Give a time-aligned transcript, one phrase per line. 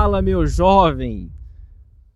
[0.00, 1.28] Fala, meu jovem!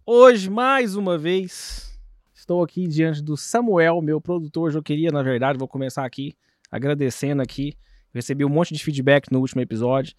[0.06, 2.00] Hoje, mais uma vez,
[2.32, 4.72] estou aqui diante do Samuel, meu produtor.
[4.72, 6.32] Eu queria, na verdade, vou começar aqui
[6.70, 7.76] agradecendo aqui.
[8.14, 10.14] Recebi um monte de feedback no último episódio.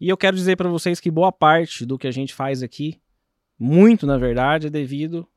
[0.00, 3.00] E eu quero dizer para vocês que boa parte do que a gente faz aqui,
[3.56, 5.28] muito na verdade, é devido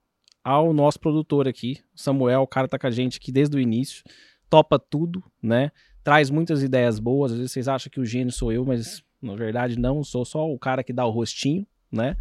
[0.43, 2.41] ao nosso produtor aqui, Samuel.
[2.41, 4.03] O cara tá com a gente aqui desde o início,
[4.49, 5.71] topa tudo, né?
[6.03, 7.31] Traz muitas ideias boas.
[7.31, 10.49] Às vezes vocês acham que o gênio sou eu, mas na verdade, não, sou só
[10.49, 12.15] o cara que dá o rostinho, né?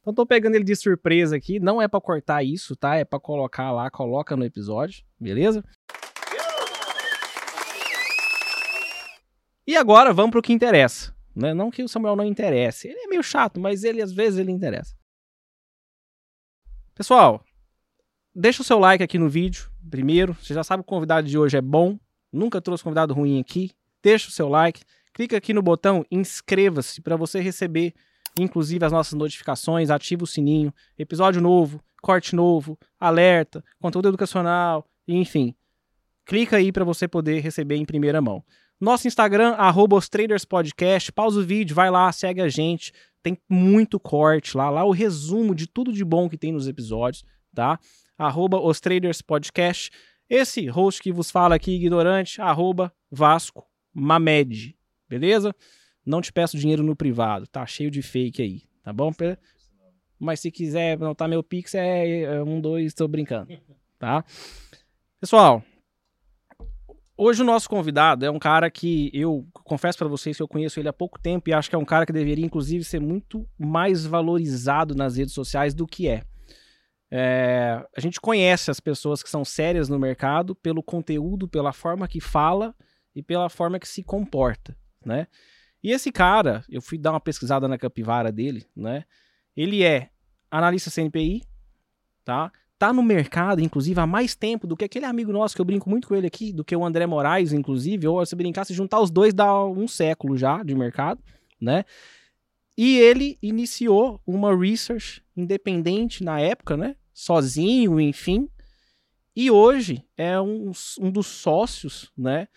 [0.00, 2.96] Então tô pegando ele de surpresa aqui, não é para cortar isso, tá?
[2.96, 5.62] É para colocar lá, coloca no episódio, beleza?
[9.66, 11.54] E agora vamos pro que interessa, né?
[11.54, 14.50] Não que o Samuel não interesse, ele é meio chato, mas ele às vezes ele
[14.50, 14.96] interessa.
[16.94, 17.44] Pessoal,
[18.34, 21.38] deixa o seu like aqui no vídeo, primeiro, você já sabe que o convidado de
[21.38, 21.98] hoje é bom,
[22.32, 23.70] nunca trouxe convidado ruim aqui,
[24.02, 27.94] deixa o seu like, clica aqui no botão inscreva-se para você receber,
[28.38, 35.54] inclusive, as nossas notificações, ativa o sininho, episódio novo, corte novo, alerta, conteúdo educacional, enfim.
[36.24, 38.44] Clica aí para você poder receber em primeira mão.
[38.80, 43.36] Nosso Instagram, arroba os Traders Podcast, pausa o vídeo, vai lá, segue a gente, tem
[43.48, 47.22] muito corte lá, lá o resumo de tudo de bom que tem nos episódios,
[47.54, 47.78] tá?
[48.16, 49.90] Arroba os Traders Podcast.
[50.28, 54.76] Esse host que vos fala aqui, ignorante, arroba Vasco Mamed,
[55.10, 55.52] beleza?
[56.06, 59.12] Não te peço dinheiro no privado, tá cheio de fake aí, tá bom?
[60.18, 63.52] Mas se quiser anotar meu Pix, é, é um, dois, tô brincando,
[63.98, 64.24] tá?
[65.20, 65.62] Pessoal,
[67.16, 70.78] hoje o nosso convidado é um cara que eu confesso para vocês que eu conheço
[70.78, 73.46] ele há pouco tempo e acho que é um cara que deveria, inclusive, ser muito
[73.58, 76.22] mais valorizado nas redes sociais do que é.
[77.12, 82.06] É, a gente conhece as pessoas que são sérias no mercado pelo conteúdo, pela forma
[82.06, 82.72] que fala
[83.14, 85.26] e pela forma que se comporta né?
[85.82, 89.04] E esse cara, eu fui dar uma pesquisada na capivara dele, né?
[89.56, 90.10] Ele é
[90.50, 91.42] analista CNPI,
[92.24, 92.52] tá?
[92.78, 95.88] Tá no mercado, inclusive, há mais tempo do que aquele amigo nosso que eu brinco
[95.88, 99.00] muito com ele aqui, do que o André Moraes, inclusive, ou se brincar, se juntar
[99.00, 101.22] os dois dá um século já de mercado,
[101.60, 101.84] né?
[102.76, 106.96] E ele iniciou uma research independente na época, né?
[107.12, 108.48] Sozinho, enfim.
[109.36, 112.48] E hoje é um, um dos sócios, né?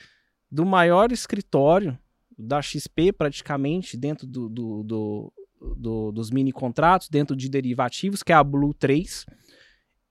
[0.50, 1.98] Do maior escritório
[2.38, 5.34] da XP praticamente dentro do, do, do,
[5.76, 9.26] do, dos mini contratos, dentro de derivativos, que é a Blue 3,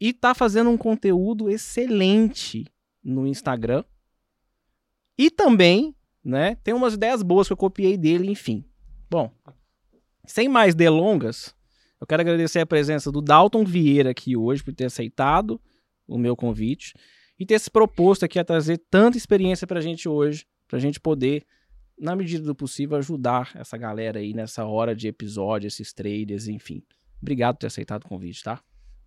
[0.01, 2.67] e tá fazendo um conteúdo excelente
[3.03, 3.85] no Instagram.
[5.19, 5.95] E também,
[6.25, 8.65] né, tem umas ideias boas que eu copiei dele, enfim.
[9.11, 9.31] Bom,
[10.27, 11.55] sem mais delongas,
[12.01, 15.61] eu quero agradecer a presença do Dalton Vieira aqui hoje por ter aceitado
[16.07, 16.95] o meu convite
[17.39, 20.81] e ter se proposto aqui a trazer tanta experiência para a gente hoje, para a
[20.81, 21.45] gente poder
[22.03, 26.83] na medida do possível, ajudar essa galera aí nessa hora de episódio, esses traders, enfim.
[27.21, 28.61] Obrigado por ter aceitado o convite, tá?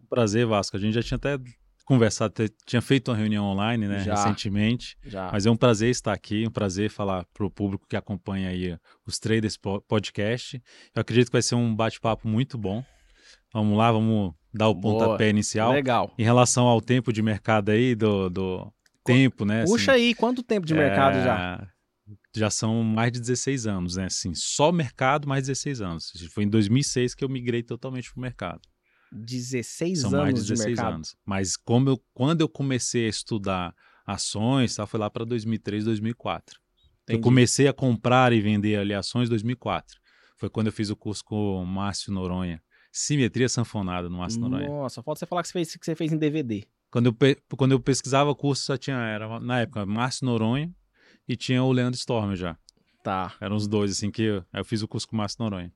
[0.10, 0.78] Prazer, Vasco.
[0.78, 1.38] A gente já tinha até
[1.84, 2.34] conversado,
[2.66, 4.98] tinha feito uma reunião online, né, já, recentemente.
[5.04, 5.30] Já.
[5.30, 8.78] Mas é um prazer estar aqui, um prazer falar para o público que acompanha aí
[9.06, 10.62] os Traders Podcast.
[10.96, 12.82] Eu acredito que vai ser um bate-papo muito bom.
[13.54, 15.06] Vamos lá, vamos dar o Boa.
[15.06, 15.74] pontapé inicial.
[15.74, 16.14] Legal.
[16.18, 18.74] Em relação ao tempo de mercado aí, do, do
[19.04, 19.66] tempo, né?
[19.66, 21.24] Puxa assim, aí, quanto tempo de mercado é...
[21.24, 21.75] já?
[22.40, 24.06] Já são mais de 16 anos, né?
[24.06, 26.12] Assim, só mercado, mais 16 anos.
[26.32, 28.62] Foi em 2006 que eu migrei totalmente para o mercado.
[29.12, 31.16] 16 são anos mais de 16 anos.
[31.26, 33.74] Mas como eu, quando eu comecei a estudar
[34.06, 36.60] ações, tá, foi lá para 2003, 2004.
[37.04, 37.20] Entendi.
[37.20, 40.00] Eu comecei a comprar e vender ali ações em 2004.
[40.38, 42.62] Foi quando eu fiz o curso com o Márcio Noronha.
[42.92, 44.68] Simetria sanfonada no Márcio Noronha.
[44.68, 46.66] Nossa, falta você falar que você fez, que você fez em DVD.
[46.90, 50.74] Quando eu, quando eu pesquisava curso, só tinha, era, na época, Márcio Noronha,
[51.28, 52.58] e tinha o Leandro Storm já.
[53.04, 53.34] Tá.
[53.40, 55.72] Eram os dois, assim, que eu, eu fiz o curso com o Márcio Noronha.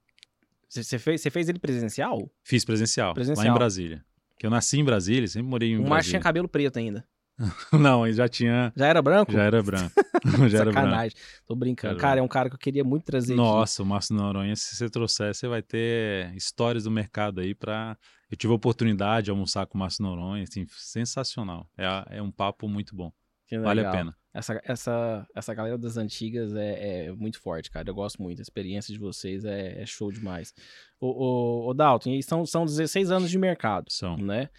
[0.68, 2.32] Você fez, fez ele presencial?
[2.44, 4.06] Fiz presencial, presencial, lá em Brasília.
[4.38, 5.88] Que eu nasci em Brasília, sempre morei em o Brasília.
[5.88, 7.06] O Márcio tinha cabelo preto ainda.
[7.72, 8.72] Não, ele já tinha.
[8.76, 9.32] Já era branco?
[9.32, 9.94] Já era branco.
[10.50, 11.12] já era Sacanagem.
[11.12, 11.44] Branco.
[11.48, 11.94] Tô brincando.
[11.94, 13.88] Era cara, é um cara que eu queria muito trazer Nossa, aqui.
[13.88, 17.98] o Márcio Noronha, se você trouxer, você vai ter histórias do mercado aí pra.
[18.30, 21.68] Eu tive a oportunidade de almoçar com o Márcio Noronha, assim, sensacional.
[21.78, 23.12] É, é um papo muito bom.
[23.58, 24.16] Vale a pena.
[24.32, 27.90] Essa, essa, essa galera das antigas é, é, muito forte, cara.
[27.90, 28.40] Eu gosto muito.
[28.40, 30.54] A experiência de vocês é, é show demais.
[31.00, 33.92] O, o, o Dalton, são, são 16 anos de mercado.
[33.92, 34.18] São.
[34.18, 34.50] Né?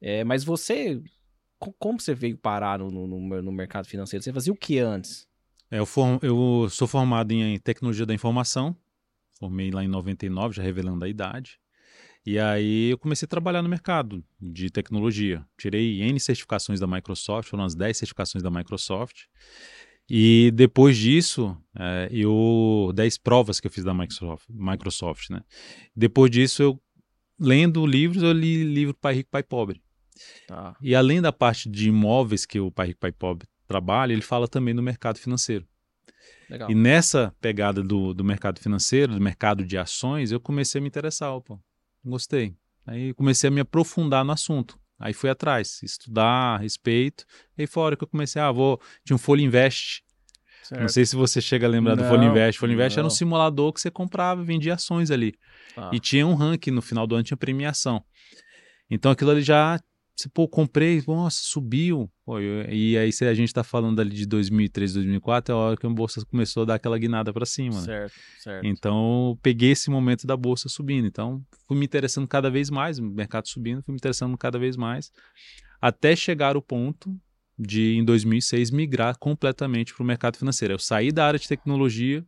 [0.00, 1.02] É, mas você.
[1.58, 4.22] Como você veio parar no, no, no, mercado financeiro?
[4.22, 5.26] Você fazia o que antes?
[5.70, 8.76] É, eu, form, eu sou formado em tecnologia da informação.
[9.38, 11.60] Formei lá em 99, já revelando a idade.
[12.28, 15.42] E aí eu comecei a trabalhar no mercado de tecnologia.
[15.56, 19.22] Tirei N certificações da Microsoft, foram as 10 certificações da Microsoft.
[20.10, 25.42] E depois disso, é, eu 10 provas que eu fiz da Microsoft, Microsoft, né?
[25.96, 26.78] Depois disso, eu
[27.40, 29.82] lendo livros, eu li livro Pai Rico, Pai Pobre.
[30.46, 30.76] Tá.
[30.82, 34.46] E além da parte de imóveis que o Pai Rico, Pai Pobre trabalha, ele fala
[34.46, 35.66] também do mercado financeiro.
[36.50, 36.70] Legal.
[36.70, 40.88] E nessa pegada do, do mercado financeiro, do mercado de ações, eu comecei a me
[40.88, 41.58] interessar, pô,
[42.08, 42.54] gostei.
[42.86, 44.78] Aí comecei a me aprofundar no assunto.
[44.98, 47.24] Aí fui atrás, estudar a respeito.
[47.56, 48.80] Aí fora que eu comecei, ah, vou.
[49.04, 50.02] Tinha um Folha Invest.
[50.64, 50.80] Certo.
[50.80, 52.58] Não sei se você chega a lembrar não, do Folha Invest.
[52.58, 53.02] Folha Invest não.
[53.02, 55.34] era um simulador que você comprava e vendia ações ali.
[55.76, 55.90] Ah.
[55.92, 58.04] E tinha um ranking no final do ano, tinha premiação.
[58.90, 59.78] Então aquilo ali já
[60.18, 62.10] você, pô, comprei, nossa, subiu.
[62.24, 65.76] Pô, e aí, se a gente tá falando ali de 2003, 2004, é a hora
[65.76, 67.86] que a bolsa começou a dar aquela guinada para cima, né?
[67.86, 68.66] Certo, certo.
[68.66, 71.06] Então, peguei esse momento da bolsa subindo.
[71.06, 74.76] Então, fui me interessando cada vez mais, o mercado subindo, fui me interessando cada vez
[74.76, 75.12] mais,
[75.80, 77.14] até chegar o ponto
[77.56, 80.74] de, em 2006, migrar completamente para o mercado financeiro.
[80.74, 82.26] Eu saí da área de tecnologia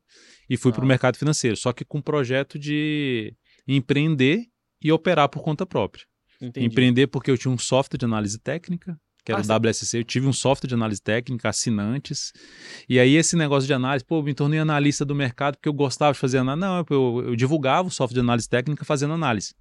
[0.49, 0.75] e fui ah.
[0.75, 3.35] para o mercado financeiro, só que com um projeto de
[3.67, 4.45] empreender
[4.81, 6.05] e operar por conta própria.
[6.41, 6.67] Entendi.
[6.67, 9.99] Empreender porque eu tinha um software de análise técnica, que era ah, o WSC.
[9.99, 12.33] Eu tive um software de análise técnica, assinantes.
[12.89, 15.75] E aí, esse negócio de análise, pô, eu me tornei analista do mercado porque eu
[15.75, 16.67] gostava de fazer análise.
[16.67, 19.55] Não, eu, eu divulgava o software de análise técnica fazendo análise.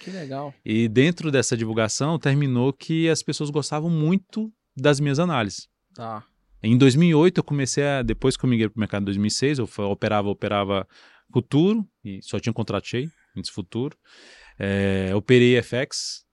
[0.00, 0.54] Que legal.
[0.64, 5.68] E dentro dessa divulgação, terminou que as pessoas gostavam muito das minhas análises.
[5.94, 6.24] Tá.
[6.62, 8.02] Em 2008, eu comecei a.
[8.02, 10.86] Depois que eu migrei para o mercado em 2006, eu operava, operava
[11.32, 13.96] futuro, e só tinha um contrato cheio, antes futuro.
[14.58, 16.24] É, operei FX,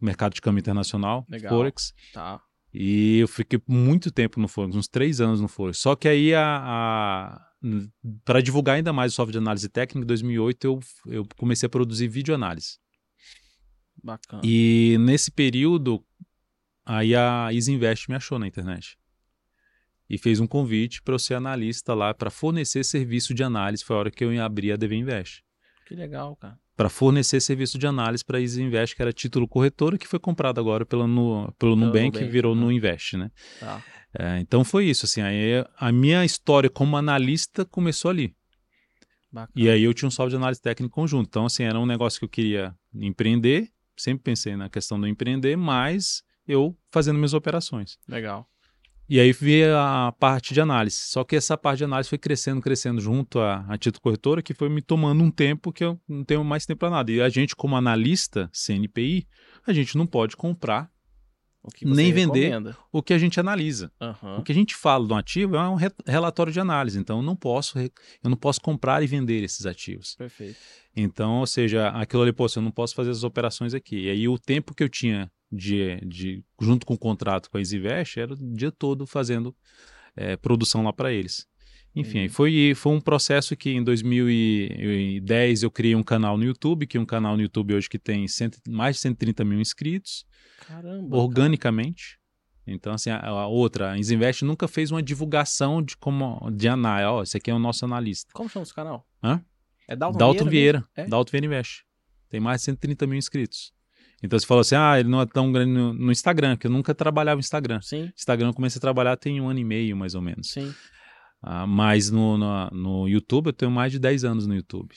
[0.00, 1.50] mercado de câmbio internacional, Legal.
[1.50, 1.92] Forex.
[2.12, 2.40] Tá.
[2.72, 5.78] E eu fiquei muito tempo no Forex, uns três anos no Forex.
[5.78, 7.54] Só que aí, a, a
[8.24, 11.70] para divulgar ainda mais o software de análise técnica, em 2008 eu, eu comecei a
[11.70, 12.78] produzir videoanálise.
[14.02, 14.42] Bacana.
[14.44, 16.04] E nesse período,
[16.84, 18.98] aí a Isinvest me achou na internet.
[20.10, 23.82] E fez um convite para eu ser analista lá, para fornecer serviço de análise.
[23.82, 25.42] Foi a hora que eu abri a DV Invest.
[25.86, 29.46] Que legal, cara para fornecer serviço de análise para a Easy Invest, que era título
[29.46, 33.30] corretora, que foi comprado agora pela, no, pelo Nubank e virou no Invest, né?
[33.60, 33.82] Tá.
[34.16, 38.34] É, então foi isso, assim, aí a minha história como analista começou ali.
[39.32, 39.52] Bacana.
[39.56, 41.26] E aí eu tinha um software de análise técnica conjunto.
[41.26, 45.56] Então, assim, era um negócio que eu queria empreender, sempre pensei na questão do empreender,
[45.56, 47.98] mas eu fazendo minhas operações.
[48.06, 48.48] Legal.
[49.08, 50.96] E aí veio a parte de análise.
[50.96, 54.54] Só que essa parte de análise foi crescendo, crescendo junto à, à título corretora, que
[54.54, 57.12] foi me tomando um tempo que eu não tenho mais tempo para nada.
[57.12, 59.26] E a gente, como analista CNPI,
[59.66, 60.90] a gente não pode comprar
[61.82, 62.76] nem vender recomenda.
[62.92, 63.90] o que a gente analisa.
[64.00, 64.38] Uhum.
[64.38, 66.98] O que a gente fala do ativo é um re relatório de análise.
[66.98, 67.90] Então, eu não posso eu
[68.30, 70.14] não posso comprar e vender esses ativos.
[70.16, 70.56] Perfeito.
[70.96, 74.04] Então, ou seja, aquilo ali, pô, eu não posso fazer as operações aqui.
[74.04, 77.60] E aí o tempo que eu tinha de, de junto com o contrato com a
[77.60, 79.54] EasyVest, era o dia todo fazendo
[80.16, 81.46] é, produção lá para eles.
[81.96, 86.98] Enfim, foi, foi um processo que em 2010 eu criei um canal no YouTube, que
[86.98, 90.26] é um canal no YouTube hoje que tem cento, mais de 130 mil inscritos.
[90.66, 91.16] Caramba!
[91.16, 92.18] Organicamente.
[92.18, 92.24] Cara.
[92.66, 97.06] Então, assim, a, a outra, a Isinvest nunca fez uma divulgação de como de análise.
[97.06, 98.30] Ó, esse aqui é o nosso analista.
[98.32, 99.06] Como chama esse canal?
[99.22, 99.44] Hã?
[99.86, 100.78] É Dalton, Dalton Vieira.
[100.80, 101.06] Vieira é?
[101.06, 101.84] Dalton Vieira Invest.
[102.28, 103.72] Tem mais de 130 mil inscritos.
[104.22, 106.70] Então você falou assim, ah, ele não é tão grande no, no Instagram, que eu
[106.70, 107.80] nunca trabalhava no Instagram.
[107.82, 108.10] Sim.
[108.16, 110.50] Instagram eu comecei a trabalhar tem um ano e meio, mais ou menos.
[110.50, 110.74] Sim.
[111.46, 114.94] Ah, mas no, no, no, YouTube eu tenho mais de 10 anos no YouTube.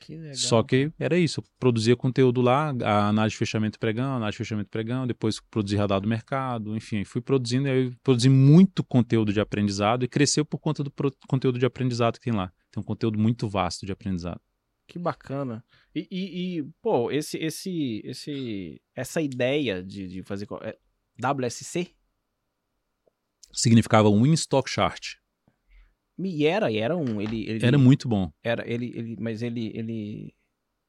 [0.00, 0.34] Que.
[0.36, 4.38] Só que era isso, eu produzia conteúdo lá, a análise de fechamento pregão, análise de
[4.38, 9.40] fechamento pregão, depois produzi radar do mercado, enfim, fui produzindo, aí produzi muito conteúdo de
[9.40, 10.92] aprendizado e cresceu por conta do
[11.26, 12.52] conteúdo de aprendizado que tem lá.
[12.70, 14.40] Tem um conteúdo muito vasto de aprendizado.
[14.86, 15.64] Que bacana.
[15.92, 20.78] E, e, e, pô, esse, esse, esse, essa ideia de, de fazer é,
[21.20, 21.92] WSC
[23.52, 25.20] significava Win Stock Chart.
[26.26, 28.30] E era, era um, ele, ele era muito bom.
[28.42, 30.34] Era ele, ele, mas ele, ele,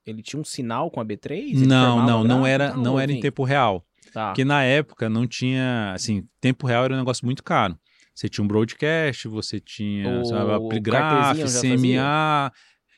[0.05, 1.65] ele tinha um sinal com a B3?
[1.65, 3.85] não, não, não era, não era em tempo real.
[4.13, 4.27] Tá.
[4.27, 7.77] Porque na época não tinha, assim, tempo real era um negócio muito caro.
[8.13, 12.51] Você tinha um broadcast, você tinha o, sabe, Graph, CMA,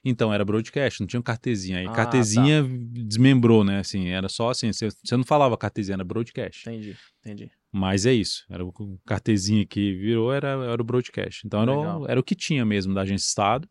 [0.06, 1.80] então, era broadcast, não tinha um cartezinha.
[1.80, 2.70] Aí ah, cartezinha tá.
[3.06, 3.80] desmembrou, né?
[3.80, 6.70] Assim, era só assim, você, você não falava cartezinha, era broadcast.
[6.70, 7.52] Entendi, entendi.
[7.76, 8.72] Mas é isso, era o
[9.04, 11.42] cartezinha que virou, era, era o broadcast.
[11.44, 13.68] Então, era o, era o que tinha mesmo da agência Estado.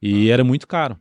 [0.00, 0.32] E ah.
[0.32, 0.98] era muito caro.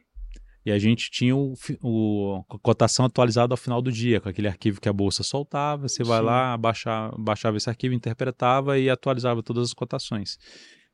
[0.65, 4.49] E a gente tinha o, o, a cotação atualizada ao final do dia, com aquele
[4.49, 5.87] arquivo que a bolsa soltava.
[5.87, 6.25] Você vai Sim.
[6.25, 10.37] lá, baixava, baixava esse arquivo, interpretava e atualizava todas as cotações.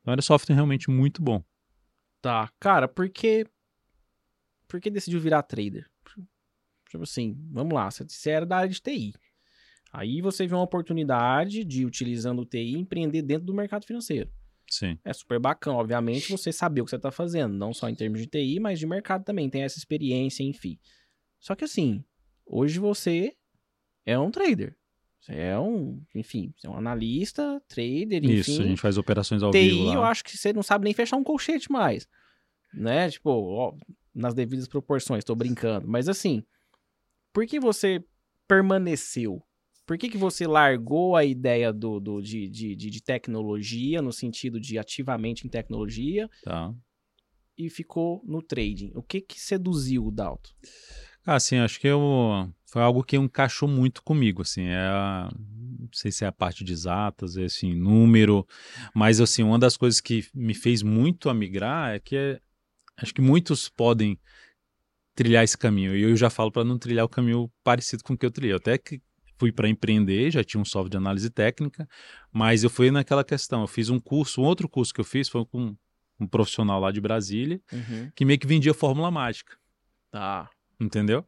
[0.00, 1.42] Então era software realmente muito bom.
[2.22, 2.52] Tá.
[2.60, 3.44] Cara, por que.
[4.68, 5.90] Por que decidiu virar trader?
[6.88, 9.12] Tipo assim, vamos lá, você era da área de TI.
[9.92, 14.30] Aí você vê uma oportunidade de, utilizando o TI, empreender dentro do mercado financeiro.
[14.68, 14.96] Sim.
[15.04, 18.20] É super bacana, obviamente, você saber o que você está fazendo, não só em termos
[18.20, 20.78] de TI, mas de mercado também, tem essa experiência, enfim.
[21.40, 22.04] Só que assim,
[22.46, 23.34] hoje você
[24.06, 24.76] é um trader.
[25.20, 28.52] Você é um, enfim, você é um analista, trader, enfim.
[28.52, 29.94] Isso, a gente faz operações ao TI, vivo lá.
[29.94, 32.06] eu acho que você não sabe nem fechar um colchete mais.
[32.72, 33.10] Né?
[33.10, 33.76] Tipo, ó,
[34.14, 35.88] nas devidas proporções, tô brincando.
[35.88, 36.44] Mas assim,
[37.32, 38.04] por que você
[38.46, 39.42] permaneceu?
[39.90, 44.60] Por que, que você largou a ideia do, do de, de, de, tecnologia, no sentido
[44.60, 46.72] de ativamente em tecnologia, tá.
[47.58, 48.92] e ficou no trading?
[48.94, 50.52] O que que seduziu o Dalton?
[51.26, 52.00] Ah, sim, acho que eu,
[52.66, 54.88] foi algo que encaixou muito comigo, assim, é
[55.80, 58.46] não sei se é a parte de exatas, é, assim, número,
[58.94, 62.40] mas assim, uma das coisas que me fez muito a migrar é que é,
[62.96, 64.16] acho que muitos podem
[65.16, 68.16] trilhar esse caminho, e eu já falo para não trilhar o caminho parecido com o
[68.16, 69.02] que eu trilhei, até que
[69.40, 71.88] fui para empreender, já tinha um software de análise técnica,
[72.30, 75.30] mas eu fui naquela questão, eu fiz um curso, um outro curso que eu fiz
[75.30, 75.74] foi com
[76.20, 78.10] um profissional lá de Brasília, uhum.
[78.14, 79.56] que meio que vendia fórmula mágica.
[80.10, 80.50] Tá.
[80.78, 81.24] Entendeu?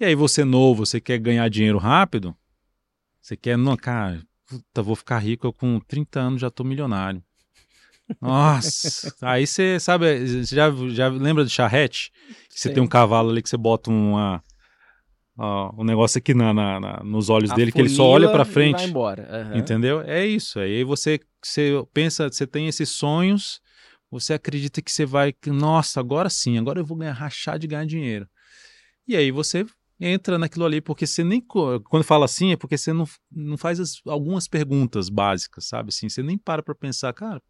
[0.00, 2.34] E aí você novo, você quer ganhar dinheiro rápido,
[3.20, 7.22] você quer, não, cara, puta, vou ficar rico, eu com 30 anos já tô milionário.
[8.18, 12.10] Nossa, aí você sabe, você já, já lembra de charrete?
[12.48, 14.42] Você tem um cavalo ali que você bota uma,
[15.42, 18.30] ó, um negócio aqui na, na, na nos olhos a dele que ele só olha
[18.30, 18.76] para frente.
[18.76, 19.50] vai embora.
[19.50, 19.58] Uhum.
[19.58, 20.00] Entendeu?
[20.02, 20.60] É isso.
[20.60, 23.60] Aí você, você pensa, você tem esses sonhos,
[24.08, 27.84] você acredita que você vai, nossa, agora sim, agora eu vou ganhar rachar de ganhar
[27.84, 28.28] dinheiro.
[29.06, 29.66] E aí você
[29.98, 31.40] entra naquilo ali, porque você nem.
[31.40, 35.88] Quando fala assim, é porque você não, não faz as, algumas perguntas básicas, sabe?
[35.88, 37.42] Assim, você nem para para pensar, cara,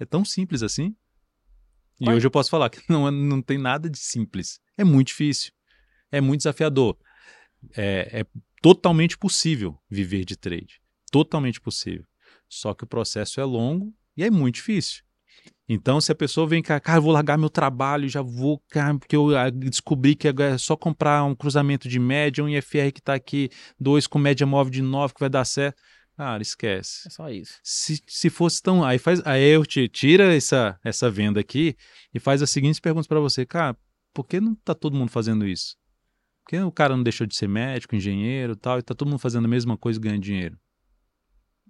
[0.00, 0.94] é tão simples assim?
[2.00, 4.58] E hoje eu posso falar que não, é, não tem nada de simples.
[4.76, 5.55] É muito difícil
[6.10, 6.96] é muito desafiador.
[7.76, 8.26] É, é
[8.62, 10.80] totalmente possível viver de trade.
[11.10, 12.04] Totalmente possível.
[12.48, 15.02] Só que o processo é longo e é muito difícil.
[15.68, 18.96] Então, se a pessoa vem cá, cara, eu vou largar meu trabalho, já vou, cara,
[18.96, 23.00] porque eu ah, descobri que é só comprar um cruzamento de média, um IFR que
[23.00, 25.82] está aqui, dois com média móvel de 9 que vai dar certo.
[26.16, 27.06] Cara, esquece.
[27.06, 27.58] É só isso.
[27.62, 28.82] Se, se fosse tão.
[28.82, 31.76] Aí, faz, aí eu te tira essa, essa venda aqui
[32.14, 33.44] e faz as seguintes perguntas para você.
[33.44, 33.76] Cara,
[34.14, 35.76] por que não está todo mundo fazendo isso?
[36.46, 39.18] Porque o cara não deixou de ser médico, engenheiro e tal, e tá todo mundo
[39.18, 40.56] fazendo a mesma coisa e ganhando dinheiro.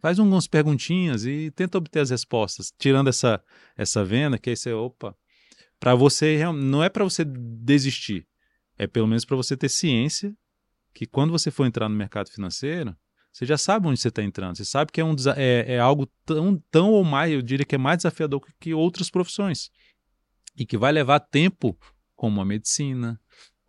[0.03, 3.43] Faz algumas perguntinhas e tenta obter as respostas, tirando essa,
[3.75, 5.17] essa venda, que aí você, opa,
[5.81, 8.29] para você, não é para você desistir,
[8.77, 10.37] é pelo menos para você ter ciência
[10.93, 12.95] que quando você for entrar no mercado financeiro,
[13.33, 16.07] você já sabe onde você está entrando, você sabe que é, um, é, é algo
[16.27, 19.71] tão, tão ou mais, eu diria que é mais desafiador que outras profissões,
[20.55, 21.79] e que vai levar tempo,
[22.15, 23.19] como a medicina,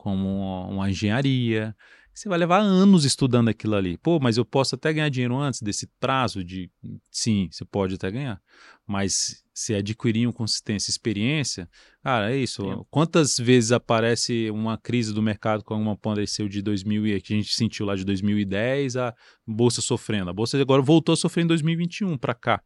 [0.08, 1.76] como uma engenharia.
[2.14, 3.98] Você vai levar anos estudando aquilo ali.
[3.98, 6.72] Pô, mas eu posso até ganhar dinheiro antes desse prazo de.
[7.12, 8.42] Sim, você pode até ganhar.
[8.88, 11.70] Mas se adquirir uma consistência, experiência,
[12.02, 12.86] cara, é isso.
[12.90, 17.54] Quantas vezes aparece uma crise do mercado como uma apareceu de 2000 que a gente
[17.54, 19.14] sentiu lá de 2010, a
[19.46, 20.30] bolsa sofrendo.
[20.30, 22.64] A bolsa agora voltou a sofrer em 2021 para cá.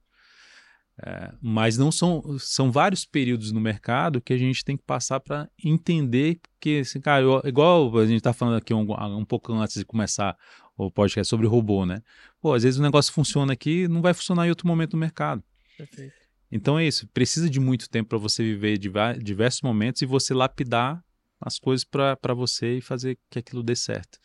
[1.04, 5.20] É, mas não são, são vários períodos no mercado que a gente tem que passar
[5.20, 8.86] para entender que, assim, cara, eu, igual a gente está falando aqui um,
[9.18, 10.38] um pouco antes de começar
[10.78, 12.02] o podcast sobre robô, né?
[12.40, 15.44] Pô, às vezes o negócio funciona aqui não vai funcionar em outro momento no mercado.
[15.78, 16.14] Perfeito.
[16.52, 21.04] Então é isso, precisa de muito tempo para você viver diversos momentos e você lapidar
[21.40, 24.20] as coisas para você e fazer que aquilo dê certo.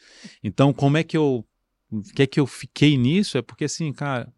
[0.44, 1.44] Então, como é que eu.
[1.88, 3.38] O que é que eu fiquei nisso?
[3.38, 4.30] É porque, assim, cara,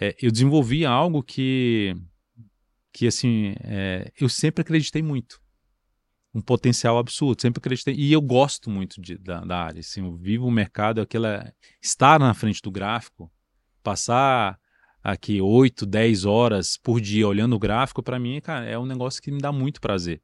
[0.00, 1.96] é, eu desenvolvi algo que,
[2.92, 5.40] que assim, é, eu sempre acreditei muito.
[6.34, 7.94] Um potencial absurdo, sempre acreditei.
[7.94, 9.80] E eu gosto muito de, da, da, área.
[9.80, 11.50] Assim, eu vivo o mercado, aquela,
[11.82, 13.32] estar na frente do gráfico,
[13.82, 14.58] passar
[15.02, 19.22] aqui 8, 10 horas por dia olhando o gráfico, para mim, cara, é um negócio
[19.22, 20.20] que me dá muito prazer.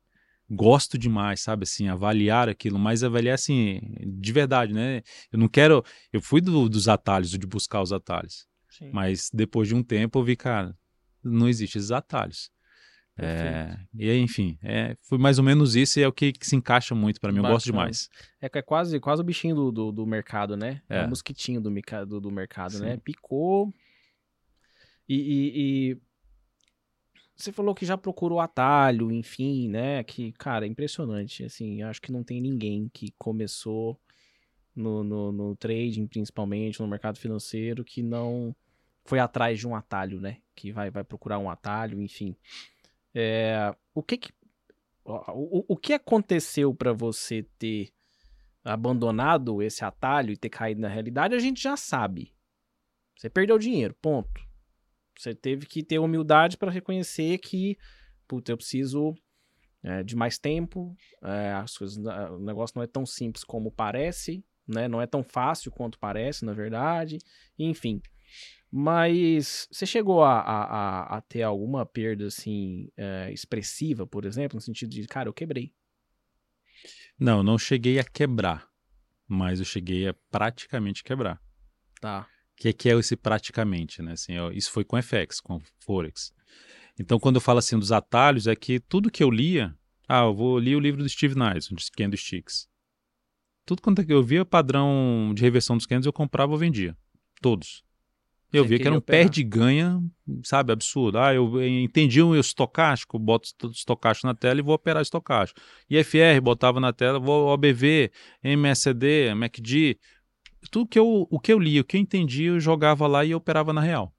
[0.50, 5.00] Gosto demais, sabe, assim, avaliar aquilo, mas avaliar, assim, de verdade, né?
[5.32, 5.82] Eu não quero.
[6.12, 8.46] Eu fui do, dos atalhos, de buscar os atalhos.
[8.92, 10.76] Mas depois de um tempo eu vi, cara,
[11.22, 12.50] não existe esses atalhos.
[13.18, 16.46] É, e aí, enfim, é, foi mais ou menos isso e é o que, que
[16.46, 17.38] se encaixa muito para mim.
[17.38, 18.08] Eu gosto demais.
[18.40, 20.80] É, é quase, quase o bichinho do, do, do mercado, né?
[20.88, 20.98] É.
[20.98, 21.70] é o mosquitinho do,
[22.06, 22.78] do, do mercado, né?
[22.78, 22.84] Sim.
[22.84, 22.96] né?
[22.96, 23.72] Picou.
[25.06, 25.98] E, e, e,
[27.36, 30.02] você falou que já procurou atalho, enfim, né?
[30.04, 31.44] Que, cara, é impressionante.
[31.44, 34.00] Assim, acho que não tem ninguém que começou
[34.74, 38.56] no, no, no trading, principalmente, no mercado financeiro, que não
[39.04, 40.38] foi atrás de um atalho, né?
[40.54, 42.36] Que vai, vai procurar um atalho, enfim.
[43.14, 44.32] É, o que que,
[45.04, 47.92] o, o que aconteceu para você ter
[48.64, 52.32] abandonado esse atalho e ter caído na realidade, a gente já sabe.
[53.16, 54.40] Você perdeu dinheiro, ponto.
[55.18, 57.76] Você teve que ter humildade para reconhecer que,
[58.26, 59.14] puta, eu preciso
[59.82, 64.44] é, de mais tempo, é, as coisas, o negócio não é tão simples como parece,
[64.66, 64.86] né?
[64.86, 67.18] Não é tão fácil quanto parece, na verdade.
[67.58, 68.00] Enfim.
[68.74, 74.62] Mas você chegou a, a, a ter alguma perda assim é, expressiva, por exemplo, no
[74.62, 75.74] sentido de, cara, eu quebrei.
[77.20, 78.66] Não, não cheguei a quebrar,
[79.28, 81.38] mas eu cheguei a praticamente quebrar.
[82.00, 82.26] Tá.
[82.54, 84.12] O que, que é esse praticamente, né?
[84.12, 86.32] Assim, isso foi com FX, com Forex.
[86.98, 89.76] Então, quando eu falo assim dos atalhos, é que tudo que eu lia,
[90.08, 92.66] ah, eu vou ler o livro do Steve Nice, de Candlesticks.
[93.66, 96.96] Tudo quanto é eu via padrão de reversão dos candles, eu comprava ou vendia.
[97.42, 97.84] Todos.
[98.52, 100.00] Eu via que era um perde-ganha,
[100.44, 101.18] sabe, absurdo.
[101.18, 105.60] Ah, eu entendi o estocástico, boto estocástico na tela e vou operar estocástico.
[105.88, 108.10] IFR, botava na tela, vou OBV,
[108.42, 109.98] MSD, MACD.
[110.70, 113.34] Tudo que eu, o que eu li, o que eu entendi, eu jogava lá e
[113.34, 114.12] operava na real.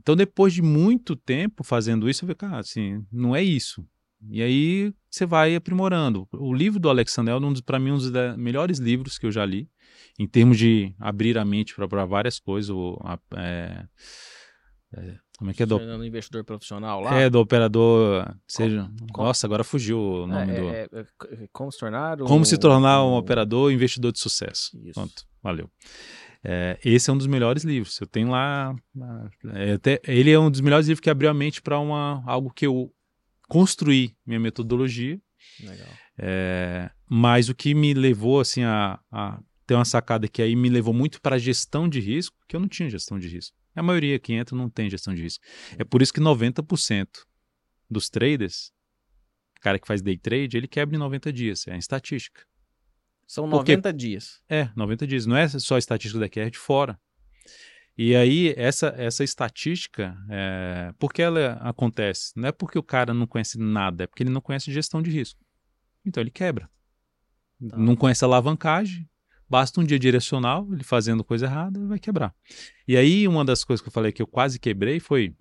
[0.00, 3.84] Então, depois de muito tempo fazendo isso, eu falei, cara, assim, não é isso.
[4.30, 6.28] E aí você vai aprimorando.
[6.32, 9.44] O livro do Alexander é, um para mim, um dos melhores livros que eu já
[9.44, 9.68] li,
[10.18, 12.70] em termos de abrir a mente para várias coisas.
[12.70, 13.86] O, a, é,
[14.94, 17.14] é, como é que é do investidor profissional lá?
[17.14, 18.26] É, do operador.
[18.48, 20.68] Seja, como, nossa, agora fugiu o nome é, do.
[20.68, 24.70] É, é, como se tornar um, Como se tornar um, um operador investidor de sucesso.
[24.82, 24.94] Isso.
[24.94, 25.70] Pronto, valeu.
[26.42, 28.00] É, esse é um dos melhores livros.
[28.00, 28.74] Eu tenho lá.
[29.52, 32.66] É, até, ele é um dos melhores livros que abriu a mente para algo que
[32.66, 32.90] eu
[33.48, 35.20] construí minha metodologia.
[35.60, 35.88] Legal.
[36.18, 40.68] É, mas o que me levou assim a, a, ter uma sacada que aí me
[40.68, 43.56] levou muito para a gestão de risco, que eu não tinha gestão de risco.
[43.74, 45.44] A maioria que entra não tem gestão de risco.
[45.78, 47.08] É por isso que 90%
[47.90, 48.72] dos traders,
[49.60, 51.66] cara que faz day trade, ele quebra em 90 dias.
[51.66, 52.42] É a estatística.
[53.26, 54.40] São 90 Porque, dias.
[54.48, 55.26] É, 90 dias.
[55.26, 56.98] Não é só a estatística daqui, é de fora.
[57.98, 62.32] E aí, essa, essa estatística, é, por que ela acontece?
[62.36, 65.10] Não é porque o cara não conhece nada, é porque ele não conhece gestão de
[65.10, 65.40] risco.
[66.04, 66.68] Então ele quebra.
[67.68, 67.76] Tá.
[67.76, 69.08] Não conhece alavancagem,
[69.48, 72.34] basta um dia direcional, ele fazendo coisa errada, vai quebrar.
[72.86, 75.34] E aí, uma das coisas que eu falei que eu quase quebrei foi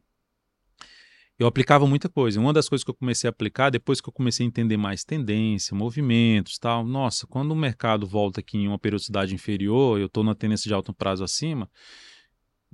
[1.38, 2.40] eu aplicava muita coisa.
[2.40, 5.04] Uma das coisas que eu comecei a aplicar, depois que eu comecei a entender mais
[5.04, 10.24] tendência, movimentos tal, nossa, quando o mercado volta aqui em uma periodicidade inferior, eu estou
[10.24, 11.70] na tendência de alto prazo acima,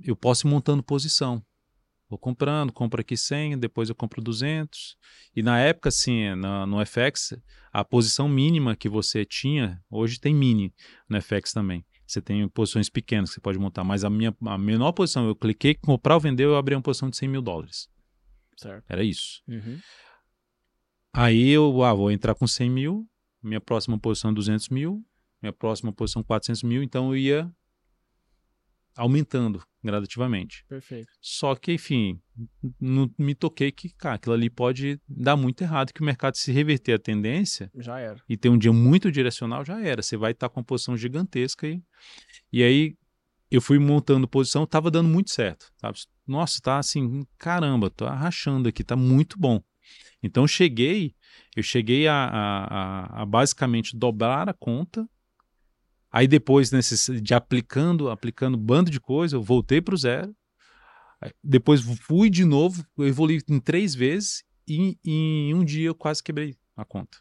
[0.04, 1.44] eu posso ir montando posição.
[2.08, 4.98] Vou comprando, compro aqui 100, depois eu compro 200.
[5.34, 7.34] E na época, assim, na, no FX,
[7.72, 10.74] a posição mínima que você tinha, hoje tem mini
[11.08, 11.84] no FX também.
[12.06, 15.34] Você tem posições pequenas que você pode montar, mas a minha a menor posição, eu
[15.34, 17.88] cliquei, comprar ou vender, eu abri uma posição de 100 mil dólares.
[18.58, 18.84] Certo.
[18.90, 19.42] Era isso.
[19.48, 19.78] Uhum.
[21.14, 23.08] Aí eu ah, vou entrar com 100 mil,
[23.42, 25.02] minha próxima posição 200 é mil,
[25.40, 27.52] minha próxima posição 400 mil, então eu ia
[28.96, 30.64] aumentando gradativamente.
[30.68, 31.08] Perfeito.
[31.20, 32.20] Só que, enfim,
[32.80, 36.52] não me toquei que, cara, aquilo ali pode dar muito errado, que o mercado se
[36.52, 38.20] reverter a tendência já era.
[38.28, 40.02] e ter um dia muito direcional, já era.
[40.02, 41.82] Você vai estar com uma posição gigantesca aí.
[42.52, 42.96] E aí
[43.50, 45.98] eu fui montando posição, tava dando muito certo, sabe?
[46.26, 49.60] Nossa, tá assim, caramba, tô rachando aqui, tá muito bom.
[50.22, 51.14] Então cheguei,
[51.56, 55.06] eu cheguei a, a, a, a basicamente dobrar a conta.
[56.12, 56.70] Aí depois
[57.22, 60.34] de aplicando, aplicando bando de coisa, eu voltei para o zero.
[61.42, 66.22] Depois fui de novo, eu evolui em três vezes e, em um dia eu quase
[66.22, 67.18] quebrei a conta.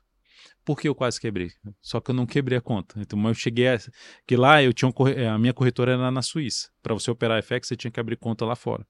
[0.66, 1.52] Por que eu quase quebrei?
[1.82, 3.00] Só que eu não quebrei a conta.
[3.00, 3.80] Então, mas eu cheguei a.
[4.28, 4.94] Que lá eu tinha um
[5.34, 6.70] a minha corretora era na Suíça.
[6.82, 8.86] Para você operar FX, você tinha que abrir conta lá fora.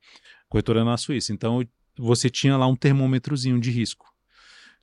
[0.50, 1.34] Corretora na Suíça.
[1.34, 1.62] Então,
[1.98, 4.11] você tinha lá um termômetrozinho de risco.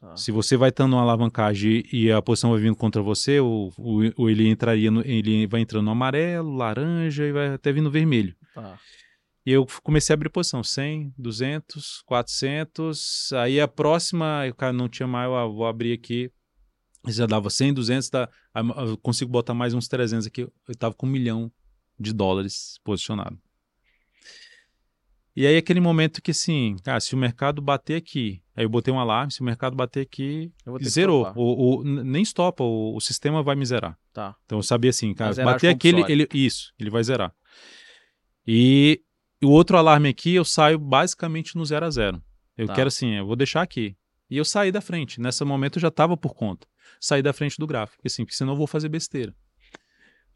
[0.00, 0.16] Tá.
[0.16, 4.30] Se você vai estando uma alavancagem e a posição vai vindo contra você, ou, ou,
[4.30, 8.34] ele entraria no, ele vai entrando no amarelo, laranja e vai até vindo vermelho.
[8.54, 8.78] Tá.
[9.44, 14.88] E eu comecei a abrir posição, 100, 200, 400, aí a próxima, o cara não
[14.88, 16.30] tinha mais, eu vou abrir aqui
[17.06, 20.42] já dava 100, 200, tá, eu consigo botar mais uns 300 aqui.
[20.42, 21.50] Eu estava com um milhão
[21.98, 23.38] de dólares posicionado.
[25.38, 28.92] E aí aquele momento que assim, ah, se o mercado bater aqui, aí eu botei
[28.92, 31.32] um alarme, se o mercado bater aqui, zerou.
[31.36, 33.96] O, o, nem stopa, o, o, sistema vai me zerar.
[34.12, 34.34] Tá.
[34.44, 37.32] Então eu sabia assim, cara, bater aqui, ele, isso, ele vai zerar.
[38.44, 39.00] E
[39.40, 42.20] o outro alarme aqui, eu saio basicamente no zero a zero.
[42.56, 42.74] Eu tá.
[42.74, 43.96] quero assim, eu vou deixar aqui.
[44.28, 45.20] E eu saí da frente.
[45.20, 46.66] Nesse momento eu já estava por conta
[47.00, 49.32] sair da frente do gráfico, assim, porque senão eu vou fazer besteira.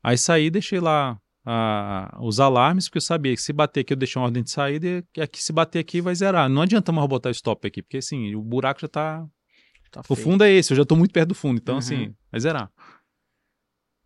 [0.01, 3.97] Aí saí, deixei lá a, os alarmes, porque eu sabia que se bater aqui eu
[3.97, 6.49] deixei uma ordem de saída e aqui se bater aqui vai zerar.
[6.49, 9.27] Não adianta mais botar stop aqui, porque assim, o buraco já tá.
[9.91, 12.03] tá o fundo é esse, eu já tô muito perto do fundo, então assim, uhum.
[12.03, 12.73] assim, vai zerar.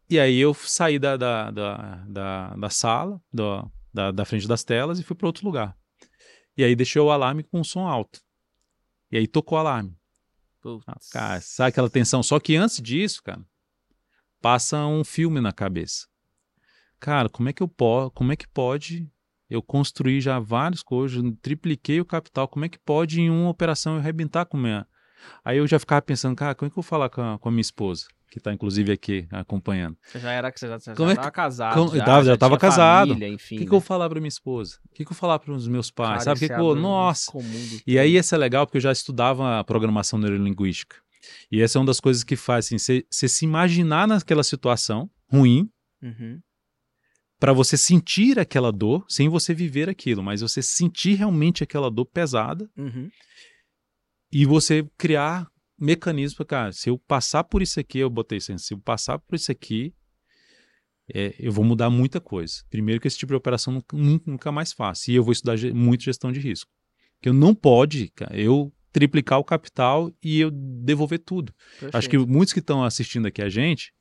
[0.09, 4.62] E aí eu saí da, da, da, da, da sala, da, da, da frente das
[4.62, 5.77] telas e fui para outro lugar.
[6.57, 8.20] E aí deixei o alarme com um som alto.
[9.11, 9.96] E aí tocou o alarme.
[10.87, 12.22] Ah, cara, sabe aquela tensão?
[12.22, 13.44] Só que antes disso, cara,
[14.40, 16.07] passa um filme na cabeça.
[16.98, 19.11] Cara, como é que eu posso, como é que pode
[19.48, 23.94] eu construir já várias coisas, tripliquei o capital, como é que pode em uma operação
[23.94, 24.87] eu arrebentar com minha...
[25.44, 27.48] Aí eu já ficava pensando, cara, como é que eu vou falar com a, com
[27.48, 28.06] a minha esposa?
[28.37, 29.96] que está inclusive aqui acompanhando.
[30.02, 31.74] Você já era você já, você Como já é que, casado.
[31.74, 33.12] Como, já, já, estava casado.
[33.12, 33.37] o que, né?
[33.38, 34.78] que eu vou falar para minha esposa?
[34.85, 36.24] O que, que eu vou falar para os meus pais?
[36.24, 37.32] Cara, Sabe o que, que eu Nossa!
[37.87, 40.96] E aí esse é legal porque eu já estudava programação neurolinguística.
[41.50, 45.70] E essa é uma das coisas que faz assim, você se imaginar naquela situação ruim,
[46.02, 46.38] uhum.
[47.38, 52.07] Para você sentir aquela dor, sem você viver aquilo, mas você sentir realmente aquela dor
[52.07, 53.11] pesada uhum.
[54.33, 55.46] e você criar
[55.79, 59.18] mecanismo para, cara, se eu passar por isso aqui, eu botei isso, se eu passar
[59.18, 59.94] por isso aqui,
[61.14, 62.55] é, eu vou mudar muita coisa.
[62.70, 63.96] Primeiro que esse tipo de operação nunca,
[64.27, 65.11] nunca mais faço.
[65.11, 66.70] E eu vou estudar muito gestão de risco.
[67.20, 71.53] Que eu não pode, cara, eu triplicar o capital e eu devolver tudo.
[71.72, 71.96] Perfeito.
[71.96, 73.92] Acho que muitos que estão assistindo aqui a gente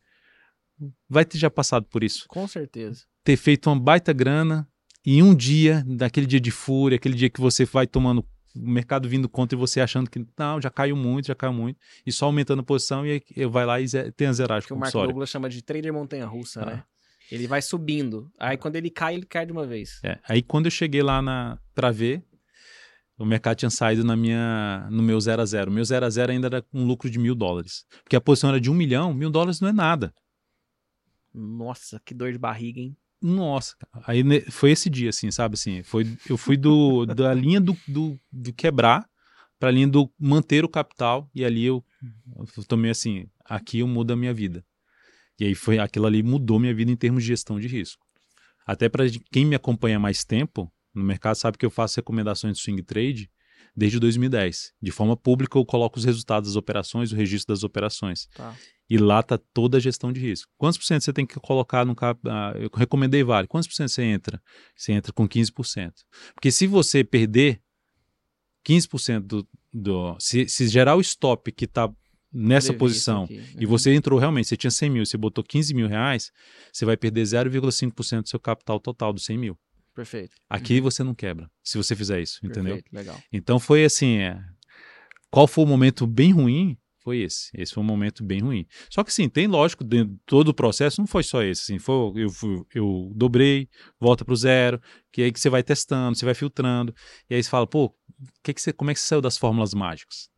[1.09, 2.25] vai ter já passado por isso.
[2.27, 3.03] Com certeza.
[3.23, 4.67] Ter feito uma baita grana
[5.05, 9.07] e um dia, daquele dia de fúria, aquele dia que você vai tomando o mercado
[9.09, 12.25] vindo contra e você achando que não, já caiu muito, já caiu muito, e só
[12.25, 13.85] aumentando a posição e eu vai lá e
[14.15, 14.65] tem a zeragem.
[14.65, 16.65] Que o Mark Douglas chama de trader montanha-russa, ah.
[16.65, 16.83] né?
[17.31, 18.31] Ele vai subindo.
[18.39, 19.99] Aí quando ele cai, ele cai de uma vez.
[20.03, 20.19] É.
[20.27, 21.59] Aí quando eu cheguei lá na
[21.91, 22.23] ver,
[23.17, 26.09] o mercado tinha saído na minha, no meu 0 a 0 O meu 0 a
[26.09, 27.85] 0 ainda era um lucro de mil dólares.
[28.03, 30.13] Porque a posição era de um milhão, mil dólares não é nada.
[31.35, 32.95] Nossa, que dor de barriga, hein?
[33.21, 35.55] Nossa, aí foi esse dia, assim, sabe?
[35.55, 39.07] Assim, foi, eu fui do, da linha do, do, do quebrar
[39.59, 41.83] para a linha do manter o capital e ali eu,
[42.55, 44.63] eu tomei assim, aqui eu mudo a minha vida.
[45.39, 48.05] E aí foi aquilo ali mudou minha vida em termos de gestão de risco.
[48.65, 52.63] Até para quem me acompanha mais tempo no mercado sabe que eu faço recomendações de
[52.63, 53.29] swing trade
[53.75, 54.73] desde 2010.
[54.81, 58.27] De forma pública eu coloco os resultados das operações, o registro das operações.
[58.33, 58.55] Tá.
[58.89, 60.51] E lá está toda a gestão de risco.
[60.57, 62.19] Quantos por cento você tem que colocar no cap...
[62.27, 63.47] Ah, eu recomendei vale.
[63.47, 64.41] Quantos por cento você entra?
[64.75, 65.91] Você entra com 15%.
[66.35, 67.61] Porque se você perder
[68.65, 71.91] 15% do, do se, se gerar o stop que está
[72.35, 73.41] nessa posição aqui.
[73.57, 76.31] e você entrou realmente, você tinha 100 mil, você botou 15 mil reais,
[76.71, 79.57] você vai perder 0,5% do seu capital total dos 100 mil.
[79.95, 80.35] Perfeito.
[80.49, 80.83] Aqui uhum.
[80.83, 82.83] você não quebra, se você fizer isso, Perfeito, entendeu?
[82.91, 83.17] Legal.
[83.31, 84.43] Então foi assim, é,
[85.31, 86.77] qual foi o momento bem ruim?
[87.05, 87.51] Foi esse.
[87.53, 88.65] Esse foi um momento bem ruim.
[88.89, 91.61] Só que sim, tem lógico, dentro de todo o processo não foi só esse.
[91.61, 92.31] Assim, foi, eu,
[92.73, 96.95] eu, dobrei, volta para o zero, que aí que você vai testando, você vai filtrando,
[97.29, 97.95] e aí você fala, pô,
[98.43, 100.31] que que você, como é que você saiu das fórmulas mágicas?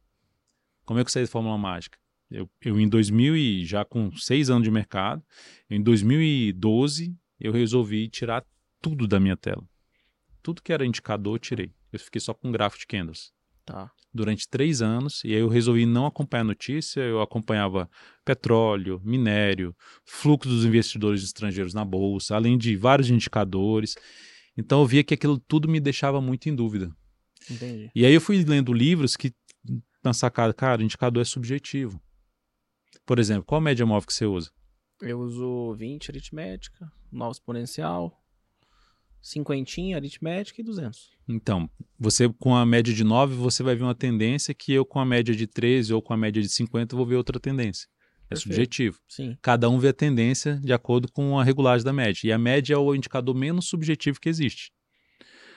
[0.84, 1.97] Como é que eu saí da fórmula mágica?
[2.30, 5.23] Eu, eu em 2000 e já com seis anos de mercado,
[5.69, 8.45] em 2012 eu resolvi tirar
[8.82, 9.63] tudo da minha tela.
[10.43, 11.73] Tudo que era indicador eu tirei.
[11.93, 13.32] Eu fiquei só com gráfico de candles.
[13.67, 13.91] Tá.
[14.13, 17.89] Durante três anos, e aí eu resolvi não acompanhar a notícia, eu acompanhava
[18.23, 19.75] petróleo, minério,
[20.06, 23.95] fluxo dos investidores estrangeiros na bolsa, além de vários indicadores.
[24.58, 26.89] Então eu via que aquilo tudo me deixava muito em dúvida.
[27.51, 27.91] Entendi.
[27.93, 29.34] E aí eu fui lendo livros que,
[30.01, 32.01] na sacada, cara, o indicador é subjetivo.
[33.06, 34.49] Por exemplo, qual média móvel que você usa?
[35.01, 38.17] Eu uso 20 aritmética, 9 exponencial,
[39.21, 41.12] cinquentinha aritmética e 200.
[41.27, 44.99] Então, você com a média de 9, você vai ver uma tendência que eu com
[44.99, 47.88] a média de 13 ou com a média de 50 vou ver outra tendência.
[48.25, 48.43] É Perfeito.
[48.43, 48.99] subjetivo.
[49.08, 49.38] Sim.
[49.41, 52.27] Cada um vê a tendência de acordo com a regulagem da média.
[52.27, 54.71] E a média é o indicador menos subjetivo que existe.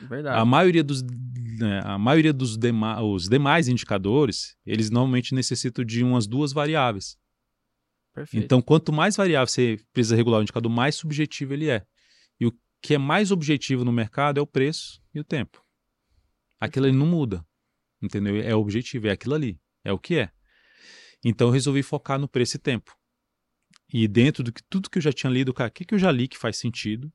[0.00, 0.38] Verdade.
[0.38, 6.02] A maioria dos, né, a maioria dos dema, os demais indicadores, eles normalmente necessitam de
[6.02, 7.18] umas duas variáveis.
[8.14, 8.44] Perfeito.
[8.44, 11.84] Então, quanto mais variável você precisa regular o indicador, mais subjetivo ele é.
[12.38, 15.64] E o que é mais objetivo no mercado é o preço e o tempo.
[16.58, 17.44] Aquilo ali não muda,
[18.02, 18.36] entendeu?
[18.36, 20.30] É objetivo, é aquilo ali, é o que é.
[21.24, 22.96] Então eu resolvi focar no preço e tempo.
[23.92, 25.98] E dentro do que tudo que eu já tinha lido, cara, o que, que eu
[25.98, 27.12] já li que faz sentido?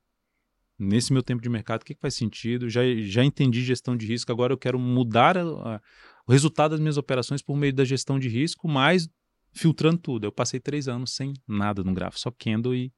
[0.78, 2.68] Nesse meu tempo de mercado, o que, que faz sentido?
[2.68, 5.80] Já, já entendi gestão de risco, agora eu quero mudar a, a,
[6.26, 9.08] o resultado das minhas operações por meio da gestão de risco, mas
[9.54, 10.24] filtrando tudo.
[10.24, 12.92] Eu passei três anos sem nada no gráfico, só Candle e,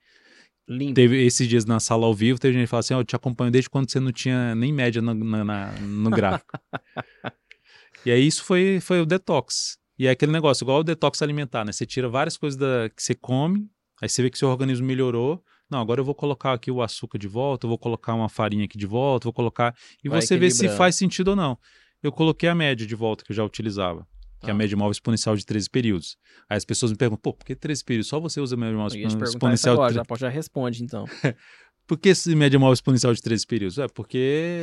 [0.68, 0.94] Limpo.
[0.94, 3.16] Teve esses dias na sala ao vivo, teve gente que fala assim: oh, eu te
[3.16, 6.52] acompanho desde quando você não tinha nem média no, na, no gráfico.
[8.04, 9.78] e aí isso foi, foi o detox.
[9.98, 11.72] E é aquele negócio, igual o detox alimentar, né?
[11.72, 13.66] Você tira várias coisas da, que você come,
[14.00, 15.42] aí você vê que seu organismo melhorou.
[15.70, 18.64] Não, agora eu vou colocar aqui o açúcar de volta, eu vou colocar uma farinha
[18.64, 19.74] aqui de volta, vou colocar.
[20.04, 21.58] E Vai você vê se faz sentido ou não.
[22.02, 24.06] Eu coloquei a média de volta que eu já utilizava.
[24.40, 26.16] Que é a média móvel exponencial de 13 períodos.
[26.48, 28.08] Aí as pessoas me perguntam, pô, por que 13 períodos?
[28.08, 30.20] Só você usa a média móvel exponencial agora, de 13...
[30.20, 31.04] já, já responde, então.
[31.86, 33.78] por que esse média móvel exponencial de 13 períodos?
[33.78, 34.18] É porque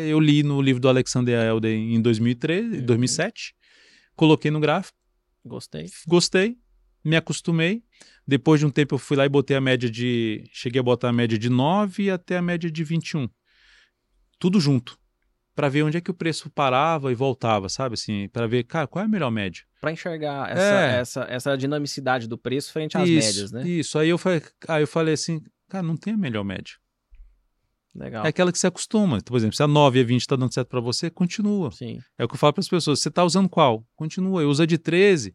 [0.08, 2.86] eu li no livro do Alexander Elden em 2013, uhum.
[2.86, 3.56] 2007,
[4.16, 4.98] coloquei no gráfico.
[5.44, 5.90] Gostei.
[6.08, 6.58] Gostei,
[7.04, 7.84] me acostumei.
[8.28, 10.44] Depois de um tempo eu fui lá e botei a média de...
[10.52, 13.30] Cheguei a botar a média de 9 até a média de 21.
[14.40, 14.98] Tudo junto
[15.56, 17.94] para ver onde é que o preço parava e voltava, sabe?
[17.94, 19.64] Assim, para ver, cara, qual é a melhor média?
[19.80, 21.00] Para enxergar essa, é.
[21.00, 23.68] essa, essa dinamicidade do preço frente às isso, médias, né?
[23.68, 23.98] Isso.
[23.98, 26.74] Aí eu falei, aí eu falei assim, cara, não tem a melhor média.
[27.96, 28.26] Legal.
[28.26, 29.22] É aquela que você acostuma.
[29.22, 31.72] Por exemplo, se a 9 e a 20 está dando certo para você, continua.
[31.72, 32.00] Sim.
[32.18, 33.00] É o que eu falo para as pessoas.
[33.00, 33.86] Você está usando qual?
[33.96, 34.42] Continua.
[34.42, 35.34] Eu uso a de 13.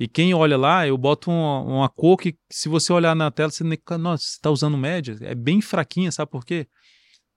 [0.00, 3.50] E quem olha lá, eu boto uma, uma cor que, se você olhar na tela,
[3.50, 3.62] você.
[3.98, 5.18] Nossa, você está usando média?
[5.20, 6.66] É bem fraquinha, sabe por quê?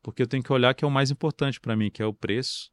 [0.02, 2.14] Porque eu tenho que olhar que é o mais importante para mim, que é o
[2.14, 2.70] preço,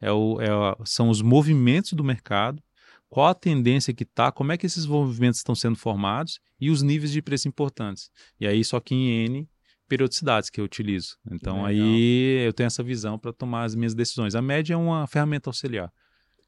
[0.00, 2.62] é o, é a, são os movimentos do mercado,
[3.08, 6.82] qual a tendência que está, como é que esses movimentos estão sendo formados e os
[6.82, 8.10] níveis de preço importantes.
[8.38, 9.48] E aí só que em N
[9.88, 11.16] periodicidades que eu utilizo.
[11.32, 14.34] Então aí eu tenho essa visão para tomar as minhas decisões.
[14.34, 15.90] A média é uma ferramenta auxiliar.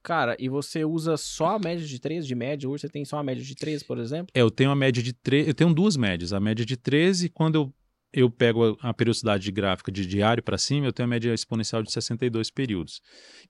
[0.03, 2.69] Cara, e você usa só a média de 13 de média?
[2.69, 4.29] Hoje você tem só a média de 13, por exemplo?
[4.35, 6.33] É, eu tenho a média de 13, eu tenho duas médias.
[6.33, 7.75] A média de 13, quando eu
[8.13, 11.83] eu pego a, periodicidade de gráfica de diário para cima, eu tenho a média exponencial
[11.83, 13.01] de 62 períodos,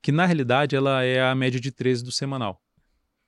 [0.03, 2.61] que na realidade ela é a média de 13 do semanal.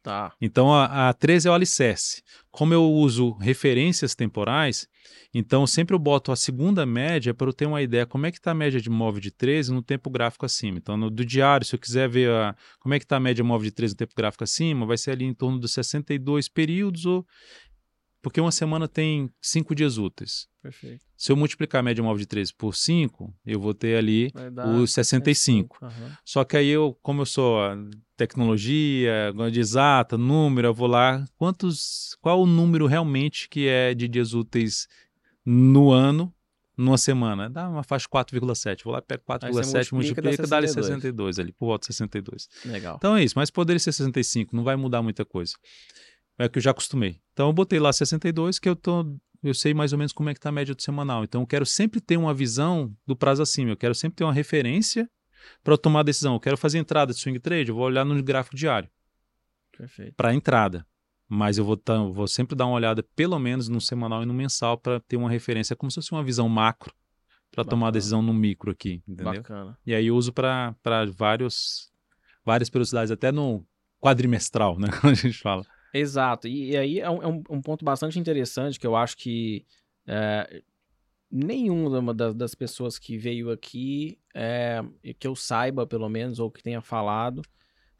[0.03, 0.33] Tá.
[0.41, 2.25] Então a, a 13 é o alicerce.
[2.51, 4.89] Como eu uso referências temporais,
[5.33, 8.39] então sempre eu boto a segunda média para eu ter uma ideia como é que
[8.39, 10.77] está a média de móvel de 13 no tempo gráfico acima.
[10.77, 13.45] Então no, do diário, se eu quiser ver a, como é que está a média
[13.45, 17.07] móvel de 13 no tempo gráfico acima, vai ser ali em torno dos 62 períodos
[17.07, 17.25] ou
[18.23, 20.47] porque uma semana tem cinco dias úteis.
[20.63, 21.05] Perfeito.
[21.17, 24.33] Se eu multiplicar a média móvel de 13 por 5, eu vou ter ali
[24.81, 25.77] os 65.
[25.77, 25.85] 65.
[25.85, 26.13] Uhum.
[26.25, 27.59] Só que aí eu, como eu sou
[28.17, 34.07] tecnologia, de exata, número, eu vou lá, quantos, qual o número realmente que é de
[34.07, 34.87] dias úteis
[35.45, 36.33] no ano,
[36.77, 37.51] numa semana?
[37.51, 38.85] Dá uma faixa 4,7.
[38.85, 42.49] Vou lá, pego 4,7, multiplica, dá ali 62 ali, por volta de 62.
[42.67, 42.97] Legal.
[42.99, 45.55] Então é isso, mas poderia ser 65, não vai mudar muita coisa.
[46.39, 47.21] É que eu já acostumei.
[47.33, 50.35] Então eu botei lá 62, que eu tô eu sei mais ou menos como é
[50.35, 51.25] que está a média do semanal.
[51.25, 54.33] Então eu quero sempre ter uma visão do prazo acima, eu quero sempre ter uma
[54.33, 55.11] referência
[55.65, 56.35] para tomar a decisão.
[56.35, 58.89] Eu quero fazer entrada de swing trade, eu vou olhar no gráfico diário.
[59.77, 60.15] Perfeito.
[60.15, 60.87] Para entrada.
[61.29, 64.35] Mas eu vou, tá, vou sempre dar uma olhada, pelo menos no semanal e no
[64.35, 66.95] mensal, para ter uma referência, como se fosse uma visão macro,
[67.51, 69.03] para tomar a decisão no micro aqui.
[69.09, 69.33] Entendeu?
[69.33, 69.79] Bacana.
[69.87, 70.77] E aí eu uso para
[71.17, 71.91] vários
[72.45, 73.65] várias periodicidades, até no
[73.99, 74.89] quadrimestral, né?
[75.01, 75.65] Quando a gente fala.
[75.93, 76.49] Exato.
[76.49, 79.67] E, e aí é um, é um, ponto bastante interessante que eu acho que
[80.07, 80.63] é,
[81.31, 84.83] nenhuma das, das, pessoas que veio aqui, é,
[85.19, 87.43] que eu saiba pelo menos, ou que tenha falado,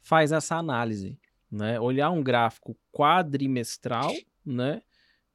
[0.01, 1.19] faz essa análise.
[1.51, 1.79] Né?
[1.79, 4.11] Olhar um gráfico quadrimestral,
[4.43, 4.81] né?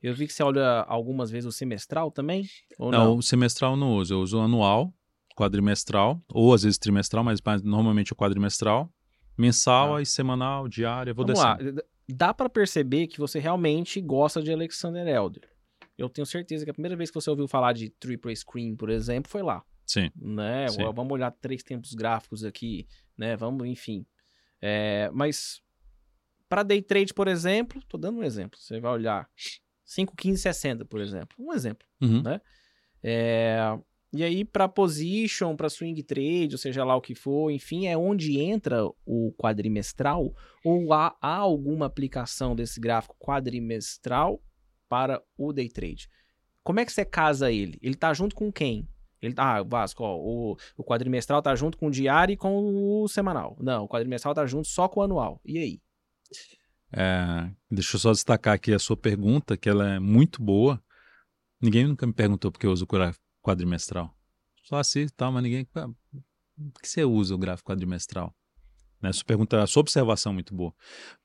[0.01, 2.49] Eu vi que você olha algumas vezes o semestral também?
[2.79, 3.16] Ou não, não?
[3.16, 4.14] o semestral não uso.
[4.14, 4.92] Eu uso o anual,
[5.37, 8.92] quadrimestral, ou às vezes trimestral, mas normalmente o quadrimestral.
[9.37, 10.03] Mensal ah.
[10.03, 11.77] e semanal, diário, eu vou Vamos descendo.
[11.77, 15.49] lá dá para perceber que você realmente gosta de Alexander Elder.
[15.97, 18.88] Eu tenho certeza que a primeira vez que você ouviu falar de triple screen, por
[18.88, 19.64] exemplo, foi lá.
[19.85, 20.11] Sim.
[20.14, 20.68] Né?
[20.68, 20.85] Sim.
[20.94, 23.37] Vamos olhar três tempos gráficos aqui, né?
[23.37, 24.07] Vamos, enfim.
[24.61, 25.62] É, mas
[26.49, 28.59] para day trade, por exemplo, tô dando um exemplo.
[28.59, 29.29] Você vai olhar
[29.85, 31.37] 5, 15, 60, por exemplo.
[31.38, 32.23] Um exemplo, uhum.
[32.23, 32.40] né?
[33.03, 33.59] É,
[34.12, 37.97] e aí, para position, para swing trade, ou seja lá o que for, enfim, é
[37.97, 44.42] onde entra o quadrimestral ou há, há alguma aplicação desse gráfico quadrimestral
[44.88, 46.09] para o day trade.
[46.62, 47.79] Como é que você casa ele?
[47.83, 48.88] Ele está junto com quem?
[49.21, 53.09] Ele, ah, Vasco, ó, o, o quadrimestral está junto com o diário e com o
[53.09, 53.59] semanal.
[53.61, 55.40] Não, o quadrimestral está junto só com o anual.
[55.44, 55.81] E aí?
[56.92, 60.83] É, deixa eu só destacar aqui a sua pergunta, que ela é muito boa.
[61.61, 62.87] Ninguém nunca me perguntou porque eu uso
[63.42, 64.16] quadrimestral.
[64.62, 65.64] Só assisto tal, mas ninguém.
[65.64, 68.35] Por que você usa o gráfico quadrimestral?
[69.01, 69.12] Né?
[69.12, 70.74] Sua pergunta, sua observação é muito boa.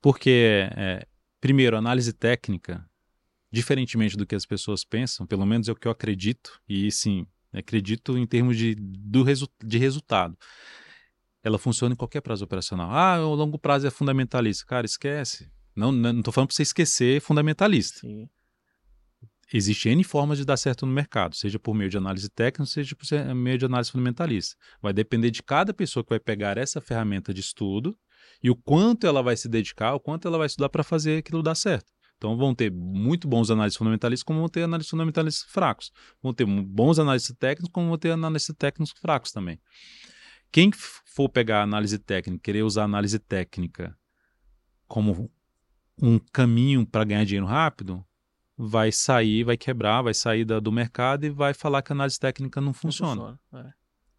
[0.01, 1.05] Porque, é,
[1.41, 2.87] primeiro, análise técnica,
[3.51, 7.27] diferentemente do que as pessoas pensam, pelo menos é o que eu acredito, e sim,
[7.51, 10.37] acredito em termos de, do resu de resultado.
[11.43, 12.89] Ela funciona em qualquer prazo operacional.
[12.91, 14.65] Ah, o longo prazo é fundamentalista.
[14.65, 15.51] Cara, esquece.
[15.75, 17.99] Não, não estou falando para você esquecer fundamentalista.
[17.99, 18.29] Sim.
[19.51, 22.95] Existem N formas de dar certo no mercado, seja por meio de análise técnica, seja
[22.95, 24.55] por meio de análise fundamentalista.
[24.81, 27.97] Vai depender de cada pessoa que vai pegar essa ferramenta de estudo
[28.41, 31.43] e o quanto ela vai se dedicar, o quanto ela vai estudar para fazer aquilo
[31.43, 31.91] dar certo.
[32.17, 35.91] Então vão ter muito bons análises fundamentalistas, como vão ter análises fundamentalistas fracos.
[36.21, 39.59] Vão ter bons análises técnicos, como vão ter análises técnicos fracos também.
[40.51, 43.97] Quem for pegar análise técnica, querer usar análise técnica
[44.87, 45.29] como
[46.01, 48.05] um caminho para ganhar dinheiro rápido,
[48.57, 52.19] vai sair, vai quebrar, vai sair da, do mercado e vai falar que a análise
[52.19, 53.15] técnica não funciona.
[53.15, 53.73] Não funciona é.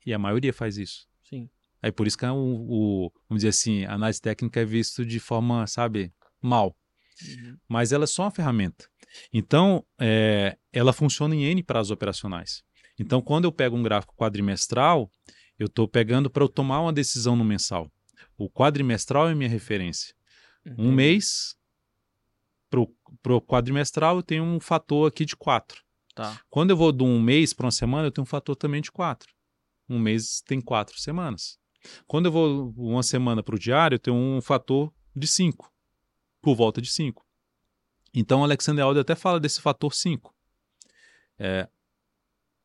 [0.06, 1.06] E a maioria faz isso.
[1.22, 1.48] Sim.
[1.82, 5.04] Aí por isso que é o, o, vamos dizer assim, a análise técnica é visto
[5.04, 6.76] de forma, sabe, mal.
[7.22, 7.56] Uhum.
[7.68, 8.88] Mas ela é só uma ferramenta.
[9.32, 12.62] Então, é, ela funciona em N prazos operacionais.
[12.98, 15.10] Então, quando eu pego um gráfico quadrimestral,
[15.58, 17.90] eu estou pegando para eu tomar uma decisão no mensal.
[18.36, 20.14] O quadrimestral é minha referência.
[20.66, 20.88] Uhum.
[20.88, 21.56] Um mês,
[23.22, 25.82] para o quadrimestral, eu tenho um fator aqui de 4.
[26.14, 26.40] Tá.
[26.48, 28.92] Quando eu vou de um mês para uma semana, eu tenho um fator também de
[28.92, 29.28] 4.
[29.88, 31.58] Um mês tem quatro semanas.
[32.06, 35.70] Quando eu vou uma semana para o diário, eu tenho um fator de 5,
[36.40, 37.24] por volta de 5.
[38.12, 40.32] Então, Alexander Alder até fala desse fator 5.
[41.38, 41.68] É,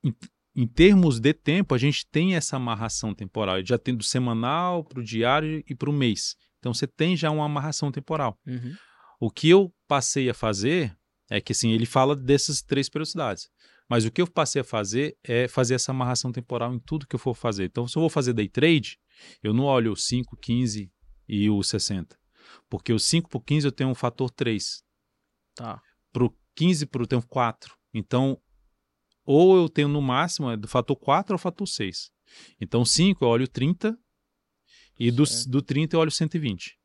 [0.03, 0.13] em,
[0.55, 3.63] em, termos de tempo, a gente tem essa amarração temporal.
[3.65, 6.37] Já tem do semanal para o diário e para o mês.
[6.59, 8.39] Então, você tem já uma amarração temporal.
[8.45, 8.75] Uhum.
[9.19, 10.97] O que eu passei a fazer
[11.29, 13.49] é que, assim, ele fala dessas três periodicidades.
[13.89, 17.15] Mas o que eu passei a fazer é fazer essa amarração temporal em tudo que
[17.15, 17.65] eu for fazer.
[17.65, 18.99] Então, se eu vou fazer day trade,
[19.41, 20.91] eu não olho o 5, 15
[21.27, 22.17] e o 60.
[22.69, 24.83] Porque o 5 por 15 eu tenho um fator 3.
[25.55, 25.81] Tá.
[26.11, 27.75] Pro 15 pro eu tenho 4.
[27.93, 28.39] Então,
[29.25, 32.11] ou eu tenho no máximo é do fator 4 ao fator 6.
[32.61, 33.97] Então, 5 eu olho 30
[34.99, 36.77] e do, do 30 eu olho 120.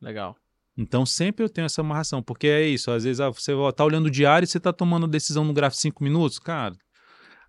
[0.00, 0.36] Legal.
[0.76, 4.06] Então sempre eu tenho essa amarração, porque é isso, às vezes ah, você está olhando
[4.06, 6.74] o diário e você está tomando decisão no gráfico 5 minutos, cara.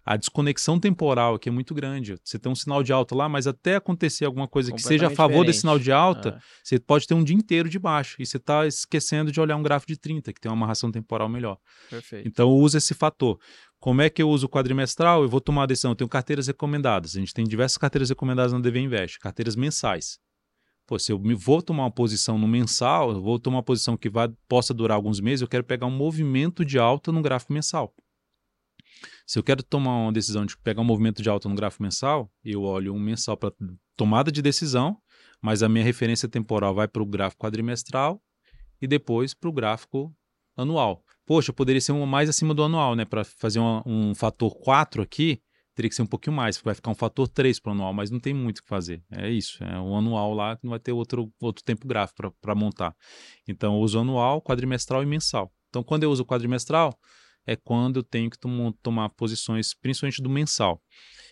[0.05, 2.15] A desconexão temporal aqui é muito grande.
[2.21, 5.09] Você tem um sinal de alta lá, mas até acontecer alguma coisa que seja a
[5.09, 5.47] favor diferente.
[5.47, 6.39] desse sinal de alta, é.
[6.61, 8.17] você pode ter um dia inteiro de baixo.
[8.19, 11.29] E você está esquecendo de olhar um gráfico de 30, que tem uma amarração temporal
[11.29, 11.57] melhor.
[11.89, 12.27] Perfeito.
[12.27, 13.39] Então usa esse fator.
[13.79, 15.23] Como é que eu uso o quadrimestral?
[15.23, 15.91] Eu vou tomar a decisão.
[15.91, 17.15] Eu tenho carteiras recomendadas.
[17.15, 20.17] A gente tem diversas carteiras recomendadas na DV Invest, carteiras mensais.
[20.93, 24.11] Pô, se eu me vou tomar uma posição no mensal, vou tomar uma posição que
[24.11, 27.91] vai, possa durar alguns meses, eu quero pegar um movimento de alta no gráfico mensal.
[29.25, 32.31] Se eu quero tomar uma decisão de pegar um movimento de alta no gráfico mensal,
[32.45, 33.51] eu olho um mensal para
[33.97, 34.95] tomada de decisão,
[35.41, 38.21] mas a minha referência temporal vai para o gráfico quadrimestral
[38.79, 40.15] e depois para o gráfico
[40.55, 41.03] anual.
[41.25, 43.03] Poxa, poderia ser um mais acima do anual, né?
[43.03, 45.41] Para fazer um, um fator 4 aqui,
[45.75, 48.09] teria que ser um pouquinho mais, vai ficar um fator 3 para o anual, mas
[48.11, 49.03] não tem muito o que fazer.
[49.11, 52.55] É isso, é um anual lá que não vai ter outro, outro tempo gráfico para
[52.55, 52.95] montar.
[53.47, 55.51] Então, eu uso anual, quadrimestral e mensal.
[55.69, 56.97] Então, quando eu uso quadrimestral,
[57.45, 60.81] é quando eu tenho que tom tomar posições, principalmente do mensal.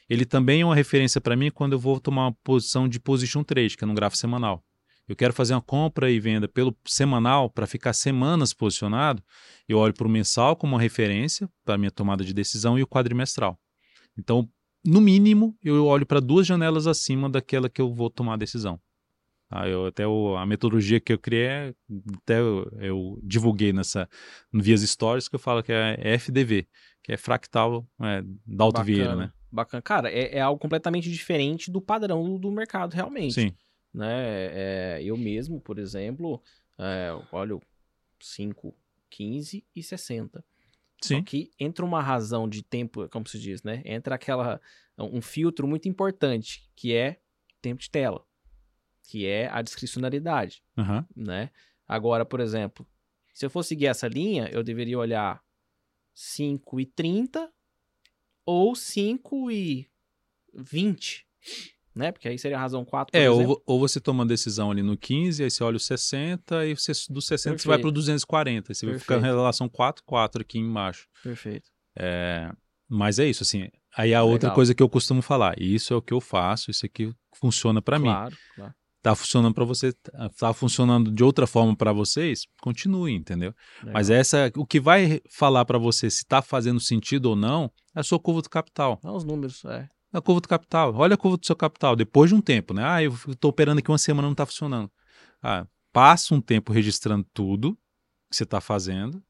[0.09, 3.43] Ele também é uma referência para mim quando eu vou tomar uma posição de position
[3.43, 4.63] trade, que é no gráfico semanal.
[5.07, 9.23] Eu quero fazer uma compra e venda pelo semanal para ficar semanas posicionado.
[9.67, 12.87] Eu olho para o mensal como uma referência para minha tomada de decisão e o
[12.87, 13.59] quadrimestral.
[14.17, 14.49] Então,
[14.85, 18.79] no mínimo, eu olho para duas janelas acima daquela que eu vou tomar a decisão.
[19.49, 21.75] Ah, eu, até o, a metodologia que eu criei,
[22.23, 24.07] até eu, eu, divulguei nessa
[24.51, 26.65] no Vias Stories, que eu falo que é FDV,
[27.03, 29.33] que é fractal é, da Alto Vieira, né?
[29.51, 29.81] Bacana.
[29.81, 33.33] Cara, é, é, algo completamente diferente do padrão do, do mercado, realmente.
[33.33, 33.53] Sim.
[33.93, 34.07] Né?
[34.07, 36.41] É, eu mesmo, por exemplo,
[36.79, 37.61] é, olho
[38.21, 38.73] 5,
[39.09, 40.41] 15 e 60.
[41.01, 41.17] Sim.
[41.17, 43.81] Só que entra uma razão de tempo, como se diz, né?
[43.85, 44.61] Entra aquela
[44.97, 47.19] um filtro muito importante, que é
[47.61, 48.23] tempo de tela,
[49.03, 51.03] que é a discricionalidade, uhum.
[51.15, 51.49] né?
[51.87, 52.85] Agora, por exemplo,
[53.33, 55.43] se eu for seguir essa linha, eu deveria olhar
[56.13, 57.51] 5 e 30
[58.45, 59.89] ou 5 e
[60.53, 61.27] 20
[61.95, 62.11] né?
[62.11, 64.97] Porque aí seria a razão 4, É, ou, ou, você toma uma decisão ali no
[64.97, 67.61] 15, aí você olha o 60, e você, do 60 Perfeito.
[67.61, 68.71] você vai para o 240.
[68.71, 69.07] Aí você Perfeito.
[69.07, 71.07] vai ficar em relação 4, 4 aqui embaixo.
[71.23, 71.69] Perfeito.
[71.97, 72.51] É,
[72.87, 73.67] mas é isso, assim.
[73.95, 76.85] Aí a outra coisa que eu costumo falar, isso é o que eu faço, isso
[76.85, 78.37] aqui funciona para claro, mim.
[78.55, 78.73] Claro.
[79.01, 79.91] Tá funcionando para você,
[80.37, 83.53] tá funcionando de outra forma para vocês, continue, entendeu?
[83.79, 83.93] Legal.
[83.93, 87.99] Mas essa, o que vai falar para você se tá fazendo sentido ou não, é
[87.99, 88.99] a sua curva do capital.
[89.01, 90.93] São os números, é a curva do capital.
[90.95, 91.95] Olha a curva do seu capital.
[91.95, 92.83] Depois de um tempo, né?
[92.85, 94.91] Ah, eu estou operando aqui uma semana não está funcionando.
[95.41, 97.77] Ah, passa um tempo registrando tudo
[98.29, 99.21] que você está fazendo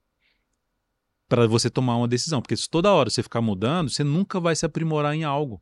[1.27, 2.41] para você tomar uma decisão.
[2.41, 5.61] Porque se toda hora você ficar mudando, você nunca vai se aprimorar em algo.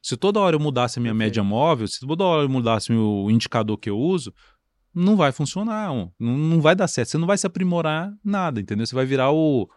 [0.00, 1.28] Se toda hora eu mudasse a minha Perfeito.
[1.28, 4.34] média móvel, se toda hora eu mudasse o indicador que eu uso,
[4.94, 7.10] não vai funcionar, não, não vai dar certo.
[7.10, 8.84] Você não vai se aprimorar nada, entendeu?
[8.84, 9.68] Você vai virar o,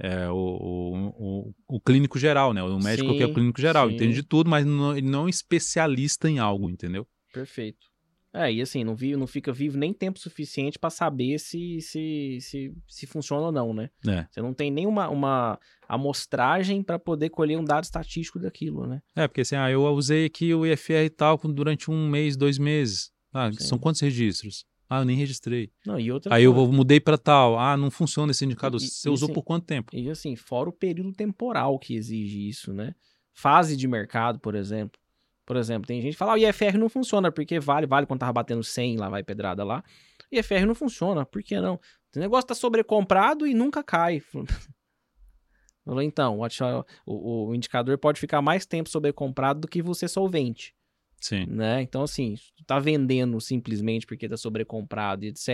[0.00, 2.62] é, o, o, o, clínico geral, né?
[2.62, 3.94] O médico sim, que é o clínico geral, sim.
[3.94, 7.06] entende de tudo, mas não, ele não é especialista em algo, entendeu?
[7.32, 7.88] Perfeito.
[8.32, 12.38] É, e assim, não, vi, não fica vivo nem tempo suficiente para saber se, se,
[12.40, 13.90] se, se funciona ou não, né?
[14.06, 14.26] É.
[14.30, 19.00] Você não tem nenhuma uma amostragem para poder colher um dado estatístico daquilo, né?
[19.16, 22.58] É, porque assim, ah, eu usei aqui o IFR e tal durante um mês, dois
[22.58, 23.10] meses.
[23.32, 24.64] Ah, são quantos registros?
[24.88, 25.70] Ah, eu nem registrei.
[25.84, 26.60] Não, e outra Aí coisa.
[26.60, 27.58] eu mudei para tal.
[27.58, 28.80] Ah, não funciona esse indicador.
[28.80, 29.94] E, Você e, usou assim, por quanto tempo?
[29.94, 32.94] E assim, fora o período temporal que exige isso, né?
[33.34, 34.98] Fase de mercado, por exemplo.
[35.44, 38.20] Por exemplo, tem gente que fala, ah, o IFR não funciona, porque vale, vale quando
[38.20, 39.82] tava batendo 100, lá vai pedrada lá.
[40.30, 41.80] IFR não funciona, por que não?
[42.14, 44.22] O negócio tá sobrecomprado e nunca cai.
[45.84, 46.40] Falou, então,
[47.06, 50.74] o, o, indicador pode ficar mais tempo sobrecomprado do que você solvente.
[51.20, 51.46] Sim.
[51.46, 51.82] Né?
[51.82, 55.48] Então, assim, tá vendendo simplesmente porque tá sobrecomprado e etc.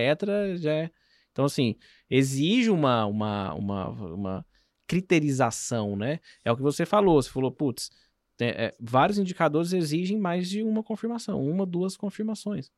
[0.56, 0.90] Já é...
[1.32, 1.76] Então, assim,
[2.08, 4.46] exige uma, uma, uma, uma
[4.86, 6.20] criterização, né?
[6.44, 7.20] É o que você falou.
[7.20, 7.90] Você falou, putz,
[8.40, 12.70] é, é, vários indicadores exigem mais de uma confirmação, uma, duas confirmações,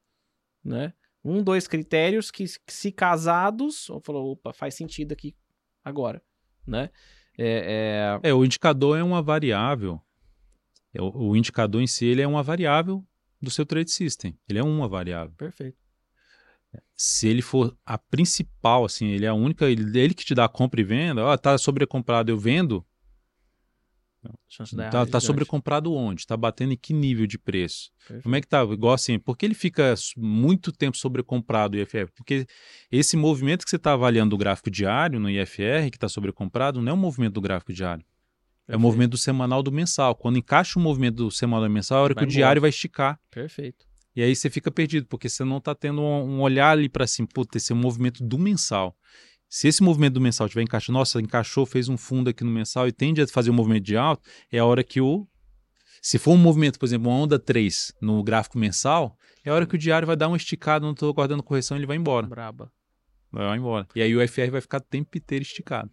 [0.64, 0.92] né?
[1.24, 5.34] Um, dois critérios que, se casados, falou, opa, faz sentido aqui
[5.84, 6.22] agora,
[6.66, 6.90] né?
[7.38, 8.30] É, é...
[8.30, 10.00] é o indicador é uma variável.
[10.96, 13.04] É, o, o, indicador em si ele é uma variável
[13.40, 14.36] do seu trade system.
[14.48, 15.34] Ele é uma variável.
[15.36, 15.76] Perfeito.
[16.94, 20.44] Se ele for a principal, assim, ele é a única, ele, ele que te dá
[20.44, 22.84] a compra e venda, ó, tá sobrecomprado, eu vendo,
[24.90, 26.26] Tá, é tá sobrecomprado onde?
[26.26, 27.90] Tá batendo em que nível de preço?
[27.98, 28.22] Perfeito.
[28.22, 28.62] Como é que tá?
[28.62, 32.10] Igual assim, por que ele fica muito tempo sobrecomprado o IFR?
[32.14, 32.46] Porque
[32.90, 36.90] esse movimento que você está avaliando do gráfico diário no IFR, que está sobrecomprado, não
[36.90, 38.04] é o movimento do gráfico diário.
[38.66, 38.72] Perfeito.
[38.72, 40.14] É o movimento do semanal do mensal.
[40.14, 42.60] Quando encaixa o movimento do semanal do mensal, é a hora vai que o diário
[42.60, 43.18] vai esticar.
[43.30, 43.86] Perfeito.
[44.14, 47.26] E aí você fica perdido, porque você não está tendo um, olhar ali para assim,
[47.26, 48.96] puta, esse é o movimento do mensal.
[49.48, 52.88] Se esse movimento do mensal tiver encaixado, nossa, encaixou, fez um fundo aqui no mensal
[52.88, 55.28] e tende a fazer um movimento de alta, é a hora que o.
[56.00, 59.66] Se for um movimento, por exemplo, uma onda 3 no gráfico mensal, é a hora
[59.66, 62.26] que o diário vai dar uma esticada, não estou guardando correção, ele vai embora.
[62.26, 62.72] Braba.
[63.30, 63.86] Vai embora.
[63.94, 65.90] E aí o FR vai ficar o tempo inteiro esticado.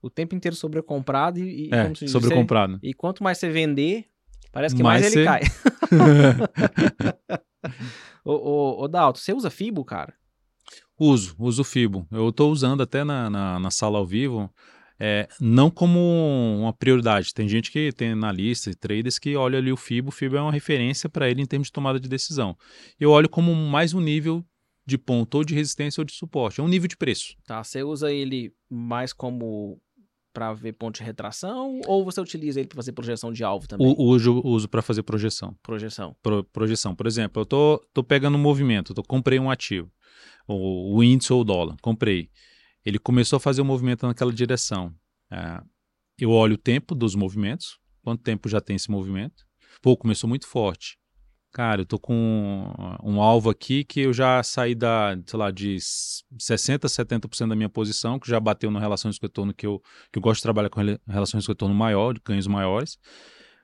[0.00, 1.70] O tempo inteiro sobrecomprado e.
[1.72, 2.78] É, sobrecomprado.
[2.82, 4.06] E quanto mais você vender,
[4.52, 5.24] parece que mais, mais ele você...
[5.24, 5.40] cai.
[8.24, 10.14] ô, ô, ô Dalton, você usa Fibo, cara?
[10.98, 12.06] Uso, uso o Fibo.
[12.10, 14.52] Eu estou usando até na, na, na, sala ao vivo,
[14.98, 15.98] é, não como
[16.60, 17.32] uma prioridade.
[17.32, 20.08] Tem gente que tem analista e traders que olha ali o Fibo.
[20.08, 22.56] O Fibo é uma referência para ele em termos de tomada de decisão.
[22.98, 24.44] Eu olho como mais um nível
[24.84, 26.60] de ponto ou de resistência ou de suporte.
[26.60, 27.36] É um nível de preço.
[27.46, 29.80] Tá, você usa ele mais como
[30.32, 33.86] para ver ponto de retração ou você utiliza ele para fazer projeção de alvo também?
[33.86, 35.56] O, uso uso para fazer projeção.
[35.62, 36.16] Projeção.
[36.22, 36.94] Pro, projeção.
[36.94, 39.90] Por exemplo, eu tô, tô pegando um movimento, tô, comprei um ativo
[40.48, 42.30] o, o índice ou o dólar, comprei.
[42.84, 44.94] Ele começou a fazer o um movimento naquela direção.
[45.30, 45.60] É,
[46.18, 49.44] eu olho o tempo dos movimentos, quanto tempo já tem esse movimento.
[49.82, 50.97] Pô, começou muito forte.
[51.52, 52.72] Cara, eu tô com
[53.02, 57.68] um alvo aqui que eu já saí da, sei lá, de 60%, 70% da minha
[57.70, 59.82] posição, que já bateu no relações com retorno que eu,
[60.12, 62.98] que eu gosto de trabalhar com relações com retorno maior, de ganhos maiores.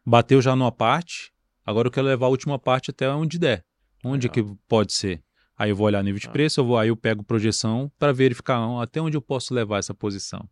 [0.05, 1.31] Bateu já numa parte,
[1.65, 3.65] agora eu quero levar a última parte até onde der.
[4.03, 5.23] Onde é que pode ser?
[5.57, 6.31] Aí eu vou olhar nível de ah.
[6.31, 9.95] preço, eu vou, aí eu pego projeção para verificar até onde eu posso levar essa
[9.95, 10.49] posição.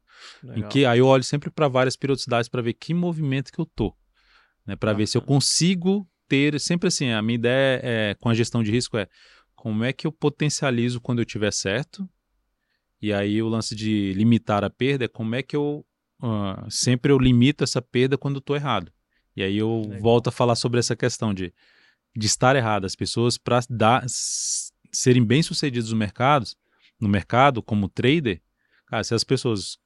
[0.55, 3.67] Em que aí eu olho sempre para várias periodicidades para ver que movimento que eu
[3.67, 3.95] tô,
[4.65, 8.35] né, para ver se eu consigo ter sempre assim, a minha ideia é com a
[8.35, 9.07] gestão de risco é
[9.55, 12.09] como é que eu potencializo quando eu tiver certo?
[13.03, 15.85] E aí o lance de limitar a perda é como é que eu
[16.23, 18.91] uh, sempre eu limito essa perda quando eu estou errado.
[19.37, 20.01] E aí eu Legal.
[20.01, 21.53] volto a falar sobre essa questão de
[22.17, 22.87] de estar errado.
[22.87, 24.05] As pessoas, para dar
[24.91, 26.47] serem bem-sucedidos no mercado,
[26.99, 28.41] no mercado como trader,
[28.87, 29.79] cara, se as pessoas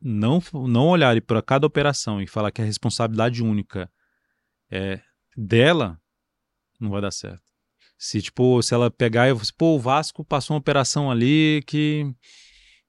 [0.00, 3.88] não, não olharem para cada operação e falar que a responsabilidade única
[4.68, 5.00] é
[5.36, 6.00] dela,
[6.80, 7.42] não vai dar certo.
[7.98, 12.12] Se, tipo, se ela pegar e assim, pô, o Vasco passou uma operação ali que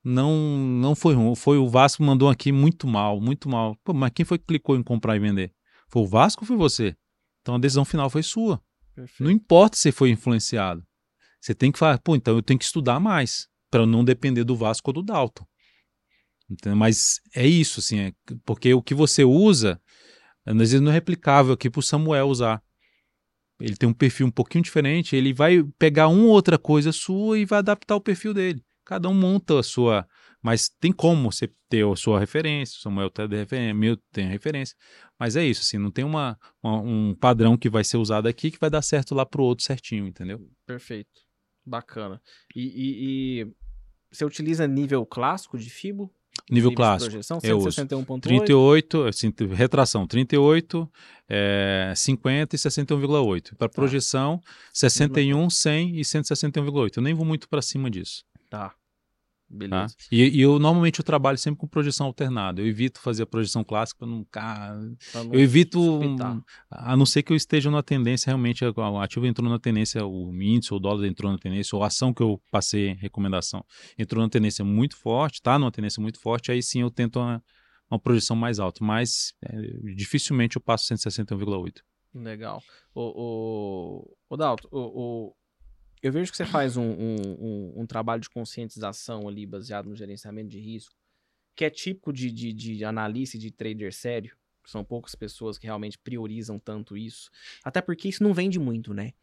[0.03, 1.35] não não foi ruim.
[1.35, 3.75] Foi o Vasco mandou aqui muito mal, muito mal.
[3.83, 5.53] Pô, mas quem foi que clicou em comprar e vender?
[5.87, 6.95] Foi o Vasco ou foi você?
[7.41, 8.59] Então a decisão final foi sua.
[8.95, 9.23] Perfeito.
[9.23, 10.83] Não importa se foi influenciado.
[11.39, 14.55] Você tem que falar, pô, então eu tenho que estudar mais para não depender do
[14.55, 15.45] Vasco ou do Dalton.
[16.75, 18.13] Mas é isso, assim, é,
[18.45, 19.81] porque o que você usa,
[20.45, 22.61] às vezes não é replicável aqui para o Samuel usar.
[23.59, 27.37] Ele tem um perfil um pouquinho diferente, ele vai pegar uma ou outra coisa sua
[27.39, 28.63] e vai adaptar o perfil dele.
[28.83, 30.07] Cada um monta a sua.
[30.41, 34.29] Mas tem como você ter a sua referência, o Samuel tem a referência, tem a
[34.29, 34.75] referência.
[35.17, 38.51] Mas é isso, assim, não tem uma, uma, um padrão que vai ser usado aqui
[38.51, 40.45] que vai dar certo lá para o outro certinho, entendeu?
[40.65, 41.21] Perfeito.
[41.65, 42.21] Bacana.
[42.53, 43.53] E, e, e,
[44.11, 46.13] você utiliza nível clássico de FIBO?
[46.51, 47.11] Nível clássico.
[47.11, 48.21] Projeção, 161.8?
[48.21, 50.91] 38, assim, retração 38,
[51.29, 53.55] é, 50 e 61,8.
[53.55, 54.41] Para projeção,
[54.73, 56.97] 61, 100 e 161,8.
[56.97, 58.23] Eu nem vou muito para cima disso.
[58.49, 58.73] Tá.
[59.49, 59.87] Beleza.
[59.87, 60.05] Tá?
[60.11, 62.61] E, e, eu normalmente eu trabalho sempre com projeção alternada.
[62.61, 64.25] Eu evito fazer a projeção clássica para não,
[65.31, 65.99] Eu evito,
[66.71, 70.33] a não ser que eu esteja numa tendência realmente, o ativo entrou na tendência, o
[70.41, 73.63] índice, o dólar entrou na tendência, ou a ação que eu passei recomendação
[73.97, 77.43] entrou na tendência muito forte, tá numa tendência muito forte, aí sim eu tento uma,
[77.89, 78.83] uma projeção mais alta.
[78.83, 79.61] Mas é,
[79.95, 81.81] dificilmente eu passo 161,8.
[82.15, 82.61] Legal.
[82.93, 85.35] O, o, o Dalton, o, o
[86.04, 89.95] eu vejo que você faz um, um, um, um, trabalho de conscientização ali baseado no
[89.95, 90.93] gerenciamento de risco,
[91.56, 94.36] que é típico de, de, de analista e de trader sério.
[94.66, 97.30] São poucas pessoas que realmente priorizam tanto isso.
[97.64, 99.14] Até porque isso não vende muito, né?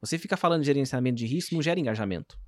[0.00, 2.38] Você fica falando de gerenciamento de risco, não gera engajamento.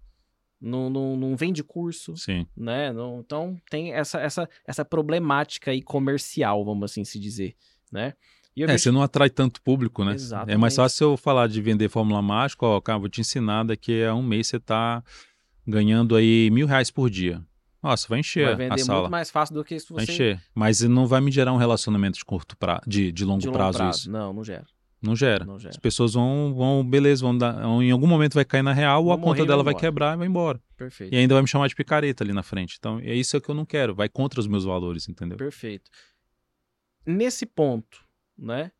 [0.60, 2.46] Não, não, não vende curso, Sim.
[2.56, 2.92] né?
[2.92, 7.54] Não, então tem essa, essa, essa problemática aí comercial, vamos assim se dizer,
[7.92, 8.14] né?
[8.62, 8.78] É, vejo...
[8.78, 10.14] você não atrai tanto público, né?
[10.14, 10.54] Exatamente.
[10.54, 14.04] É mais fácil eu falar de vender Fórmula Mágica, ó, cara, vou te ensinar, daqui
[14.04, 15.02] a um mês você tá
[15.66, 17.42] ganhando aí mil reais por dia.
[17.82, 19.00] Nossa, vai encher vai vender a sala.
[19.00, 19.94] muito mais fácil do que se você...
[19.94, 23.40] Vai encher, mas não vai me gerar um relacionamento de curto prazo, de, de longo,
[23.40, 24.10] de longo prazo, prazo, isso.
[24.10, 24.66] Não, não gera.
[25.00, 25.44] Não gera.
[25.44, 25.70] não gera.
[25.70, 29.12] As pessoas vão, vão beleza, vão dar, em algum momento vai cair na real ou
[29.12, 30.60] a conta dela vai, vai quebrar e vai embora.
[30.76, 31.14] Perfeito.
[31.14, 32.76] E ainda vai me chamar de picareta ali na frente.
[32.78, 35.36] Então, é isso que eu não quero, vai contra os meus valores, entendeu?
[35.36, 35.90] Perfeito.
[37.06, 38.05] Nesse ponto,
[38.36, 38.72] né?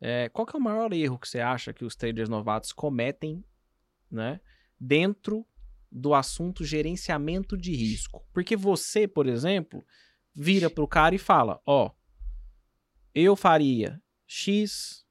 [0.00, 3.44] É, qual que é o maior erro que você acha que os traders novatos cometem,
[4.10, 4.40] né,
[4.78, 5.46] dentro
[5.92, 8.24] do assunto gerenciamento de risco?
[8.32, 9.84] Porque você, por exemplo,
[10.34, 11.90] vira para o cara e fala, ó,
[13.14, 15.04] eu faria X,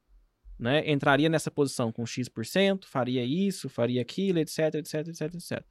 [0.57, 5.65] né, entraria nessa posição com X%, faria isso, faria aquilo, etc, etc, etc, etc.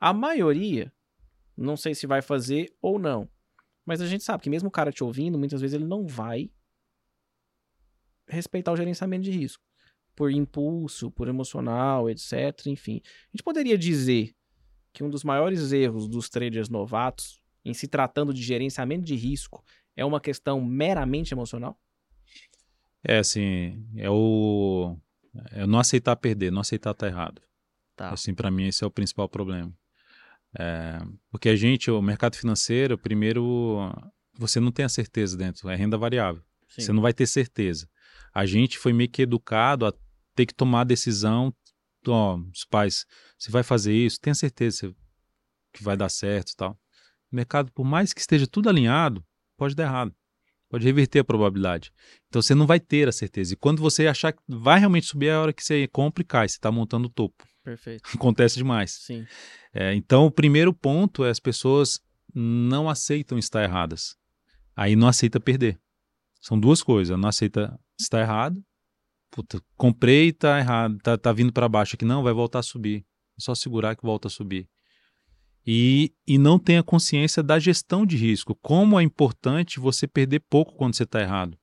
[0.00, 0.92] A maioria,
[1.56, 3.28] não sei se vai fazer ou não,
[3.86, 6.50] mas a gente sabe que mesmo o cara te ouvindo, muitas vezes ele não vai
[8.28, 9.62] respeitar o gerenciamento de risco.
[10.14, 12.66] Por impulso, por emocional, etc.
[12.66, 13.00] Enfim.
[13.04, 14.34] A gente poderia dizer
[14.92, 19.64] que um dos maiores erros dos traders novatos, em se tratando de gerenciamento de risco,
[19.96, 21.78] é uma questão meramente emocional?
[23.02, 24.96] É assim, é o
[25.50, 27.42] é não aceitar perder, não aceitar estar errado.
[27.96, 28.10] Tá.
[28.10, 29.72] Assim, para mim esse é o principal problema.
[30.56, 30.98] É,
[31.30, 33.92] porque a gente, o mercado financeiro, primeiro,
[34.38, 36.42] você não tem a certeza dentro, é renda variável.
[36.68, 36.82] Sim.
[36.82, 37.88] Você não vai ter certeza
[38.34, 39.92] a gente foi meio que educado a
[40.34, 41.54] ter que tomar a decisão,
[42.08, 43.06] ó, os pais,
[43.38, 44.94] você vai fazer isso, tenha certeza
[45.72, 46.72] que vai dar certo e tal.
[47.30, 49.24] O mercado, por mais que esteja tudo alinhado,
[49.56, 50.14] pode dar errado.
[50.68, 51.92] Pode reverter a probabilidade.
[52.28, 53.54] Então você não vai ter a certeza.
[53.54, 56.26] E quando você achar que vai realmente subir, é a hora que você compra e
[56.26, 56.48] cai.
[56.48, 57.46] Você está montando o topo.
[57.62, 58.02] Perfeito.
[58.12, 58.92] Acontece demais.
[59.02, 59.24] Sim.
[59.72, 62.00] É, então o primeiro ponto é as pessoas
[62.34, 64.16] não aceitam estar erradas.
[64.74, 65.78] Aí não aceita perder.
[66.40, 67.16] São duas coisas.
[67.16, 68.62] Não aceita está errado.
[69.30, 72.04] Puta, comprei e tá errado, tá, tá vindo para baixo aqui.
[72.04, 73.04] Não, vai voltar a subir.
[73.36, 74.68] É só segurar que volta a subir.
[75.66, 78.54] E, e não tem a consciência da gestão de risco.
[78.62, 81.58] Como é importante você perder pouco quando você está errado.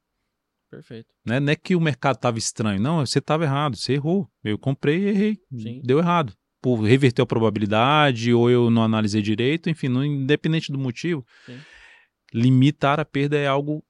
[0.69, 1.13] Perfeito.
[1.25, 1.39] Né?
[1.39, 2.81] Não é que o mercado estava estranho.
[2.81, 4.27] Não, você estava errado, você errou.
[4.43, 5.39] Eu comprei e errei.
[5.53, 5.81] Sim.
[5.83, 6.33] Deu errado.
[6.61, 11.25] Por reverter a probabilidade, ou eu não analisei direito, enfim, não, independente do motivo.
[11.45, 11.59] Sim.
[12.33, 13.83] Limitar a perda é algo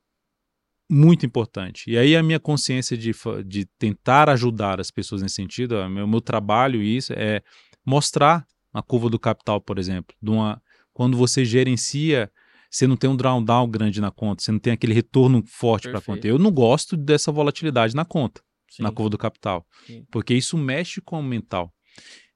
[0.91, 1.89] muito importante.
[1.89, 3.13] E aí a minha consciência de,
[3.45, 7.41] de tentar ajudar as pessoas nesse sentido, o meu, meu trabalho isso é
[7.85, 10.61] mostrar a curva do capital, por exemplo, de uma,
[10.91, 12.29] quando você gerencia,
[12.69, 15.99] você não tem um drawdown grande na conta, você não tem aquele retorno forte para
[15.99, 16.27] a conta.
[16.27, 18.83] Eu não gosto dessa volatilidade na conta, Sim.
[18.83, 20.05] na curva do capital, Sim.
[20.11, 21.73] porque isso mexe com o mental.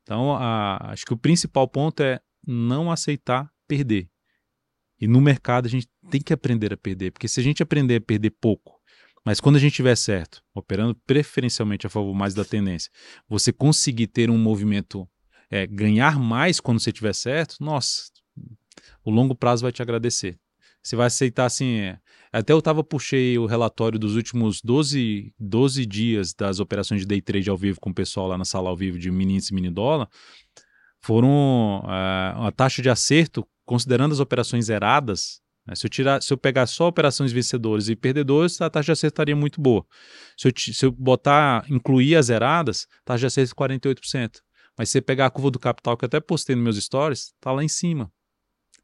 [0.04, 4.08] Então, a, acho que o principal ponto é não aceitar perder.
[5.00, 7.98] E no mercado a gente tem que aprender a perder, porque se a gente aprender
[7.98, 8.80] a perder pouco,
[9.26, 12.92] mas quando a gente estiver certo, operando preferencialmente a favor mais da tendência,
[13.28, 15.08] você conseguir ter um movimento,
[15.50, 18.04] é, ganhar mais quando você estiver certo, nossa,
[19.04, 20.40] o longo prazo vai te agradecer.
[20.86, 21.80] Você vai aceitar assim.
[21.80, 22.00] É,
[22.32, 27.20] até eu tava, puxei o relatório dos últimos 12, 12 dias das operações de day
[27.20, 29.72] trade ao vivo com o pessoal lá na sala ao vivo de mini índice mini
[29.72, 30.08] dólar.
[31.02, 36.32] Foram uh, a taxa de acerto considerando as operações zeradas, né, se, eu tirar, se
[36.32, 39.86] eu pegar só operações vencedores e perdedores, a taxa de acerto estaria muito boa.
[40.38, 44.42] Se eu, se eu botar, incluir as zeradas, a taxa de acerto é 48%.
[44.78, 47.34] Mas se você pegar a curva do capital, que eu até postei nos meus stories,
[47.36, 48.12] está lá em cima.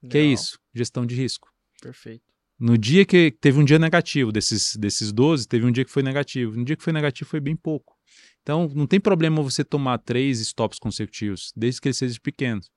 [0.01, 0.11] Legal.
[0.11, 0.59] Que é isso?
[0.73, 1.49] Gestão de risco.
[1.81, 2.23] Perfeito.
[2.57, 6.03] No dia que teve um dia negativo, desses, desses 12, teve um dia que foi
[6.03, 6.55] negativo.
[6.55, 7.95] No dia que foi negativo foi bem pouco.
[8.41, 12.69] Então, não tem problema você tomar três stops consecutivos, desde que eles sejam pequenos.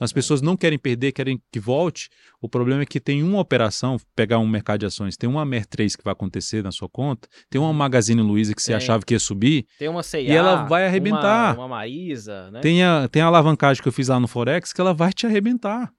[0.00, 0.14] As é.
[0.14, 2.08] pessoas não querem perder, querem que volte.
[2.40, 5.96] O problema é que tem uma operação, pegar um mercado de ações, tem uma MER3
[5.96, 7.74] que vai acontecer na sua conta, tem uma uhum.
[7.74, 9.66] Magazine Luiza que você achava que ia subir.
[9.78, 11.54] Tem uma CIA, E ela vai arrebentar.
[11.54, 12.60] Uma, uma Marisa, né?
[12.60, 15.26] Tem a, tem a alavancagem que eu fiz lá no Forex que ela vai te
[15.26, 15.92] arrebentar.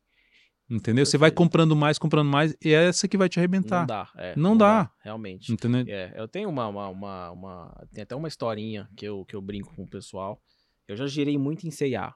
[0.69, 1.05] Entendeu?
[1.05, 3.81] Você vai comprando mais, comprando mais, e é essa que vai te arrebentar.
[3.81, 4.09] Não dá.
[4.17, 4.83] É, não, não dá.
[4.83, 4.91] dá.
[5.03, 5.53] Realmente.
[5.53, 5.85] Entendeu?
[5.87, 9.41] É, eu tenho uma, uma, uma, uma, Tem até uma historinha que eu, que eu
[9.41, 10.41] brinco com o pessoal.
[10.87, 12.13] Eu já girei muito em C&A.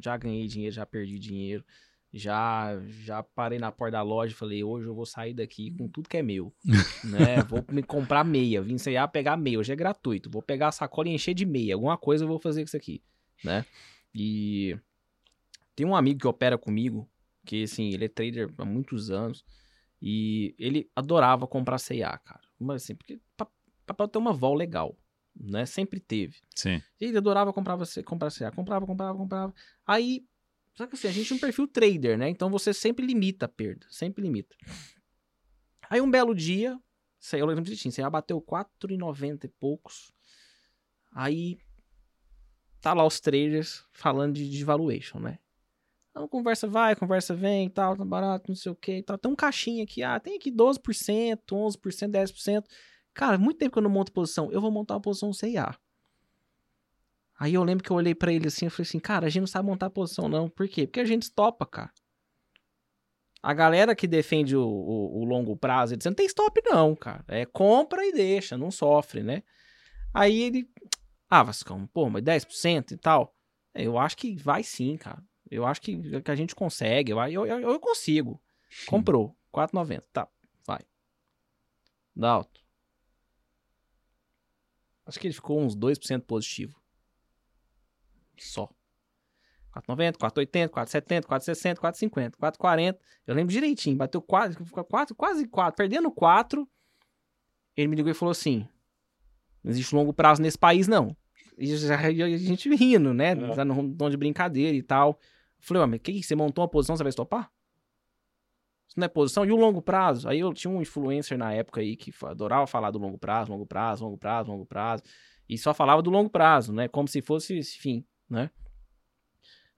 [0.00, 1.64] Já ganhei dinheiro, já perdi dinheiro.
[2.12, 5.86] Já, já parei na porta da loja e falei, hoje eu vou sair daqui com
[5.86, 6.54] tudo que é meu,
[7.04, 7.42] né?
[7.42, 10.30] Vou me comprar meia, vim a pegar meia, hoje é gratuito.
[10.30, 12.76] Vou pegar a sacola e encher de meia, alguma coisa eu vou fazer com isso
[12.76, 13.02] aqui,
[13.44, 13.66] né?
[14.14, 14.78] E
[15.74, 17.06] tem um amigo que opera comigo,
[17.44, 19.44] que assim, ele é trader há muitos anos,
[20.00, 22.40] e ele adorava comprar C&A, cara.
[22.58, 23.20] Mas assim, porque
[23.84, 24.96] papel ter uma vol legal,
[25.38, 25.66] né?
[25.66, 26.36] Sempre teve.
[26.54, 26.82] Sim.
[27.00, 29.54] E ele adorava comprar, comprar C&A, comprava, comprava, comprava.
[29.86, 30.26] Aí
[30.76, 32.28] só que assim, a gente é um perfil trader, né?
[32.28, 34.54] Então você sempre limita a perda, sempre limita.
[35.88, 36.78] Aí um belo dia,
[37.18, 40.12] sei, eu lembro direitinho, você já bateu 4,90 e poucos.
[41.12, 41.58] Aí
[42.80, 45.38] tá lá os traders falando de, de valuation, né?
[46.10, 49.16] Então conversa vai, conversa vem, tal, tá barato, não sei o que, tal.
[49.16, 52.64] Tem um caixinha aqui, ah, tem aqui 12%, 11%, 10%.
[53.16, 55.74] Cara, muito tempo que eu não monto posição, eu vou montar uma posição CIA.
[57.38, 59.40] Aí eu lembro que eu olhei para ele assim e falei assim, cara, a gente
[59.40, 60.50] não sabe montar posição não.
[60.50, 60.86] Por quê?
[60.86, 61.90] Porque a gente topa, cara.
[63.42, 66.94] A galera que defende o, o, o longo prazo, ele diz, não tem stop não,
[66.94, 67.24] cara.
[67.26, 69.42] É compra e deixa, não sofre, né?
[70.12, 70.70] Aí ele,
[71.30, 73.34] ah, Vascão, pô, mas 10% e tal.
[73.72, 75.22] É, eu acho que vai sim, cara.
[75.50, 77.12] Eu acho que, que a gente consegue.
[77.12, 78.38] Eu, eu, eu, eu consigo.
[78.86, 79.34] Comprou.
[79.54, 80.02] 4,90.
[80.12, 80.28] Tá,
[80.66, 80.80] vai.
[82.14, 82.65] Dalto.
[85.06, 86.78] Acho que ele ficou uns 2% positivo
[88.38, 88.68] só.
[89.74, 92.98] 4,90, 4,80, 4,70, 4,60, 4,50, 4,40.
[93.26, 94.56] Eu lembro direitinho, bateu quase,
[94.88, 96.68] quase, quase 4, perdendo 4.
[97.76, 98.66] Ele me ligou e falou assim:
[99.62, 101.14] não existe longo prazo nesse país, não.
[101.58, 103.30] E a gente rindo, né?
[103.30, 103.64] É.
[103.64, 105.18] No tom de brincadeira e tal.
[105.58, 107.50] Eu falei, mas que, que você montou uma posição, você vai estopar?
[108.96, 109.44] Isso não é posição?
[109.44, 110.26] E o longo prazo?
[110.26, 113.66] Aí eu tinha um influencer na época aí que adorava falar do longo prazo, longo
[113.66, 115.02] prazo, longo prazo, longo prazo.
[115.46, 116.88] E só falava do longo prazo, né?
[116.88, 118.50] Como se fosse, enfim, né?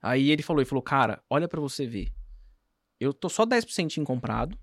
[0.01, 2.13] Aí ele falou, ele falou, cara, olha para você ver.
[2.97, 4.57] Eu tô só 10% comprado.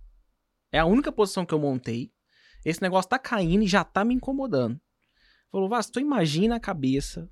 [0.73, 2.11] É a única posição que eu montei.
[2.65, 4.81] Esse negócio tá caindo e já tá me incomodando.
[5.53, 7.31] Falou, Vaz, tu imagina a cabeça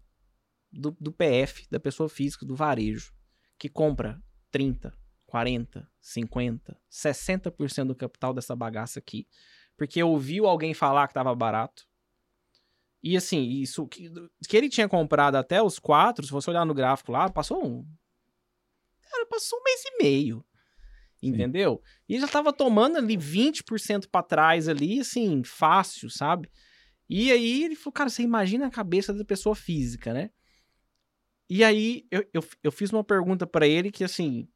[0.70, 3.14] do, do PF, da pessoa física, do varejo,
[3.58, 4.92] que compra 30,
[5.34, 9.26] 40, 50, 60% do capital dessa bagaça aqui,
[9.76, 11.88] porque ouviu alguém falar que tava barato,
[13.02, 14.08] e assim, isso que,
[14.48, 17.84] que ele tinha comprado até os quatro, se você olhar no gráfico lá, passou um.
[19.10, 20.46] Cara, passou um mês e meio.
[21.20, 21.82] Entendeu?
[21.84, 22.14] Sim.
[22.14, 26.48] E já tava tomando ali 20% para trás ali, assim, fácil, sabe?
[27.10, 30.30] E aí ele falou, cara, você imagina a cabeça da pessoa física, né?
[31.50, 34.48] E aí eu, eu, eu fiz uma pergunta para ele que, assim,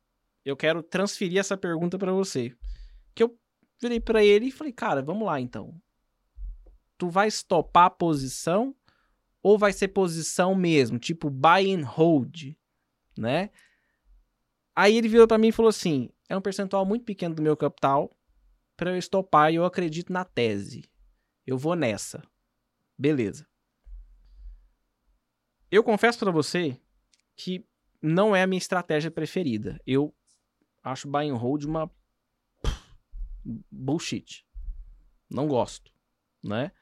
[0.44, 2.54] eu quero transferir essa pergunta para você.
[3.14, 3.38] Que eu
[3.80, 5.80] virei para ele e falei, cara, vamos lá então
[6.98, 8.74] tu vai estopar a posição
[9.40, 12.54] ou vai ser posição mesmo, tipo buy and hold,
[13.16, 13.50] né?
[14.74, 17.56] Aí ele virou para mim e falou assim: "É um percentual muito pequeno do meu
[17.56, 18.14] capital
[18.76, 20.84] para eu estopar e eu acredito na tese.
[21.46, 22.22] Eu vou nessa."
[22.98, 23.46] Beleza.
[25.70, 26.80] Eu confesso para você
[27.36, 27.64] que
[28.02, 29.80] não é a minha estratégia preferida.
[29.86, 30.12] Eu
[30.82, 31.90] acho buy and hold uma
[33.70, 34.46] bullshit.
[35.30, 35.92] Não gosto,
[36.42, 36.72] né?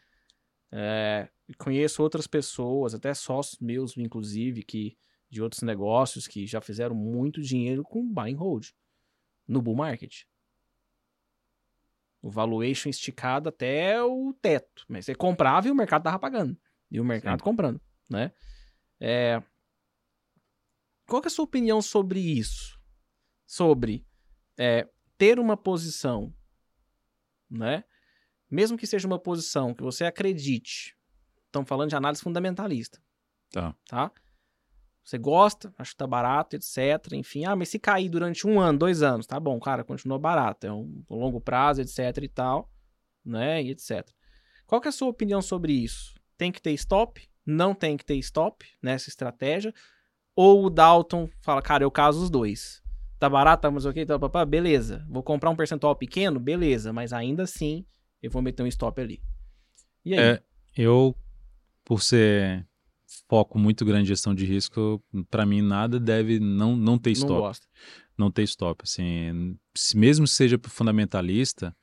[0.70, 1.28] É,
[1.59, 4.97] conheço outras pessoas, até sócios meus, inclusive, que
[5.28, 8.68] de outros negócios que já fizeram muito dinheiro com buy and hold
[9.47, 10.22] no bull market.
[12.22, 14.84] O valuation esticado até o teto.
[14.88, 16.57] Mas você comprava e o mercado tava pagando.
[16.90, 17.44] E o mercado Sim.
[17.44, 18.32] comprando, né?
[19.01, 19.42] É...
[21.07, 22.76] Qual é a sua opinião sobre isso?
[23.47, 24.05] Sobre
[24.59, 26.34] é, ter uma posição,
[27.49, 27.84] né?
[28.51, 30.97] mesmo que seja uma posição que você acredite,
[31.47, 33.01] estamos falando de análise fundamentalista.
[33.51, 33.74] Tá.
[33.86, 34.11] Tá?
[35.05, 37.12] Você gosta, acha que tá barato, etc.
[37.12, 40.66] Enfim, ah, mas se cair durante um ano, dois anos, tá bom, cara, continua barato,
[40.66, 42.70] é um, longo prazo, etc e tal,
[43.24, 44.09] né, e etc.
[44.66, 46.14] Qual que é a sua opinião sobre isso?
[46.36, 47.28] Tem que ter stop?
[47.44, 49.72] Não tem que ter stop nessa estratégia?
[50.34, 52.82] Ou o Dalton fala, cara, eu caso os dois.
[53.19, 55.05] Tá barato, tá, mas ok, tá, papá, beleza.
[55.09, 56.39] Vou comprar um percentual pequeno?
[56.39, 57.87] Beleza, mas ainda assim
[58.23, 59.23] eu vou meter um stop ali.
[60.05, 60.21] E aí?
[60.21, 60.43] É,
[60.77, 61.14] eu,
[61.85, 62.67] por ser
[63.29, 67.33] foco muito grande em gestão de risco, para mim nada deve não, não ter stop.
[67.33, 67.67] Não gosta.
[68.19, 68.83] Não ter stop.
[68.83, 71.75] Assim, se, mesmo seja fundamentalista,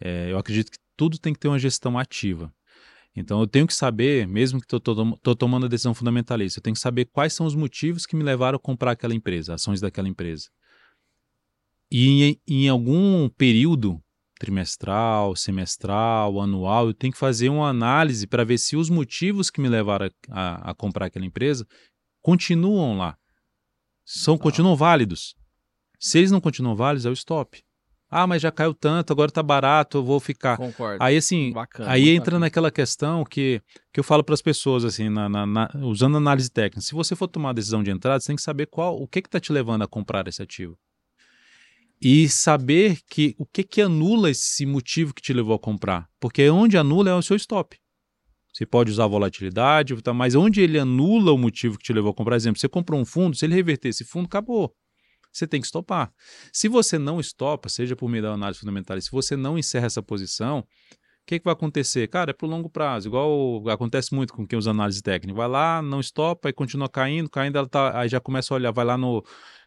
[0.00, 2.52] é, eu acredito que tudo tem que ter uma gestão ativa.
[3.14, 6.80] Então eu tenho que saber, mesmo que estou tomando a decisão fundamentalista, eu tenho que
[6.80, 10.48] saber quais são os motivos que me levaram a comprar aquela empresa, ações daquela empresa.
[11.90, 14.00] E em, em algum período
[14.38, 19.60] trimestral, semestral, anual, eu tenho que fazer uma análise para ver se os motivos que
[19.60, 21.66] me levaram a, a, a comprar aquela empresa
[22.22, 23.16] continuam lá.
[24.04, 25.34] São, continuam válidos.
[25.98, 27.64] Se eles não continuam válidos, é o stop.
[28.08, 30.56] Ah, mas já caiu tanto, agora tá barato, eu vou ficar.
[30.56, 31.02] Concordo.
[31.02, 32.38] Aí assim, bacana, aí entra bacana.
[32.40, 33.60] naquela questão que,
[33.92, 36.80] que eu falo para as pessoas assim, na, na, na, usando análise técnica.
[36.82, 39.22] Se você for tomar a decisão de entrada, você tem que saber qual, o que
[39.22, 40.78] que tá te levando a comprar esse ativo.
[42.00, 46.48] E saber que o que que anula esse motivo que te levou a comprar, porque
[46.50, 47.78] onde anula é o seu stop.
[48.52, 52.14] Você pode usar volatilidade, tá, mas onde ele anula o motivo que te levou a
[52.14, 54.74] comprar, por exemplo, você comprou um fundo, se ele reverter esse fundo, acabou
[55.36, 56.12] você tem que estopar.
[56.52, 60.02] Se você não estopa, seja por meio da análise fundamental, se você não encerra essa
[60.02, 60.66] posição,
[61.26, 62.08] que, que vai acontecer?
[62.08, 65.36] Cara, é para o longo prazo, igual acontece muito com quem usa análise técnica.
[65.36, 68.70] Vai lá, não estopa, e continua caindo, caindo, ela tá, aí já começa a olhar,
[68.70, 69.24] vai lá no,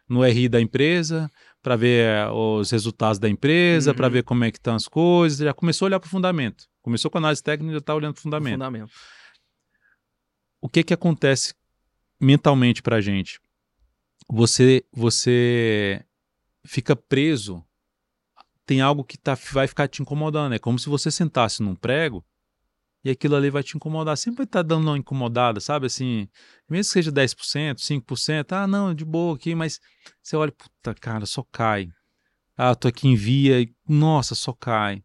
[0.08, 1.30] no RI da empresa
[1.62, 3.96] para ver eh, os resultados da empresa, uhum.
[3.96, 6.64] para ver como é que estão as coisas, já começou a olhar para o fundamento.
[6.82, 8.54] Começou com análise técnica, já está olhando para o fundamento.
[8.54, 8.90] fundamento.
[10.60, 11.54] O que que acontece
[12.20, 13.38] mentalmente para a gente?
[14.30, 16.04] você você
[16.64, 17.64] fica preso.
[18.70, 20.54] Tem algo que tá, vai ficar te incomodando.
[20.54, 22.24] É como se você sentasse num prego
[23.04, 24.16] e aquilo ali vai te incomodar.
[24.16, 25.86] Sempre vai estar tá dando uma incomodada, sabe?
[25.86, 26.28] Assim,
[26.68, 29.80] mesmo que seja 10%, 5%, ah, não, de boa aqui, mas
[30.22, 31.88] você olha, puta, cara, só cai.
[32.56, 35.02] Ah, tô aqui em via e, nossa, só cai.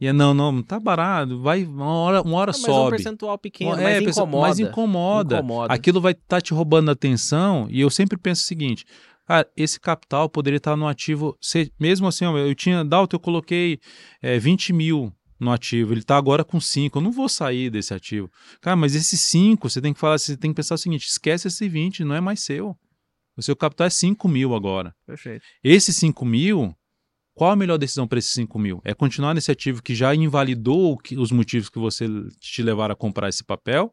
[0.00, 2.68] E é, não, não, tá barato, vai, uma hora, uma hora sobe.
[2.68, 4.46] Mas é um percentual pequeno, é, mas incomoda.
[4.46, 5.34] Mas incomoda.
[5.38, 5.74] incomoda.
[5.74, 8.84] Aquilo vai estar tá te roubando a atenção e eu sempre penso o seguinte,
[9.26, 13.78] cara, esse capital poderia estar no ativo, se, mesmo assim, eu tinha, Dalton, eu coloquei
[14.22, 17.92] é, 20 mil no ativo, ele está agora com 5, eu não vou sair desse
[17.92, 18.30] ativo.
[18.60, 21.48] Cara, mas esse 5, você tem que falar, você tem que pensar o seguinte, esquece
[21.48, 22.76] esse 20, não é mais seu.
[23.36, 24.94] O seu capital é 5 mil agora.
[25.06, 25.44] Perfeito.
[25.62, 26.74] Esse 5 mil,
[27.34, 28.80] qual a melhor decisão para esses 5 mil?
[28.84, 32.06] É continuar nesse ativo que já invalidou os motivos que você
[32.40, 33.92] te levaram a comprar esse papel?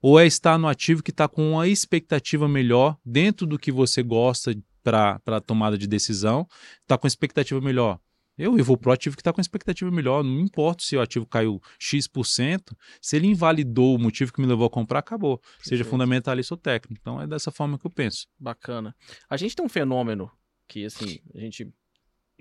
[0.00, 4.02] Ou é estar no ativo que está com uma expectativa melhor dentro do que você
[4.02, 6.46] gosta para a tomada de decisão?
[6.82, 7.98] Está com expectativa melhor.
[8.38, 10.24] Eu, eu vou para o ativo que está com expectativa melhor.
[10.24, 14.66] Não importa se o ativo caiu X%, se ele invalidou o motivo que me levou
[14.66, 15.38] a comprar, acabou.
[15.38, 15.68] Perfeito.
[15.68, 16.98] Seja fundamentalista ou técnico.
[16.98, 18.26] Então é dessa forma que eu penso.
[18.38, 18.96] Bacana.
[19.28, 20.30] A gente tem um fenômeno
[20.66, 21.70] que, assim, a gente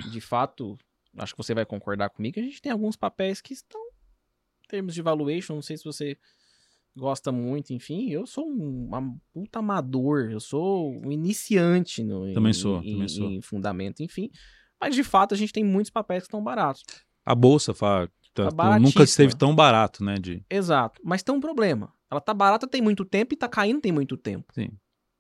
[0.08, 0.78] de fato,
[1.18, 3.82] acho que você vai concordar comigo, a gente tem alguns papéis que estão,
[4.64, 6.18] em termos de valuation, não sei se você
[7.00, 12.52] gosta muito, enfim, eu sou um, um puta amador, eu sou um iniciante no, também
[12.52, 13.30] em, sou, em, também sou.
[13.30, 14.30] em fundamento, enfim.
[14.80, 16.84] Mas de fato a gente tem muitos papéis que estão baratos.
[17.26, 20.16] A bolsa, Fá, tá, tá nunca esteve tão barato, né?
[20.16, 20.44] De...
[20.50, 21.02] Exato.
[21.04, 21.94] Mas tem um problema.
[22.12, 24.54] Ela tá barata tem muito tempo e tá caindo tem muito tempo.
[24.54, 24.70] Sim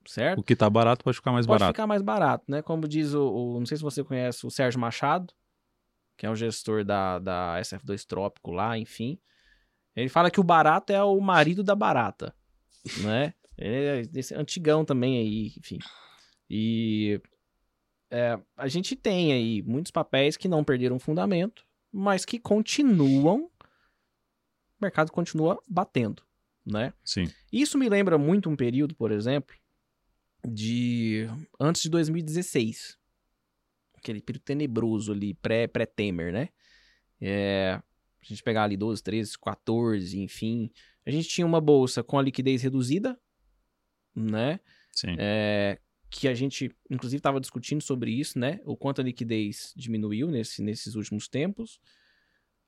[0.09, 0.39] certo?
[0.39, 1.69] O que tá barato pode ficar mais pode barato.
[1.69, 2.61] Pode ficar mais barato, né?
[2.61, 5.33] Como diz o, o, Não sei se você conhece o Sérgio Machado,
[6.17, 9.19] que é o gestor da, da SF2 Trópico lá, enfim.
[9.99, 12.33] Ele fala que o barato é o marido da barata,
[13.03, 13.33] né?
[13.57, 15.79] Ele é esse antigão também aí, enfim.
[16.49, 17.21] E
[18.09, 24.81] é, a gente tem aí muitos papéis que não perderam fundamento, mas que continuam, o
[24.81, 26.23] mercado continua batendo,
[26.65, 26.93] né?
[27.03, 27.25] Sim.
[27.51, 29.55] Isso me lembra muito um período, por exemplo,
[30.47, 31.27] de
[31.59, 32.97] antes de 2016.
[33.95, 36.49] Aquele período tenebroso ali, pré-Temer, né?
[37.19, 37.81] É,
[38.21, 40.71] a gente pegar ali 12, 13, 14, enfim.
[41.05, 43.19] A gente tinha uma bolsa com a liquidez reduzida,
[44.15, 44.59] né?
[44.91, 45.15] Sim.
[45.17, 48.59] É, que a gente, inclusive, estava discutindo sobre isso, né?
[48.65, 51.79] O quanto a liquidez diminuiu nesse, nesses últimos tempos.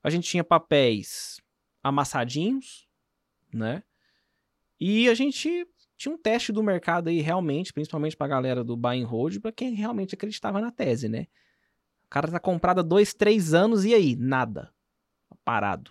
[0.02, 1.40] A gente tinha papéis
[1.82, 2.88] amassadinhos,
[3.52, 3.82] né?
[4.80, 9.00] E a gente tinha um teste do mercado aí realmente, principalmente pra galera do buy
[9.00, 11.26] and hold, pra quem realmente acreditava na tese, né?
[12.06, 14.16] O cara tá comprado há dois, três anos e aí?
[14.16, 14.72] Nada.
[15.44, 15.90] Parado.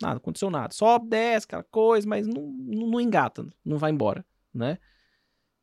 [0.00, 0.72] Nada, aconteceu nada.
[0.72, 4.78] Sobe, desce, aquela coisa, mas não, não, não engata, não vai embora, né?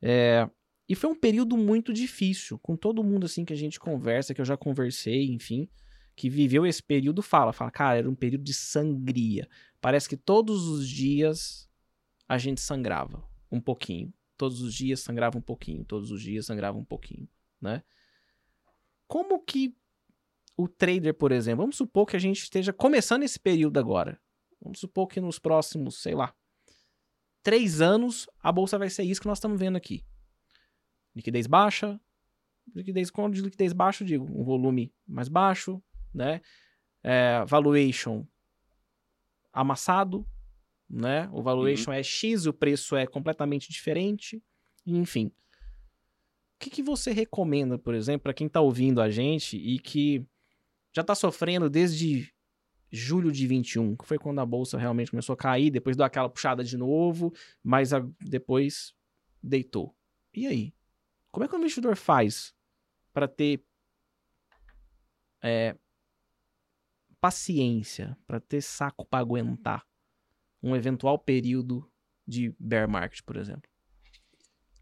[0.02, 0.48] É,
[0.88, 4.40] e foi um período muito difícil, com todo mundo assim que a gente conversa, que
[4.40, 5.68] eu já conversei, enfim,
[6.16, 9.48] que viveu esse período, fala, fala, cara, era um período de sangria.
[9.82, 11.70] Parece que todos os dias
[12.28, 14.14] a gente sangrava um pouquinho.
[14.38, 17.28] Todos os dias sangrava um pouquinho, todos os dias sangrava um pouquinho,
[17.60, 17.84] né?
[19.08, 19.77] Como que
[20.58, 24.20] o trader, por exemplo, vamos supor que a gente esteja começando esse período agora.
[24.60, 26.34] Vamos supor que nos próximos, sei lá,
[27.44, 30.04] três anos, a bolsa vai ser isso que nós estamos vendo aqui.
[31.16, 32.02] Liquidez baixa,
[32.76, 35.82] liquidez, quando de liquidez baixa, eu digo, um volume mais baixo,
[36.14, 36.42] né?
[37.04, 38.26] É, valuation
[39.54, 40.26] amassado,
[40.90, 41.30] né?
[41.32, 41.98] O valuation uhum.
[41.98, 44.44] é X, o preço é completamente diferente,
[44.86, 45.32] enfim.
[46.60, 50.26] que, que você recomenda, por exemplo, para quem está ouvindo a gente e que
[50.98, 52.34] já está sofrendo desde
[52.92, 56.28] julho de 21, que foi quando a bolsa realmente começou a cair, depois deu aquela
[56.28, 57.32] puxada de novo,
[57.64, 58.96] mas a, depois
[59.42, 59.96] deitou.
[60.34, 60.74] E aí?
[61.32, 62.52] Como é que o investidor faz
[63.14, 63.64] para ter
[65.44, 65.78] é,
[67.22, 69.86] paciência, para ter saco para aguentar
[70.64, 71.88] um eventual período
[72.26, 73.70] de bear market, por exemplo?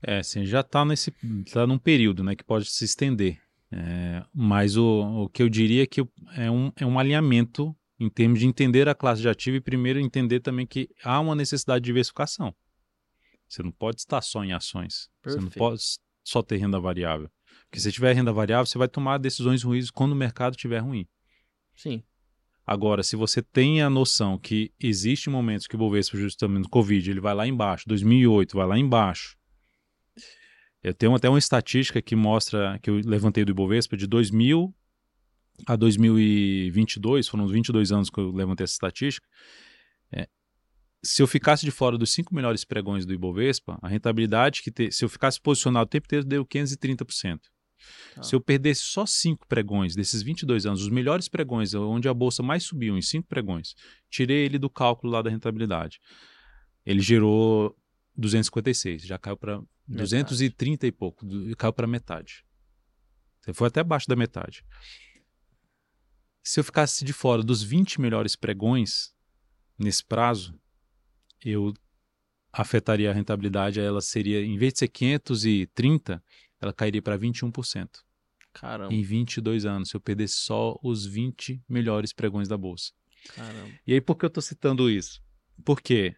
[0.02, 1.12] É, sim, já está nesse
[1.52, 3.45] tá num período, né, que pode se estender.
[3.72, 6.02] É, mas o, o que eu diria é que
[6.36, 10.00] é um, é um alinhamento em termos de entender a classe de ativo e primeiro
[10.00, 12.54] entender também que há uma necessidade de diversificação.
[13.48, 15.10] Você não pode estar só em ações.
[15.22, 15.44] Perfeito.
[15.44, 15.82] Você não pode
[16.24, 17.30] só ter renda variável.
[17.70, 21.08] Porque se tiver renda variável, você vai tomar decisões ruins quando o mercado estiver ruim.
[21.76, 22.04] Sim.
[22.66, 27.12] Agora, se você tem a noção que existe momentos que o Bovespa, justamente no Covid,
[27.12, 29.38] ele vai lá embaixo, 2008 vai lá embaixo,
[30.86, 34.72] eu tenho até uma estatística que mostra, que eu levantei do Ibovespa, de 2000
[35.66, 39.28] a 2022, foram uns 22 anos que eu levantei essa estatística,
[40.12, 40.28] é,
[41.04, 44.92] se eu ficasse de fora dos cinco melhores pregões do Ibovespa, a rentabilidade que te,
[44.92, 47.40] se eu ficasse posicionado o tempo inteiro deu 530%.
[48.18, 48.22] Ah.
[48.22, 52.44] Se eu perdesse só cinco pregões desses 22 anos, os melhores pregões, onde a bolsa
[52.44, 53.74] mais subiu em cinco pregões,
[54.08, 56.00] tirei ele do cálculo lá da rentabilidade.
[56.86, 57.76] Ele gerou
[58.16, 61.26] 256, já caiu para 230 e pouco,
[61.58, 62.46] caiu para metade.
[63.42, 64.66] Você foi até abaixo da metade.
[66.44, 69.14] Se eu ficasse de fora dos 20 melhores pregões
[69.78, 70.60] nesse prazo,
[71.44, 71.74] eu
[72.52, 76.24] afetaria a rentabilidade, ela seria, em vez de ser 530,
[76.60, 77.90] ela cairia para 21%.
[78.54, 78.94] Caramba.
[78.94, 82.94] Em 22 anos, se eu perdesse só os 20 melhores pregões da bolsa.
[83.36, 83.72] Caramba.
[83.86, 85.22] E aí, por que eu estou citando isso?
[85.64, 86.16] Porque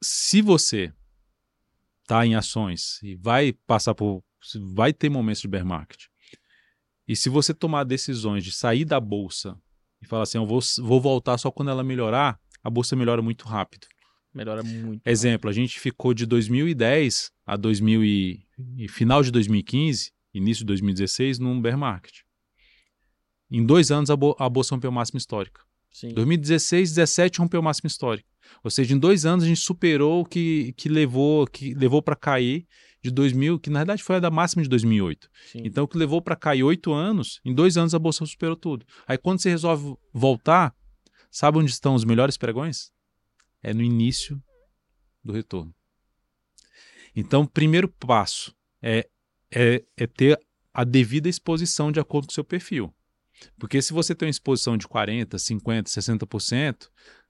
[0.00, 0.92] se você
[2.08, 4.24] está em ações e vai passar por.
[4.74, 6.06] vai ter momentos de bear market.
[7.06, 9.56] E se você tomar decisões de sair da bolsa
[10.00, 13.46] e falar assim, eu vou, vou voltar só quando ela melhorar, a bolsa melhora muito
[13.46, 13.86] rápido.
[14.32, 15.06] Melhora muito.
[15.06, 15.50] Exemplo, rápido.
[15.50, 18.46] a gente ficou de 2010 a 2000 e,
[18.76, 22.20] e, final de 2015, início de 2016, num bear market.
[23.50, 25.66] Em dois anos a, bo, a bolsa rompeu o máximo histórico.
[25.90, 26.14] Sim.
[26.14, 28.28] 2016, 17 rompeu o máximo histórico.
[28.62, 32.16] Ou seja, em dois anos a gente superou o que, que levou que levou para
[32.16, 32.66] cair
[33.02, 35.30] de 2000, que na verdade foi a da máxima de 2008.
[35.52, 35.62] Sim.
[35.64, 38.84] Então, o que levou para cair oito anos, em dois anos a bolsa superou tudo.
[39.06, 40.74] Aí, quando você resolve voltar,
[41.30, 42.90] sabe onde estão os melhores pregões?
[43.62, 44.42] É no início
[45.22, 45.74] do retorno.
[47.14, 49.08] Então, primeiro passo é,
[49.50, 50.38] é, é ter
[50.72, 52.94] a devida exposição de acordo com o seu perfil.
[53.58, 56.88] Porque se você tem uma exposição de 40%, 50%, 60%,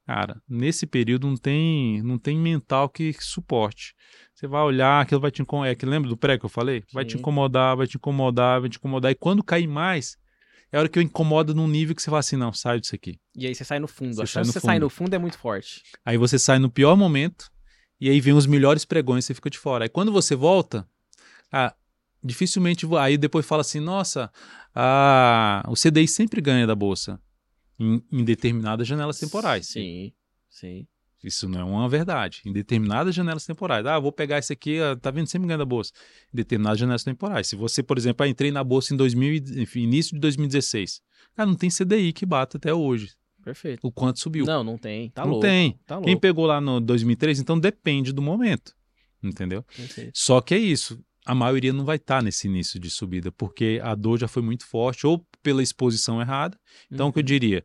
[0.08, 3.94] Cara, nesse período não tem, não tem mental que, que suporte.
[4.34, 5.70] Você vai olhar, aquilo vai te incomodar.
[5.70, 6.82] É que lembra do pré que eu falei?
[6.94, 7.08] Vai Sim.
[7.08, 9.12] te incomodar, vai te incomodar, vai te incomodar.
[9.12, 10.16] E quando cair mais,
[10.72, 12.94] é a hora que eu incomodo num nível que você fala assim: não, sai disso
[12.94, 13.20] aqui.
[13.36, 14.14] E aí você sai no fundo.
[14.14, 15.82] Você a chance de você sair no fundo é muito forte.
[16.02, 17.50] Aí você sai no pior momento,
[18.00, 19.84] e aí vem os melhores pregões e você fica de fora.
[19.84, 20.88] Aí quando você volta,
[21.52, 21.74] ah,
[22.22, 22.86] dificilmente.
[22.98, 24.30] Aí depois fala assim: nossa,
[24.74, 27.20] ah, o CDI sempre ganha da bolsa
[27.78, 29.66] em, em determinadas janelas temporais.
[29.66, 30.12] Sim,
[30.48, 30.86] sim.
[31.22, 32.42] Isso não é uma verdade.
[32.46, 33.84] Em determinadas janelas temporais.
[33.84, 35.26] Ah, vou pegar esse aqui, ah, tá vendo?
[35.26, 35.92] Sempre ganha da bolsa.
[36.32, 37.48] Em determinadas janelas temporais.
[37.48, 41.00] Se você, por exemplo, ah, entrei na bolsa em 2000, enfim, início de 2016.
[41.34, 43.10] Cara, não tem CDI que bata até hoje.
[43.42, 43.80] Perfeito.
[43.86, 44.44] O quanto subiu.
[44.44, 45.10] Não, não tem.
[45.10, 45.46] Tá não louco.
[45.46, 45.78] tem.
[45.86, 46.06] Tá louco.
[46.06, 48.76] Quem pegou lá no 2003, então depende do momento.
[49.22, 49.64] Entendeu?
[49.64, 50.12] Perfeito.
[50.14, 51.02] Só que é isso.
[51.28, 54.42] A maioria não vai estar tá nesse início de subida, porque a dor já foi
[54.42, 56.58] muito forte, ou pela exposição errada.
[56.90, 57.10] Então, uhum.
[57.10, 57.26] o que eu uhum.
[57.26, 57.64] diria?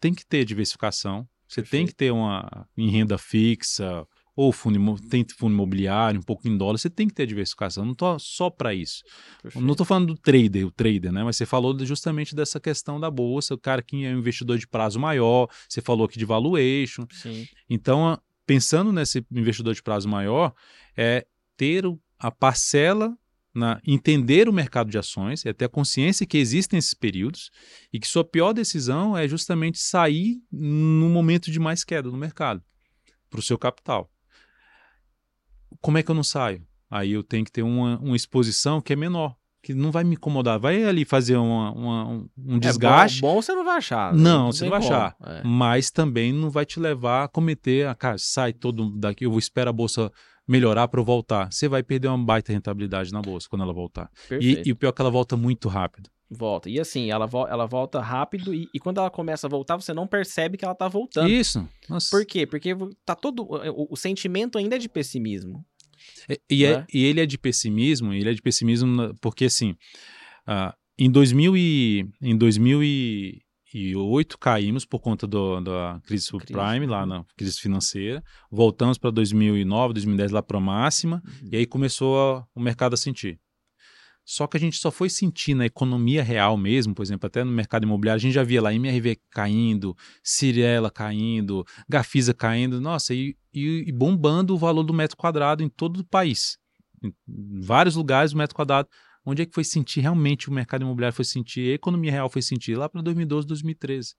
[0.00, 1.28] tem que ter diversificação.
[1.46, 1.70] Você Perfeito.
[1.70, 6.56] tem que ter uma em renda fixa ou fundo, tem fundo imobiliário, um pouco em
[6.56, 7.84] dólar, você tem que ter diversificação.
[7.84, 9.02] Não tô só para isso.
[9.42, 9.64] Perfeito.
[9.64, 11.22] Não estou falando do trader, o trader, né?
[11.22, 14.66] Mas você falou justamente dessa questão da bolsa, o cara que é um investidor de
[14.66, 17.06] prazo maior, você falou aqui de valuation.
[17.10, 17.46] Sim.
[17.68, 20.54] Então, pensando nesse investidor de prazo maior,
[20.96, 21.84] é ter
[22.22, 23.16] a parcela
[23.54, 27.50] na entender o mercado de ações, é ter a consciência que existem esses períodos
[27.92, 32.62] e que sua pior decisão é justamente sair no momento de mais queda no mercado
[33.28, 34.10] para o seu capital.
[35.82, 36.66] Como é que eu não saio?
[36.90, 40.14] Aí eu tenho que ter uma, uma exposição que é menor, que não vai me
[40.14, 40.58] incomodar.
[40.58, 43.18] Vai ali fazer uma, uma, um desgaste.
[43.18, 44.14] É bom, bom, você não vai achar.
[44.14, 44.94] Não, não você não vai como.
[44.94, 45.16] achar.
[45.24, 45.42] É.
[45.44, 47.86] Mas também não vai te levar a cometer.
[47.86, 50.10] Ah, cara, sai todo daqui, eu vou esperar a bolsa
[50.52, 51.50] melhorar para eu voltar.
[51.50, 54.10] Você vai perder uma baita rentabilidade na bolsa quando ela voltar.
[54.38, 56.10] E, e, o pior é que ela volta muito rápido.
[56.30, 56.68] Volta.
[56.68, 59.92] E assim, ela, vo ela volta rápido e, e, quando ela começa a voltar, você
[59.92, 61.28] não percebe que ela tá voltando.
[61.28, 61.66] Isso.
[61.88, 62.10] Nossa.
[62.10, 62.46] Por quê?
[62.46, 62.74] Porque
[63.04, 63.42] tá todo.
[63.42, 65.64] O, o sentimento ainda é de pessimismo.
[66.28, 66.86] E, e, é, né?
[66.92, 69.70] e, ele é de pessimismo, ele é de pessimismo porque, assim,
[70.48, 72.36] uh, em, 2000 e, em
[73.72, 79.94] 2008 caímos por conta do, da crise subprime, lá na crise financeira, voltamos para 2009,
[79.94, 81.48] 2010 lá para a máxima, uhum.
[81.52, 83.40] e aí começou a, o mercado a sentir.
[84.24, 87.50] Só que a gente só foi sentir na economia real mesmo, por exemplo, até no
[87.50, 93.36] mercado imobiliário, a gente já via lá MRV caindo, Cirela caindo, Gafisa caindo, nossa, e,
[93.52, 96.56] e, e bombando o valor do metro quadrado em todo o país.
[97.02, 97.12] Em
[97.60, 98.88] vários lugares o metro quadrado.
[99.24, 102.42] Onde é que foi sentir realmente o mercado imobiliário foi sentir, a economia real foi
[102.42, 102.76] sentir?
[102.76, 104.14] Lá para 2012, 2013.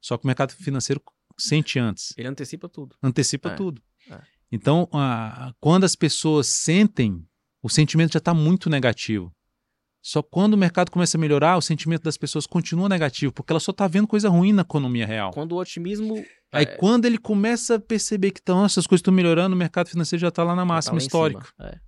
[0.00, 1.02] Só que o mercado financeiro
[1.38, 2.14] sente antes.
[2.16, 2.96] Ele antecipa tudo.
[3.02, 3.54] Antecipa é.
[3.54, 3.82] tudo.
[4.10, 4.20] É.
[4.50, 7.26] Então, a, quando as pessoas sentem
[7.62, 9.32] o sentimento já está muito negativo.
[10.02, 13.60] Só quando o mercado começa a melhorar, o sentimento das pessoas continua negativo, porque ela
[13.60, 15.30] só está vendo coisa ruim na economia real.
[15.30, 16.24] Quando o otimismo.
[16.50, 16.66] Aí é...
[16.66, 20.28] quando ele começa a perceber que tão, essas coisas estão melhorando, o mercado financeiro já
[20.28, 21.46] está lá na máxima tá histórica.
[21.60, 21.78] É.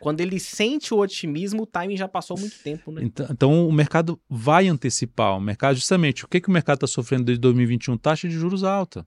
[0.00, 3.02] Quando ele sente o otimismo, o timing já passou muito tempo, né?
[3.04, 5.36] Então, então o mercado vai antecipar.
[5.36, 7.96] O mercado, justamente, o que, que o mercado está sofrendo desde 2021?
[7.96, 9.06] Taxa de juros alta.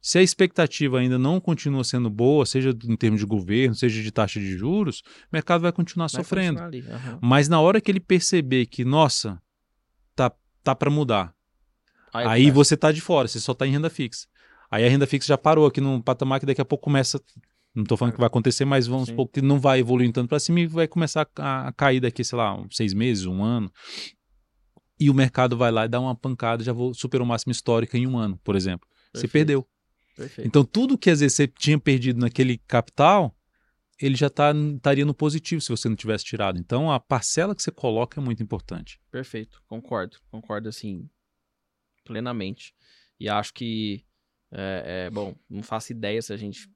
[0.00, 4.12] Se a expectativa ainda não continua sendo boa, seja em termos de governo, seja de
[4.12, 6.60] taxa de juros, o mercado vai continuar vai sofrendo.
[6.60, 7.18] Continuar uhum.
[7.20, 9.42] Mas na hora que ele perceber que, nossa,
[10.14, 10.30] tá,
[10.62, 11.34] tá para mudar,
[12.12, 14.28] aí, aí você tá de fora, você só tá em renda fixa.
[14.70, 17.20] Aí a renda fixa já parou aqui num patamar que daqui a pouco começa.
[17.76, 20.40] Não estou falando que vai acontecer, mas vamos supor que não vai evoluir tanto para
[20.40, 23.70] cima e vai começar a, a cair daqui, sei lá, seis meses, um ano
[24.98, 27.96] e o mercado vai lá e dá uma pancada, já vou superou o máximo histórico
[27.96, 28.88] em um ano, por exemplo.
[28.88, 29.20] Perfeito.
[29.20, 29.68] Você perdeu.
[30.16, 30.48] Perfeito.
[30.48, 33.36] Então, tudo que às vezes você tinha perdido naquele capital,
[34.00, 36.58] ele já tá, estaria no positivo se você não tivesse tirado.
[36.58, 38.98] Então, a parcela que você coloca é muito importante.
[39.10, 40.16] Perfeito, concordo.
[40.30, 41.08] Concordo, assim,
[42.04, 42.74] plenamente.
[43.20, 44.04] E acho que,
[44.50, 46.70] é, é, bom, não faço ideia se a gente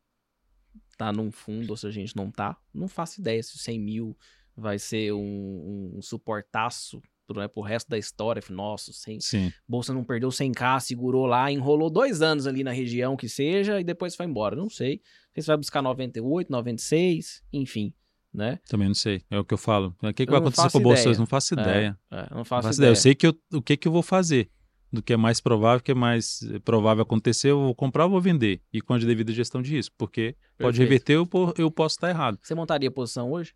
[1.00, 2.58] tá num fundo ou se a gente não tá.
[2.74, 4.16] Não faço ideia se 100 mil
[4.54, 8.42] vai ser um, um suportaço pro, né, pro resto da história.
[8.50, 9.50] Nossa, sem, Sim.
[9.66, 13.84] Bolsa não perdeu 100k, segurou lá, enrolou dois anos ali na região que seja e
[13.84, 14.54] depois foi embora.
[14.54, 15.00] Não sei.
[15.38, 17.94] Se vai buscar 98, 96, enfim.
[18.32, 18.58] Né?
[18.68, 19.22] Também não sei.
[19.30, 19.96] É o que eu falo.
[20.02, 21.10] O que, que vai acontecer com a bolsa?
[21.14, 21.98] Não faço é, ideia.
[22.10, 22.74] É, é, não, faço não faço ideia.
[22.74, 22.90] ideia.
[22.90, 24.50] Eu sei que eu, o que, que eu vou fazer.
[24.92, 28.20] Do que é mais provável, que é mais provável acontecer, eu vou comprar ou vou
[28.20, 28.60] vender.
[28.72, 29.94] E com a devida gestão de risco.
[29.96, 30.58] Porque Perfeito.
[30.58, 32.38] pode reverter, eu, eu posso estar errado.
[32.42, 33.54] Você montaria posição hoje?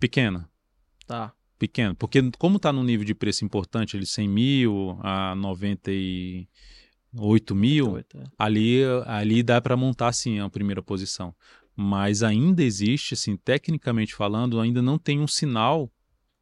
[0.00, 0.50] Pequena.
[1.06, 1.94] Tá pequeno.
[1.94, 8.18] Porque como está no nível de preço importante, ele 100 mil a 98 mil, 98,
[8.18, 8.24] é.
[8.38, 11.34] ali, ali dá para montar sim a primeira posição.
[11.74, 15.90] Mas ainda existe, assim, tecnicamente falando, ainda não tem um sinal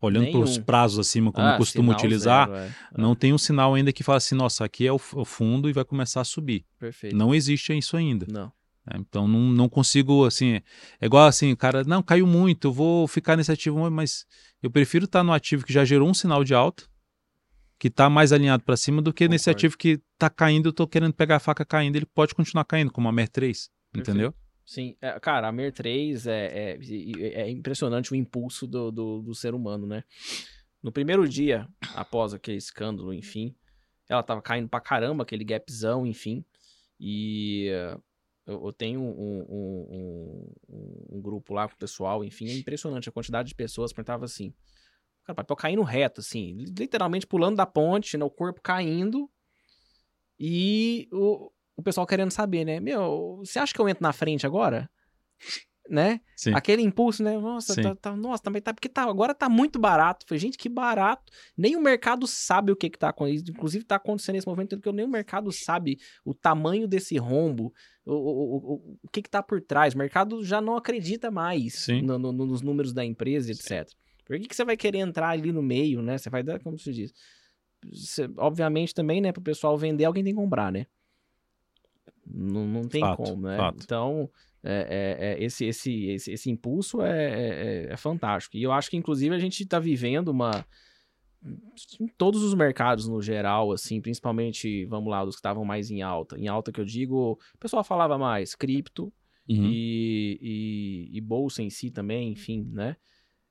[0.04, 2.72] olhando para os prazos acima, como ah, costumo utilizar, zero, é.
[2.96, 3.14] não é.
[3.14, 5.84] tem um sinal ainda que fala assim, nossa, aqui é o, o, fundo e vai
[5.84, 6.64] começar a subir.
[6.78, 7.16] Perfeito.
[7.16, 8.26] Não existe isso ainda.
[8.30, 8.52] Não.
[8.90, 10.60] É, então não, não consigo, assim,
[11.00, 14.26] é igual assim, o cara, não, caiu muito, eu vou ficar nesse ativo, mas
[14.62, 16.84] eu prefiro estar no ativo que já gerou um sinal de alta,
[17.78, 19.32] que está mais alinhado para cima, do que Concordo.
[19.32, 22.64] nesse ativo que está caindo, eu estou querendo pegar a faca caindo, ele pode continuar
[22.64, 24.10] caindo, como a MER 3, Perfeito.
[24.10, 24.34] entendeu?
[24.66, 26.78] Sim, é, cara, a MER 3 é, é,
[27.42, 30.04] é impressionante o impulso do, do, do, ser humano, né?
[30.82, 33.54] No primeiro dia, após aquele escândalo, enfim,
[34.08, 36.44] ela tava caindo pra caramba, aquele gapzão, enfim,
[36.98, 37.68] e
[38.46, 43.08] eu, eu tenho um, um, um, um, grupo lá com o pessoal, enfim, é impressionante
[43.08, 44.52] a quantidade de pessoas que perguntava assim.
[45.24, 49.30] Cara, papel caindo reto, assim, literalmente pulando da ponte, né, o corpo caindo.
[50.38, 52.80] E o, o pessoal querendo saber, né?
[52.80, 54.88] Meu, você acha que eu entro na frente agora?
[55.88, 56.20] né?
[56.34, 56.52] Sim.
[56.54, 57.38] Aquele impulso, né?
[57.38, 60.24] Nossa, tá, tá, nossa, também tá, porque tá, agora tá muito barato.
[60.26, 61.30] Falei, gente, que barato.
[61.56, 63.50] Nem o mercado sabe o que que tá acontecendo.
[63.50, 67.72] Inclusive tá acontecendo nesse momento que nem o mercado sabe o tamanho desse rombo,
[68.04, 69.94] o, o, o, o que que tá por trás.
[69.94, 73.88] O mercado já não acredita mais no, no, nos números da empresa, etc.
[73.88, 73.96] Sim.
[74.24, 76.16] Por que que você vai querer entrar ali no meio, né?
[76.16, 77.12] Você vai dar, como se diz?
[77.92, 80.86] Você, obviamente também, né, pro pessoal vender, alguém tem que comprar, né?
[82.26, 83.56] Não, não tem fato, como, né?
[83.56, 83.82] Fato.
[83.82, 84.30] Então,
[84.62, 88.56] é, é, é, esse, esse, esse, esse impulso é, é, é, fantástico.
[88.56, 90.66] E eu acho que, inclusive, a gente está vivendo uma.
[92.00, 96.00] Em todos os mercados no geral, assim, principalmente, vamos lá, os que estavam mais em
[96.00, 96.38] alta.
[96.38, 99.12] Em alta que eu digo, o pessoal falava mais cripto
[99.46, 99.66] uhum.
[99.66, 102.96] e, e, e, bolsa em si também, enfim, né?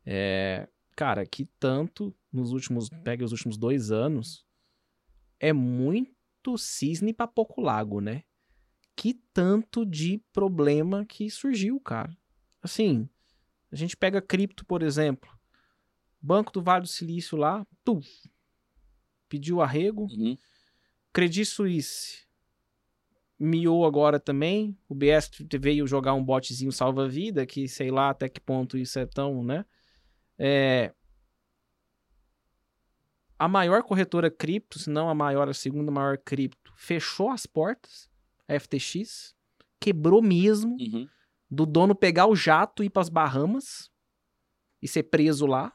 [0.03, 2.89] É, cara, que tanto nos últimos.
[3.03, 4.43] Pega os últimos dois anos,
[5.39, 8.23] é muito cisne para pouco lago, né?
[8.95, 12.15] Que tanto de problema que surgiu, cara.
[12.61, 13.09] Assim,
[13.71, 15.29] a gente pega cripto, por exemplo.
[16.21, 17.99] Banco do Vale do Silício lá, tu
[19.27, 20.03] pediu arrego.
[20.03, 20.37] Uhum.
[21.11, 22.23] Credit Suisse
[23.39, 24.77] miou agora também.
[24.87, 25.29] O BS
[25.59, 29.65] veio jogar um botezinho salva-vida, que sei lá até que ponto isso é tão, né?
[30.37, 30.93] É...
[33.37, 38.09] A maior corretora cripto, se não a maior, a segunda maior cripto, fechou as portas,
[38.47, 39.35] a FTX,
[39.79, 41.07] quebrou mesmo, uhum.
[41.49, 43.89] do dono pegar o jato e ir para as Bahamas
[44.81, 45.73] e ser preso lá,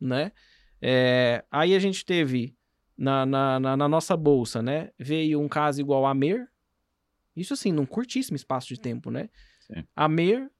[0.00, 0.32] né?
[0.80, 1.44] É...
[1.50, 2.56] Aí a gente teve
[2.96, 4.90] na, na, na, na, nossa bolsa, né?
[4.98, 6.48] Veio um caso igual a Mer.
[7.34, 9.28] Isso assim, num curtíssimo espaço de tempo, né?
[9.60, 9.84] Sim.
[9.94, 10.50] A Mer.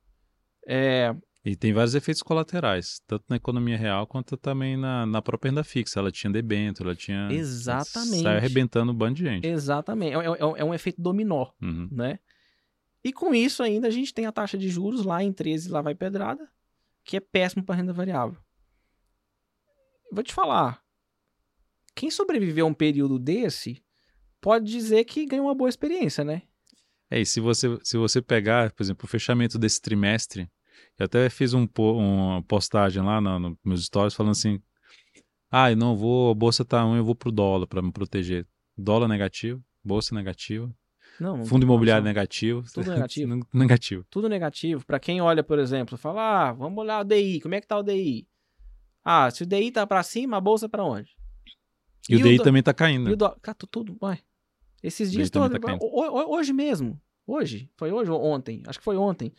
[0.66, 1.14] É...
[1.46, 5.62] E tem vários efeitos colaterais, tanto na economia real quanto também na, na própria renda
[5.62, 6.00] fixa.
[6.00, 7.28] Ela tinha debênture, ela tinha.
[7.30, 8.24] Exatamente.
[8.24, 9.46] Sai arrebentando um bando de gente.
[9.46, 10.16] Exatamente.
[10.16, 11.88] É, é, é um efeito dominó, uhum.
[11.92, 12.18] né?
[13.04, 15.80] E com isso ainda a gente tem a taxa de juros lá em 13, lá
[15.80, 16.50] vai pedrada,
[17.04, 18.40] que é péssimo para renda variável.
[20.10, 20.82] Vou te falar,
[21.94, 23.84] quem sobreviveu a um período desse
[24.40, 26.42] pode dizer que ganhou uma boa experiência, né?
[27.08, 30.50] É, e se você, se você pegar, por exemplo, o fechamento desse trimestre,
[30.98, 34.60] eu até fiz um, uma postagem lá nos no meus stories falando assim:
[35.50, 38.46] ah, eu não vou, a bolsa tá um, eu vou pro dólar para me proteger.
[38.76, 40.70] Dólar negativo, bolsa negativa.
[41.20, 42.62] Não, Fundo imobiliário não, negativo.
[42.72, 43.46] Tudo negativo.
[43.52, 44.04] negativo.
[44.10, 44.86] Tudo negativo.
[44.86, 47.78] Para quem olha, por exemplo, fala: ah, vamos olhar o DI, como é que tá
[47.78, 48.26] o DI?
[49.04, 51.10] Ah, se o DI tá para cima, a bolsa para onde?
[52.08, 52.42] E, e o DI do...
[52.42, 53.08] também tá caindo.
[53.08, 53.30] E o do...
[53.40, 54.20] Cara, tudo, vai.
[54.82, 55.58] Esses dias todos.
[55.58, 55.78] Tá
[56.26, 57.00] hoje mesmo.
[57.26, 57.70] Hoje.
[57.76, 58.62] Foi hoje ou ontem?
[58.66, 59.32] Acho que foi ontem.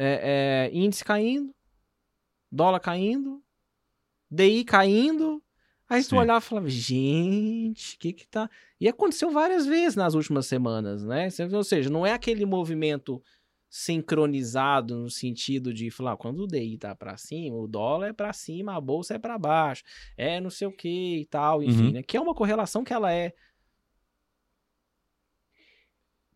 [0.00, 1.52] É, é, índice caindo,
[2.50, 3.42] dólar caindo,
[4.30, 5.42] DI caindo.
[5.88, 8.48] Aí tu olhava e falava, gente, o que que tá...
[8.78, 11.28] E aconteceu várias vezes nas últimas semanas, né?
[11.52, 13.22] Ou seja, não é aquele movimento
[13.70, 18.32] sincronizado no sentido de falar, quando o DI tá para cima, o dólar é para
[18.32, 19.82] cima, a bolsa é para baixo,
[20.16, 21.92] é não sei o que e tal, enfim, uhum.
[21.92, 22.02] né?
[22.02, 23.34] Que é uma correlação que ela é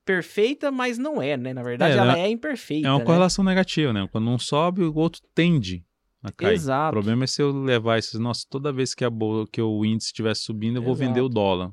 [0.05, 1.53] perfeita, mas não é, né?
[1.53, 2.87] Na verdade, é, ela é, é imperfeita.
[2.87, 3.05] É uma né?
[3.05, 4.09] correlação negativa, né?
[4.11, 5.85] Quando um sobe, o outro tende
[6.23, 6.55] a cair.
[6.55, 6.89] Exato.
[6.89, 9.11] O problema é se eu levar esses, nossa, toda vez que, a
[9.51, 11.09] que o índice estiver subindo, eu vou Exato.
[11.09, 11.73] vender o dólar.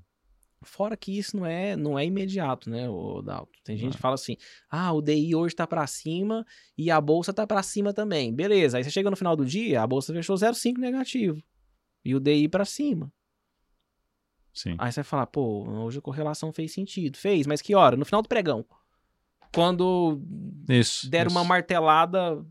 [0.61, 3.49] Fora que isso não é, não é imediato, né, o Dalton?
[3.63, 4.35] Tem gente que fala assim:
[4.69, 6.45] "Ah, o DI hoje tá para cima
[6.77, 8.33] e a bolsa tá para cima também".
[8.33, 8.77] Beleza.
[8.77, 11.41] Aí você chega no final do dia, a bolsa fechou 0,5 negativo
[12.03, 13.09] e o DI para cima.
[14.53, 14.75] Sim.
[14.77, 17.17] Aí você vai falar: "Pô, hoje a correlação fez sentido".
[17.17, 17.95] Fez, mas que hora?
[17.95, 18.65] No final do pregão.
[19.53, 20.21] Quando
[20.69, 21.37] isso, deram isso.
[21.37, 22.45] uma martelada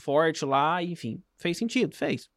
[0.00, 2.28] forte lá, enfim, fez sentido, fez.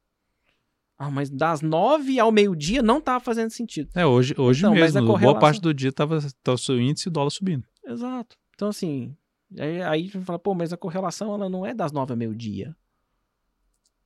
[0.98, 3.90] Ah, mas das nove ao meio-dia não estava fazendo sentido.
[3.96, 5.32] É, hoje, hoje então, mesmo, correlação...
[5.32, 7.66] boa parte do dia estava o seu índice e o dólar subindo.
[7.86, 8.36] Exato.
[8.54, 9.16] Então, assim,
[9.58, 12.18] aí, aí a gente fala, pô, mas a correlação ela não é das nove ao
[12.18, 12.76] meio-dia.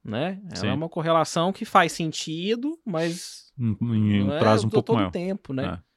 [0.04, 0.42] Né?
[0.48, 0.68] Ela Sim.
[0.68, 3.52] é uma correlação que faz sentido, mas.
[3.58, 5.12] Em um é prazo é, um pouco todo maior.
[5.12, 5.66] tempo, né?
[5.66, 5.94] É.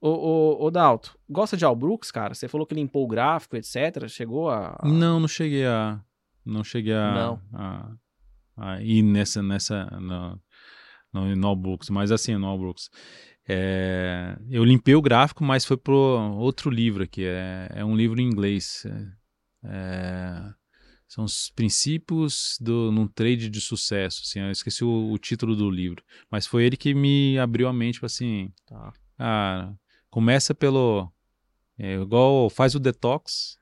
[0.00, 2.34] Ô, ô, ô, Dalto, gosta de Albrooks, cara?
[2.34, 4.08] Você falou que limpou o gráfico, etc.
[4.08, 4.76] Chegou a.
[4.82, 6.00] Não, não cheguei a.
[6.44, 7.14] Não cheguei a.
[7.14, 7.42] Não.
[7.52, 7.92] A
[8.56, 10.40] aí nessa, nessa no,
[11.12, 12.90] no, no Brooks, mas assim, no Brooks.
[13.48, 18.20] É, eu limpei o gráfico, mas foi para outro livro aqui, é, é um livro
[18.20, 18.86] em inglês.
[19.64, 20.52] É,
[21.12, 25.70] são os princípios do num trade de sucesso, assim, eu esqueci o, o título do
[25.70, 28.94] livro, mas foi ele que me abriu a mente, assim, tá.
[29.18, 29.74] ah,
[30.08, 31.12] começa pelo,
[31.78, 33.58] é, igual faz o detox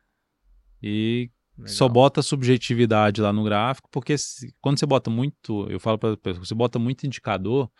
[0.81, 1.29] e
[1.59, 1.75] Legal.
[1.75, 6.17] Só bota subjetividade lá no gráfico, porque se, quando você bota muito, eu falo para
[6.33, 7.71] você bota muito indicador,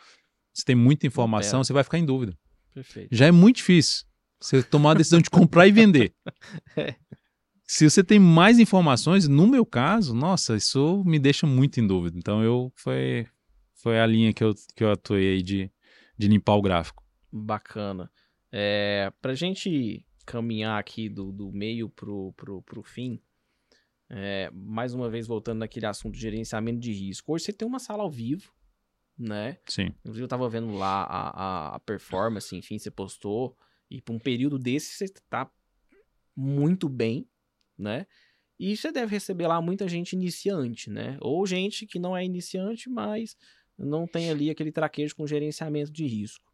[0.53, 2.37] você tem muita informação, você vai ficar em dúvida.
[2.75, 3.09] Perfeito.
[3.11, 4.05] Já é muito difícil
[4.39, 6.13] você tomar a decisão de comprar e vender.
[6.77, 6.95] é.
[7.71, 12.19] Se você tem mais informações, no meu caso, nossa, isso me deixa muito em dúvida.
[12.19, 13.29] Então eu foi
[13.75, 15.71] foi a linha que eu, que eu atuei aí de,
[16.19, 17.05] de limpar o gráfico.
[17.31, 18.11] Bacana.
[18.51, 23.23] É, para gente caminhar aqui do, do meio pro, pro, pro fim,
[24.09, 27.33] é, mais uma vez, voltando naquele assunto de gerenciamento de risco.
[27.33, 28.53] Hoje você tem uma sala ao vivo,
[29.17, 29.59] né?
[29.67, 29.95] Sim.
[30.01, 33.57] Inclusive, eu tava vendo lá a, a, performance, enfim, você postou.
[33.89, 35.49] E para um período desse, você tá
[36.35, 37.29] muito bem,
[37.81, 38.07] né?
[38.59, 41.17] E você deve receber lá muita gente iniciante, né?
[41.21, 43.37] Ou gente que não é iniciante, mas
[43.79, 46.45] não tem ali aquele traquejo com gerenciamento de risco.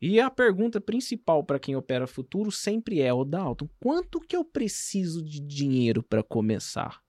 [0.00, 4.44] E a pergunta principal para quem opera futuro sempre é, o Dalton, quanto que eu
[4.44, 7.02] preciso de dinheiro para começar?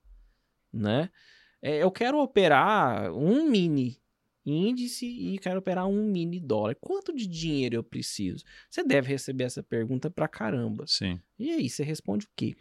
[0.72, 1.10] Né?
[1.61, 4.00] É, eu quero operar um mini
[4.45, 6.76] índice e quero operar um mini dólar.
[6.80, 8.43] Quanto de dinheiro eu preciso?
[8.69, 10.85] Você deve receber essa pergunta pra caramba.
[10.88, 11.19] Sim.
[11.38, 12.55] E aí, você responde o quê?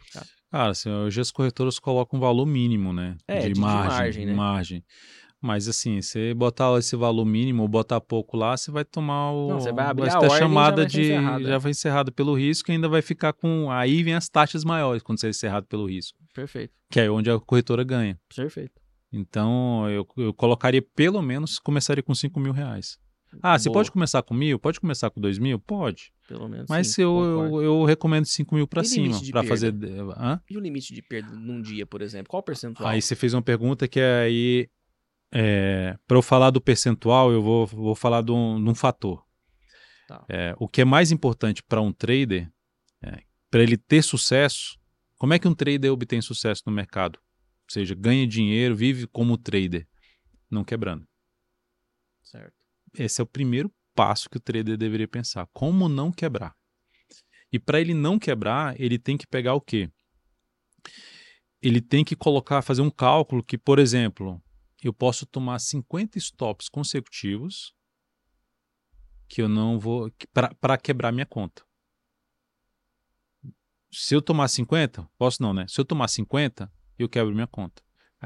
[0.51, 3.17] Cara, assim, hoje as corretoras colocam um valor mínimo, né?
[3.27, 3.89] É, de, de margem.
[3.89, 4.33] De margem, né?
[4.33, 4.85] margem.
[5.41, 9.49] Mas assim, você botar esse valor mínimo ou botar pouco lá, você vai tomar o.
[9.49, 11.47] Não, você vai abrir vai a ordem chamada já vai de.
[11.47, 13.71] Já vai encerrado pelo risco e ainda vai ficar com.
[13.71, 16.19] Aí vem as taxas maiores quando você é encerrado pelo risco.
[16.31, 16.73] Perfeito.
[16.91, 18.19] Que é onde a corretora ganha.
[18.35, 18.80] Perfeito.
[19.11, 22.97] Então, eu, eu colocaria pelo menos, começaria com 5 mil reais.
[23.41, 23.79] Ah, você Boa.
[23.79, 24.59] pode começar com mil?
[24.59, 25.57] Pode começar com dois mil?
[25.59, 26.11] Pode.
[26.27, 26.65] Pelo menos.
[26.69, 29.17] Mas sim, eu, eu, eu recomendo 5 mil para cima.
[29.31, 29.73] para fazer.
[30.17, 30.41] Hã?
[30.49, 32.29] E o limite de perda num dia, por exemplo?
[32.29, 32.89] Qual o percentual?
[32.89, 34.69] Aí você fez uma pergunta que é aí.
[35.33, 39.23] É, para eu falar do percentual, eu vou, vou falar de um, de um fator.
[40.05, 40.25] Tá.
[40.27, 42.51] É, o que é mais importante para um trader,
[43.49, 44.77] para ele ter sucesso,
[45.17, 47.17] como é que um trader obtém sucesso no mercado?
[47.71, 49.87] Ou seja, ganha dinheiro, vive como trader,
[50.49, 51.07] não quebrando.
[52.21, 52.53] Certo.
[52.93, 55.47] Esse é o primeiro passo que o trader deveria pensar.
[55.53, 56.53] Como não quebrar?
[57.49, 59.89] E para ele não quebrar, ele tem que pegar o quê?
[61.61, 64.43] Ele tem que colocar, fazer um cálculo que, por exemplo,
[64.83, 67.73] eu posso tomar 50 stops consecutivos
[69.29, 70.11] que eu não vou
[70.59, 71.63] para quebrar minha conta.
[73.93, 75.65] Se eu tomar 50, posso não, né?
[75.69, 76.69] Se eu tomar 50,
[77.03, 77.81] eu quebro minha conta.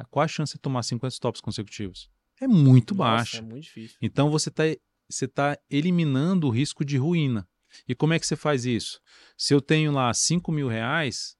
[0.10, 2.10] Qual a chance de tomar 50 stops consecutivos?
[2.40, 3.38] É muito Nossa, baixa.
[3.38, 3.98] É muito difícil.
[4.02, 4.64] Então você está
[5.08, 7.48] você tá eliminando o risco de ruína.
[7.88, 9.00] E como é que você faz isso?
[9.38, 11.38] Se eu tenho lá 5 mil reais,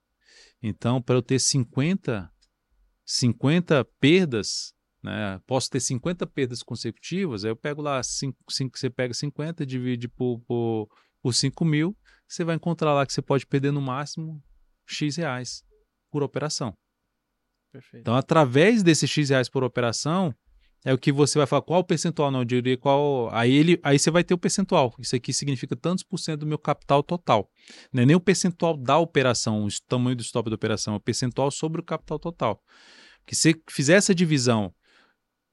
[0.62, 2.30] então para eu ter 50,
[3.04, 8.90] 50 perdas, né, posso ter 50 perdas consecutivas, aí eu pego lá, cinco, cinco, você
[8.90, 10.88] pega 50, divide por, por,
[11.22, 11.96] por 5 mil,
[12.28, 14.42] você vai encontrar lá que você pode perder no máximo
[14.86, 15.64] X reais
[16.10, 16.76] por operação.
[17.76, 18.00] Perfeito.
[18.00, 20.34] Então, através desses X reais por operação,
[20.82, 23.28] é o que você vai falar, qual o percentual, não, eu diria qual.
[23.34, 24.94] Aí, ele, aí você vai ter o percentual.
[24.98, 27.50] Isso aqui significa tantos por cento do meu capital total.
[27.92, 31.00] Não é nem o percentual da operação, o tamanho do stop da operação, é o
[31.00, 32.62] percentual sobre o capital total.
[33.18, 34.72] Porque se fizer essa divisão,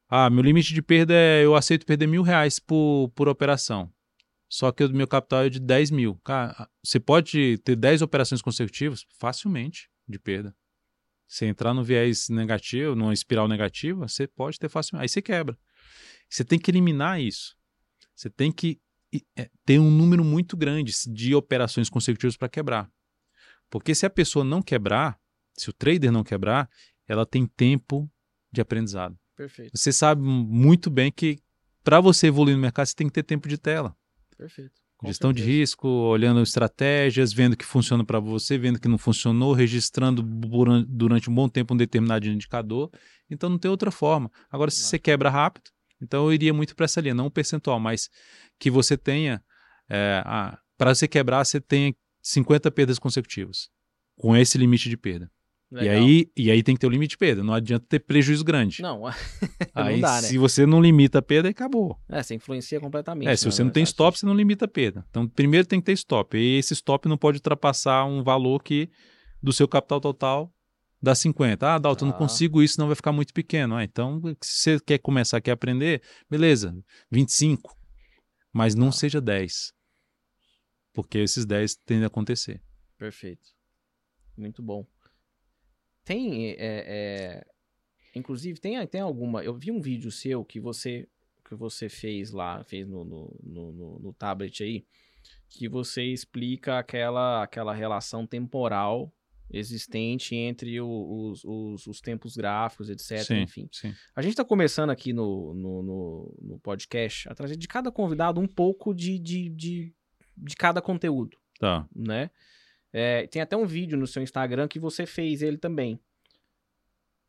[0.08, 3.92] ah, meu limite de perda é eu aceito perder mil reais por, por operação.
[4.48, 6.22] Só que o meu capital é de 10 mil.
[6.24, 10.56] Cara, você pode ter 10 operações consecutivas facilmente de perda.
[11.34, 15.02] Se entrar no viés negativo, numa espiral negativa, você pode ter facilmente.
[15.02, 15.58] Aí você quebra.
[16.30, 17.58] Você tem que eliminar isso.
[18.16, 18.80] Você tem que
[19.36, 22.88] é, ter um número muito grande de operações consecutivas para quebrar.
[23.68, 25.20] Porque se a pessoa não quebrar,
[25.58, 26.70] se o trader não quebrar,
[27.08, 28.08] ela tem tempo
[28.52, 29.18] de aprendizado.
[29.36, 29.76] Perfeito.
[29.76, 31.40] Você sabe muito bem que
[31.84, 33.98] para você evoluir no mercado, você tem que ter tempo de tela.
[34.38, 34.83] Perfeito.
[35.04, 35.46] Com Gestão certeza.
[35.46, 40.24] de risco, olhando estratégias, vendo que funciona para você, vendo que não funcionou, registrando
[40.88, 42.90] durante um bom tempo um determinado indicador.
[43.30, 44.32] Então não tem outra forma.
[44.50, 45.70] Agora, se você quebra rápido,
[46.02, 48.10] então eu iria muito para essa linha, não um percentual, mas
[48.58, 49.44] que você tenha,
[50.78, 53.70] para você quebrar, você tenha 50 perdas consecutivas,
[54.18, 55.30] com esse limite de perda.
[55.82, 58.44] E aí, e aí tem que ter o limite de perda, não adianta ter prejuízo
[58.44, 58.82] grande.
[58.82, 59.04] Não,
[59.74, 60.28] aí, não dá, né?
[60.28, 62.00] se você não limita a perda, aí acabou.
[62.10, 63.28] É, você influencia completamente.
[63.28, 65.06] É, se né, você não na tem stop, você não limita a perda.
[65.10, 66.38] Então, primeiro tem que ter stop.
[66.38, 68.90] E esse stop não pode ultrapassar um valor que
[69.42, 70.54] do seu capital total
[71.02, 71.74] dá 50.
[71.76, 72.20] Ah, Dalton, eu não Ah.
[72.20, 73.76] consigo isso, não vai ficar muito pequeno.
[73.76, 76.74] Ah, então, se você quer começar, quer aprender, beleza,
[77.12, 77.76] 25.
[78.54, 78.92] Mas não Ah.
[78.92, 79.74] seja 10.
[80.94, 82.62] Porque esses 10 tendem a acontecer.
[82.98, 83.50] Perfeito.
[84.38, 84.86] Muito bom.
[86.06, 87.46] Tem, é, é,
[88.16, 89.44] inclusive, tem, tem alguma.
[89.44, 91.08] Eu vi um vídeo seu que você
[91.48, 94.86] que você fez lá, fez no, no, no, no- tablet aí,
[95.50, 99.14] que você explica aquela, aquela relação temporal
[99.52, 103.20] existente entre o- os, os, os tempos gráficos, etc.
[103.24, 103.70] sim, Enfim.
[103.72, 103.94] sim.
[104.16, 108.40] A gente está começando aqui no, no, no, no podcast a trazer de cada convidado
[108.42, 109.94] um pouco de, de, de,
[110.36, 111.88] de cada conteúdo Tá.
[111.96, 112.32] né?
[112.94, 116.00] É, tem até um vídeo no seu Instagram que você fez ele também.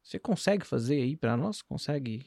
[0.03, 1.63] Você consegue fazer aí pra nós?
[1.63, 2.27] Consegue?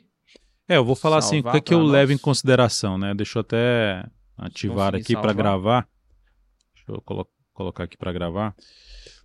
[0.68, 2.22] É, eu vou falar assim, o que, é que eu pra levo em nós.
[2.22, 3.14] consideração, né?
[3.14, 4.04] Deixa eu até
[4.36, 5.88] ativar aqui para gravar.
[6.74, 8.56] Deixa eu colo- colocar aqui para gravar.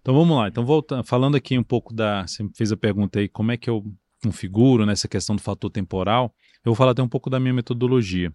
[0.00, 0.48] Então vamos lá.
[0.48, 3.56] Então voltando, falando aqui um pouco da, você me fez a pergunta aí, como é
[3.56, 3.82] que eu
[4.22, 6.34] configuro nessa questão do fator temporal?
[6.64, 8.32] Eu vou falar até um pouco da minha metodologia.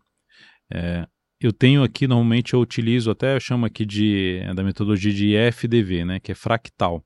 [0.74, 1.08] É,
[1.40, 5.36] eu tenho aqui normalmente eu utilizo até eu chamo aqui de é da metodologia de
[5.36, 6.20] FDV, né?
[6.20, 7.04] Que é fractal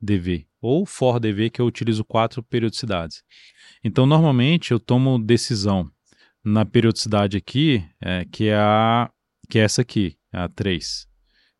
[0.00, 3.22] DV ou for DV que eu utilizo quatro periodicidades.
[3.84, 5.88] Então, normalmente eu tomo decisão
[6.44, 9.10] na periodicidade aqui, é, que, é a,
[9.48, 11.06] que é essa aqui, a 3.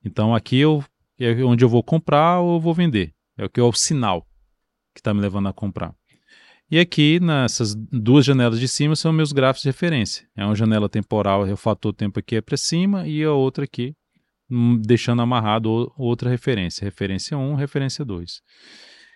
[0.04, 0.84] Então, aqui eu,
[1.20, 3.14] é onde eu vou comprar ou eu vou vender.
[3.38, 4.26] É o que é o sinal
[4.92, 5.94] que está me levando a comprar.
[6.68, 10.28] E aqui, nessas duas janelas de cima, são meus gráficos de referência.
[10.36, 13.94] É uma janela temporal, o fator tempo aqui é para cima, e a outra aqui,
[14.50, 16.84] hum, deixando amarrado outra referência.
[16.84, 18.40] Referência 1, referência 2.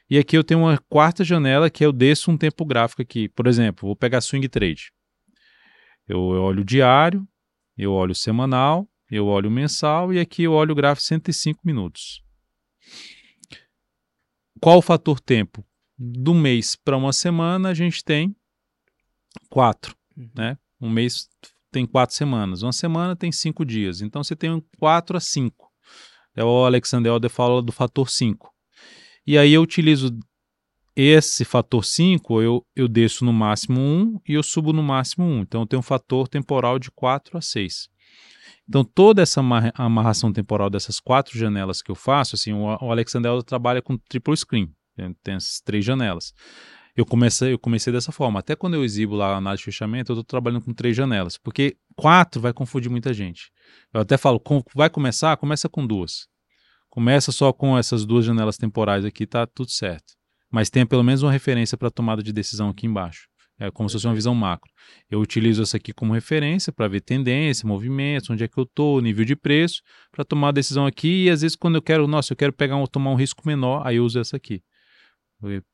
[0.09, 3.29] E aqui eu tenho uma quarta janela que eu desço um tempo gráfico aqui.
[3.29, 4.93] Por exemplo, vou pegar swing trade.
[6.07, 7.27] Eu olho o diário,
[7.77, 11.61] eu olho o semanal, eu olho o mensal e aqui eu olho o gráfico 105
[11.65, 12.23] minutos.
[14.61, 15.65] Qual o fator tempo?
[16.03, 18.35] Do mês para uma semana a gente tem
[19.51, 20.31] quatro, uhum.
[20.35, 20.57] né?
[20.81, 21.29] Um mês
[21.71, 24.01] tem quatro semanas, uma semana tem cinco dias.
[24.01, 25.71] Então você tem quatro a cinco.
[26.35, 28.51] É o Alexander Alder fala do fator 5.
[29.27, 30.17] E aí eu utilizo
[30.97, 35.41] esse fator 5, eu, eu desço no máximo 1 e eu subo no máximo 1.
[35.41, 37.89] Então eu tenho um fator temporal de 4 a 6.
[38.67, 39.43] Então toda essa
[39.75, 44.37] amarração temporal dessas quatro janelas que eu faço, assim, o, o Alexander trabalha com triple
[44.37, 44.73] screen,
[45.23, 46.33] tem essas três janelas.
[46.97, 48.41] Eu comecei, eu comecei dessa forma.
[48.41, 51.39] Até quando eu exibo lá a análise de fechamento, eu estou trabalhando com três janelas,
[51.39, 53.51] porque quatro vai confundir muita gente.
[53.93, 54.43] Eu até falo,
[54.75, 55.37] vai começar?
[55.37, 56.27] Começa com duas.
[56.89, 60.15] Começa só com essas duas janelas temporais aqui, tá tudo certo.
[60.51, 63.29] Mas tenha pelo menos uma referência para tomada de decisão aqui embaixo.
[63.61, 64.71] É como se fosse uma visão macro.
[65.09, 69.03] Eu utilizo essa aqui como referência para ver tendência, movimentos, onde é que eu estou,
[69.03, 71.25] nível de preço, para tomar a decisão aqui.
[71.25, 73.87] E às vezes, quando eu quero, nossa, eu quero pegar um, tomar um risco menor,
[73.87, 74.63] aí eu uso essa aqui.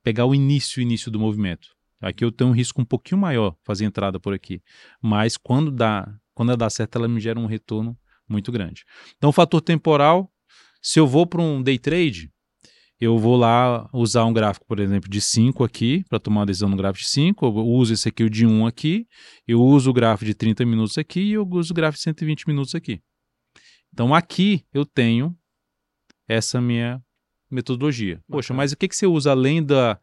[0.02, 1.68] Pegar o início, o início do movimento.
[2.00, 4.62] Aqui eu tenho um risco um pouquinho maior fazer entrada por aqui.
[5.02, 7.98] Mas quando dá, quando ela dá certo, ela me gera um retorno
[8.28, 8.84] muito grande.
[9.16, 10.30] Então, o fator temporal
[10.86, 12.30] se eu vou para um day trade,
[13.00, 16.68] eu vou lá usar um gráfico, por exemplo, de 5 aqui, para tomar uma decisão
[16.68, 19.04] no gráfico de 5, eu uso esse aqui, o de 1 um aqui,
[19.48, 22.46] eu uso o gráfico de 30 minutos aqui e eu uso o gráfico de 120
[22.46, 23.02] minutos aqui.
[23.92, 25.36] Então aqui eu tenho
[26.28, 27.02] essa minha
[27.50, 28.22] metodologia.
[28.28, 29.98] Poxa, mas o que, que você usa além da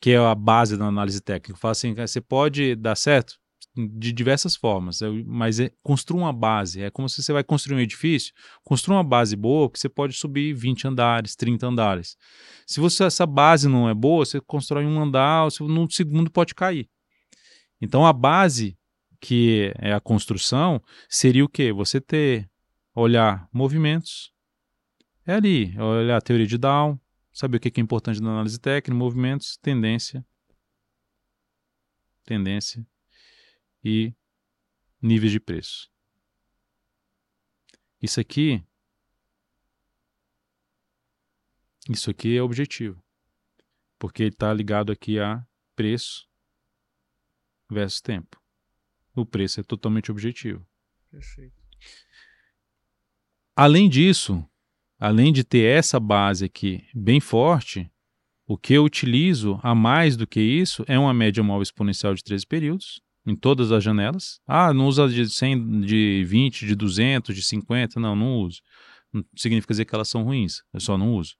[0.00, 1.60] que é a base da análise técnica?
[1.60, 3.38] Fala assim, você pode dar certo?
[3.76, 6.82] de diversas formas, mas é, construa uma base.
[6.82, 8.32] É como se você vai construir um edifício,
[8.64, 12.16] construa uma base boa que você pode subir 20 andares, 30 andares.
[12.66, 16.88] Se você essa base não é boa, você constrói um andar, no segundo pode cair.
[17.80, 18.76] Então a base
[19.20, 21.72] que é a construção seria o quê?
[21.72, 22.48] Você ter
[22.94, 24.32] olhar movimentos,
[25.30, 26.98] é ali, olhar a teoria de Down,
[27.32, 30.26] saber o que é importante na análise técnica, movimentos, tendência,
[32.24, 32.84] tendência
[33.84, 34.12] e
[35.00, 35.88] níveis de preço.
[38.02, 38.64] Isso aqui
[41.88, 43.02] isso aqui é objetivo.
[43.98, 45.46] Porque ele está ligado aqui a
[45.76, 46.28] preço
[47.70, 48.40] versus tempo.
[49.14, 50.66] O preço é totalmente objetivo.
[51.10, 51.60] Perfeito.
[53.54, 54.49] Além disso,
[55.00, 57.90] além de ter essa base aqui bem forte,
[58.46, 62.22] o que eu utilizo a mais do que isso é uma média móvel exponencial de
[62.22, 64.40] 13 períodos, em todas as janelas.
[64.46, 67.98] Ah, não usa de 100, de 20, de 200, de 50.
[67.98, 68.60] Não, não uso.
[69.12, 70.62] Não significa dizer que elas são ruins.
[70.72, 71.34] Eu só não uso.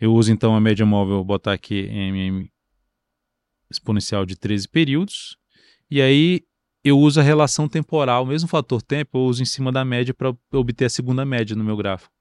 [0.00, 2.50] Eu uso então a média móvel, vou botar aqui MM
[3.70, 5.36] exponencial de 13 períodos.
[5.90, 6.42] E aí
[6.82, 10.12] eu uso a relação temporal, o mesmo fator tempo, eu uso em cima da média
[10.12, 12.12] para obter a segunda média no meu gráfico.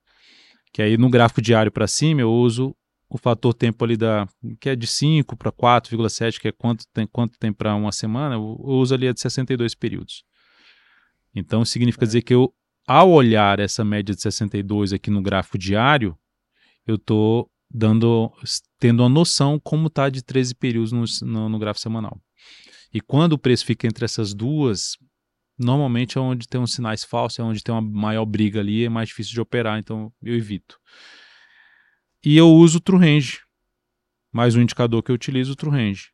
[0.74, 2.76] Que aí no gráfico diário para cima eu uso
[3.08, 4.28] o fator tempo ali da
[4.60, 8.36] que é de 5 para 4,7, que é quanto tem, quanto tem para uma semana,
[8.36, 10.24] eu, uso ali a de 62 períodos.
[11.36, 12.08] Então significa é.
[12.08, 12.52] dizer que eu,
[12.88, 16.18] ao olhar essa média de 62 aqui no gráfico diário,
[16.88, 18.32] eu estou dando,
[18.80, 22.20] tendo uma noção como está de 13 períodos no, no, no gráfico semanal.
[22.92, 24.98] E quando o preço fica entre essas duas,
[25.58, 28.90] normalmente é onde tem uns sinais falsos, é onde tem uma maior briga ali, é
[28.90, 30.80] mais difícil de operar, então eu evito.
[32.26, 33.40] E eu uso o True Range.
[34.32, 36.14] Mais um indicador que eu utilizo, o True Range.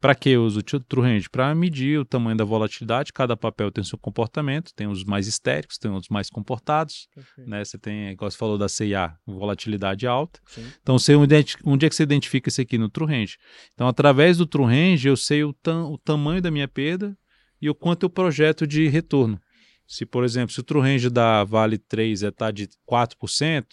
[0.00, 1.28] Para que eu uso o True Range?
[1.28, 3.12] Para medir o tamanho da volatilidade.
[3.12, 4.72] Cada papel tem seu comportamento.
[4.74, 7.08] Tem os mais histéricos, tem os mais comportados.
[7.36, 7.64] Né?
[7.64, 10.40] Você tem, igual você falou da CIA, volatilidade alta.
[10.46, 10.66] Sim.
[10.80, 11.34] Então, você, onde,
[11.64, 13.36] onde é que você identifica isso aqui no True Range?
[13.74, 17.18] Então, através do True Range, eu sei o, tam, o tamanho da minha perda
[17.60, 19.40] e o quanto eu projeto de retorno.
[19.86, 23.64] Se, por exemplo, se o True Range da Vale 3 está é, de 4%,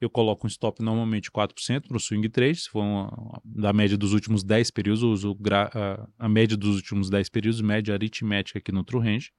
[0.00, 3.96] eu coloco um stop normalmente 4% para o swing trade, se for uma, da média
[3.96, 8.58] dos últimos 10 períodos, eu uso a, a, média dos últimos 10 períodos, média aritmética
[8.58, 9.32] aqui no True Range.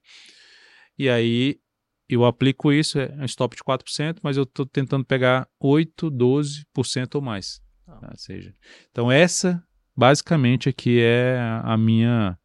[0.98, 1.60] E aí
[2.08, 7.14] eu aplico isso, é um stop de 4%, mas eu estou tentando pegar 8, 12%
[7.14, 7.60] ou mais.
[7.86, 8.00] Ah.
[8.00, 8.12] Tá?
[8.16, 8.54] seja,
[8.90, 9.62] então essa
[9.96, 12.38] basicamente aqui é a minha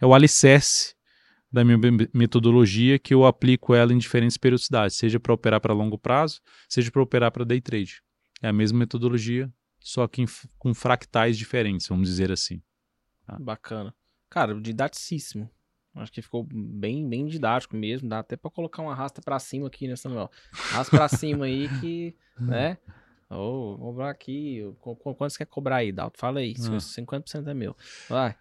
[0.00, 0.94] é o alicerce
[1.50, 1.78] da minha
[2.12, 6.90] metodologia que eu aplico ela em diferentes periodicidades, seja para operar para longo prazo, seja
[6.90, 8.02] para operar para day trade.
[8.42, 9.50] É a mesma metodologia,
[9.80, 10.26] só que em,
[10.58, 12.62] com fractais diferentes, vamos dizer assim.
[13.26, 13.38] Tá?
[13.38, 13.94] Bacana.
[14.30, 15.50] Cara, didaticíssimo.
[15.94, 18.08] Acho que ficou bem, bem didático mesmo.
[18.08, 20.30] Dá até para colocar uma rasta para cima aqui, né, Samuel?
[20.52, 22.78] Rasta para cima aí que, né?
[23.30, 24.62] Ô, oh, cobrar aqui.
[24.80, 26.16] Quanto você quer cobrar aí, Dalton?
[26.16, 26.54] Fala aí.
[26.58, 26.76] Ah.
[26.76, 27.76] 50% é meu.
[28.08, 28.36] Vai.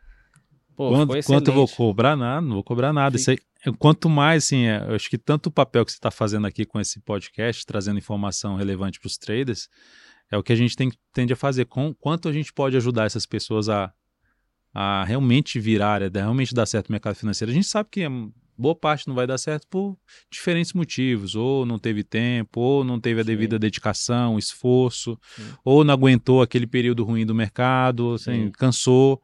[0.77, 2.15] Pô, quanto, quanto eu vou cobrar?
[2.15, 3.15] Nada, não vou cobrar nada.
[3.15, 3.39] Isso aí,
[3.79, 6.65] quanto mais, assim, é, eu acho que tanto o papel que você está fazendo aqui
[6.65, 9.67] com esse podcast, trazendo informação relevante para os traders,
[10.31, 11.65] é o que a gente tem, tende a fazer.
[11.65, 13.91] Com, quanto a gente pode ajudar essas pessoas a,
[14.71, 17.49] a realmente virar, a realmente dar certo no mercado financeiro.
[17.51, 18.03] A gente sabe que
[18.55, 19.97] boa parte não vai dar certo por
[20.29, 23.61] diferentes motivos, ou não teve tempo, ou não teve a devida Sim.
[23.61, 25.53] dedicação, esforço, Sim.
[25.65, 29.19] ou não aguentou aquele período ruim do mercado, assim, cansou.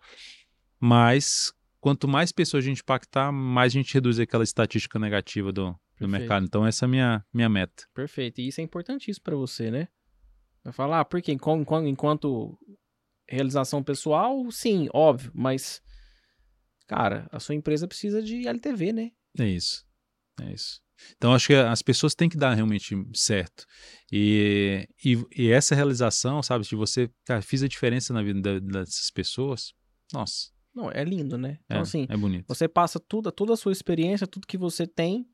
[0.85, 5.73] Mas quanto mais pessoas a gente impactar, mais a gente reduz aquela estatística negativa do,
[5.97, 6.45] do mercado.
[6.45, 7.87] Então, essa é a minha, minha meta.
[7.93, 8.41] Perfeito.
[8.41, 9.87] E isso é importantíssimo para você, né?
[10.61, 12.59] Vai falar, ah, porque enquanto, enquanto
[13.25, 15.81] realização pessoal, sim, óbvio, mas,
[16.85, 19.11] cara, a sua empresa precisa de LTV, né?
[19.39, 19.85] É isso.
[20.41, 20.81] É isso.
[21.15, 23.65] Então, acho que as pessoas têm que dar realmente certo.
[24.11, 29.09] E, e, e essa realização, sabe, de você, cara, fiz a diferença na vida dessas
[29.09, 29.73] pessoas,
[30.11, 31.59] nossa, não, é lindo, né?
[31.65, 32.45] Então, é, assim, é bonito.
[32.47, 35.27] você passa tudo, toda a sua experiência, tudo que você tem,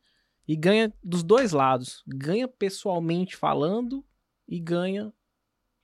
[0.48, 2.04] e ganha dos dois lados.
[2.08, 4.04] Ganha pessoalmente falando
[4.48, 5.14] e ganha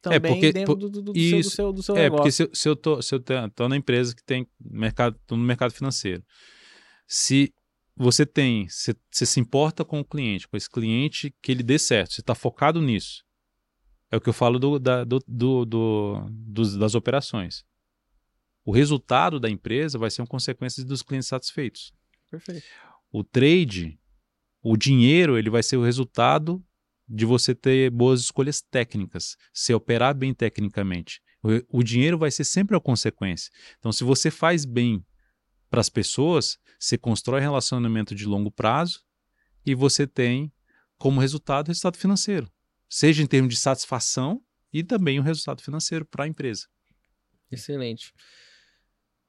[0.02, 2.18] também é porque, dentro do, do, do, isso, seu, do, seu, do seu é, negócio.
[2.18, 5.44] porque se, se, eu tô, se eu tô na empresa que tem mercado, tô no
[5.44, 6.24] mercado financeiro,
[7.08, 7.54] se
[7.96, 11.80] você tem, você, você se importa com o cliente, com esse cliente que ele dê
[11.80, 13.24] certo, você está focado nisso,
[14.12, 17.64] é o que eu falo do, da, do, do, do, das operações
[18.66, 21.94] o resultado da empresa vai ser uma consequência dos clientes satisfeitos.
[22.30, 22.66] Perfeito.
[23.12, 24.00] O trade,
[24.62, 26.62] o dinheiro, ele vai ser o resultado
[27.08, 31.22] de você ter boas escolhas técnicas, se operar bem tecnicamente.
[31.44, 33.52] O, o dinheiro vai ser sempre a consequência.
[33.78, 35.06] Então, se você faz bem
[35.70, 39.04] para as pessoas, você constrói relacionamento de longo prazo
[39.64, 40.52] e você tem
[40.98, 42.52] como resultado o resultado financeiro,
[42.90, 44.42] seja em termos de satisfação
[44.74, 46.68] e também o resultado financeiro para a empresa.
[47.52, 48.14] Excelente.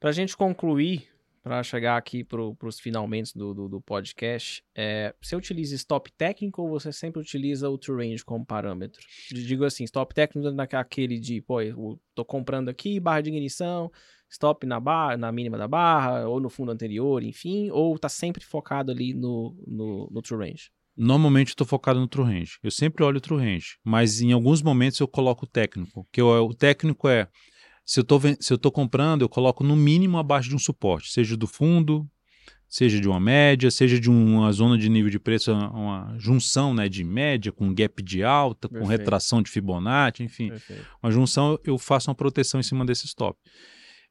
[0.06, 1.08] Para a gente concluir,
[1.42, 6.62] para chegar aqui para os finalmente do, do, do, podcast, é, você utiliza stop técnico
[6.62, 9.02] ou você sempre utiliza o true range como parâmetro?
[9.32, 13.90] Digo assim, stop técnico naquele de, pô, eu tô comprando aqui, barra de ignição,
[14.30, 18.44] stop na barra, na mínima da barra, ou no fundo anterior, enfim, ou tá sempre
[18.44, 20.70] focado ali no, no, no true range?
[20.96, 22.60] Normalmente estou focado no true range.
[22.62, 26.20] Eu sempre olho o true range, mas em alguns momentos eu coloco o técnico, que
[26.20, 27.28] eu, o técnico é
[27.86, 31.12] se eu tô, se eu tô comprando, eu coloco no mínimo abaixo de um suporte,
[31.12, 32.04] seja do fundo,
[32.68, 36.88] seja de uma média, seja de uma zona de nível de preço, uma junção né,
[36.88, 38.82] de média com gap de alta, Perfeito.
[38.82, 40.48] com retração de Fibonacci, enfim.
[40.48, 40.84] Perfeito.
[41.00, 43.38] Uma junção, eu faço uma proteção em cima desse stop.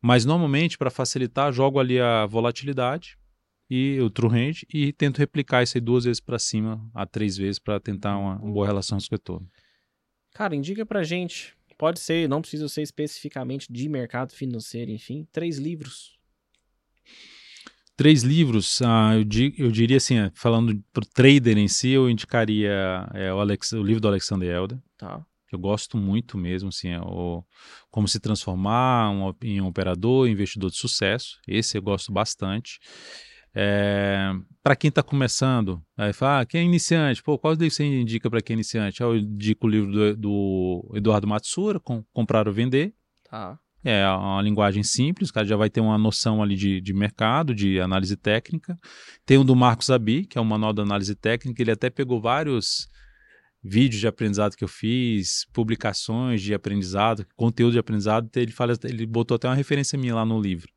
[0.02, 3.18] Mas normalmente, para facilitar, jogo ali a volatilidade
[3.70, 7.36] e o true range e tento replicar isso aí duas vezes para cima, a três
[7.36, 9.50] vezes, para tentar uma, uma boa relação com o retorno.
[10.34, 15.58] Cara, indica para gente Pode ser, não precisa ser especificamente de mercado financeiro, enfim, três
[15.58, 16.16] livros.
[17.98, 21.92] Três livros, ah, eu, di, eu, diria assim, é, falando para o trader em si,
[21.92, 24.78] eu indicaria é, o, Alex, o, livro do Alexander Elder.
[24.98, 25.26] Tá.
[25.50, 27.42] Eu gosto muito mesmo, assim, é o,
[27.90, 31.40] como se transformar um, em um operador, investidor de sucesso.
[31.48, 32.80] Esse eu gosto bastante.
[33.58, 37.24] É, para quem está começando, aí fala, ah, quem é iniciante?
[37.24, 39.00] Pô, qual livro você indica para quem é iniciante?
[39.00, 42.94] Eu indico o livro do, do Eduardo Matsura, com, Comprar ou Vender.
[43.30, 43.58] Tá.
[43.82, 47.54] É uma linguagem simples, o cara já vai ter uma noção ali de, de mercado,
[47.54, 48.78] de análise técnica.
[49.26, 52.20] Tem o do Marcos Abi, que é um manual de análise técnica, ele até pegou
[52.20, 52.90] vários
[53.64, 59.06] vídeos de aprendizado que eu fiz, publicações de aprendizado, conteúdo de aprendizado, ele fala, ele
[59.06, 60.75] botou até uma referência minha lá no livro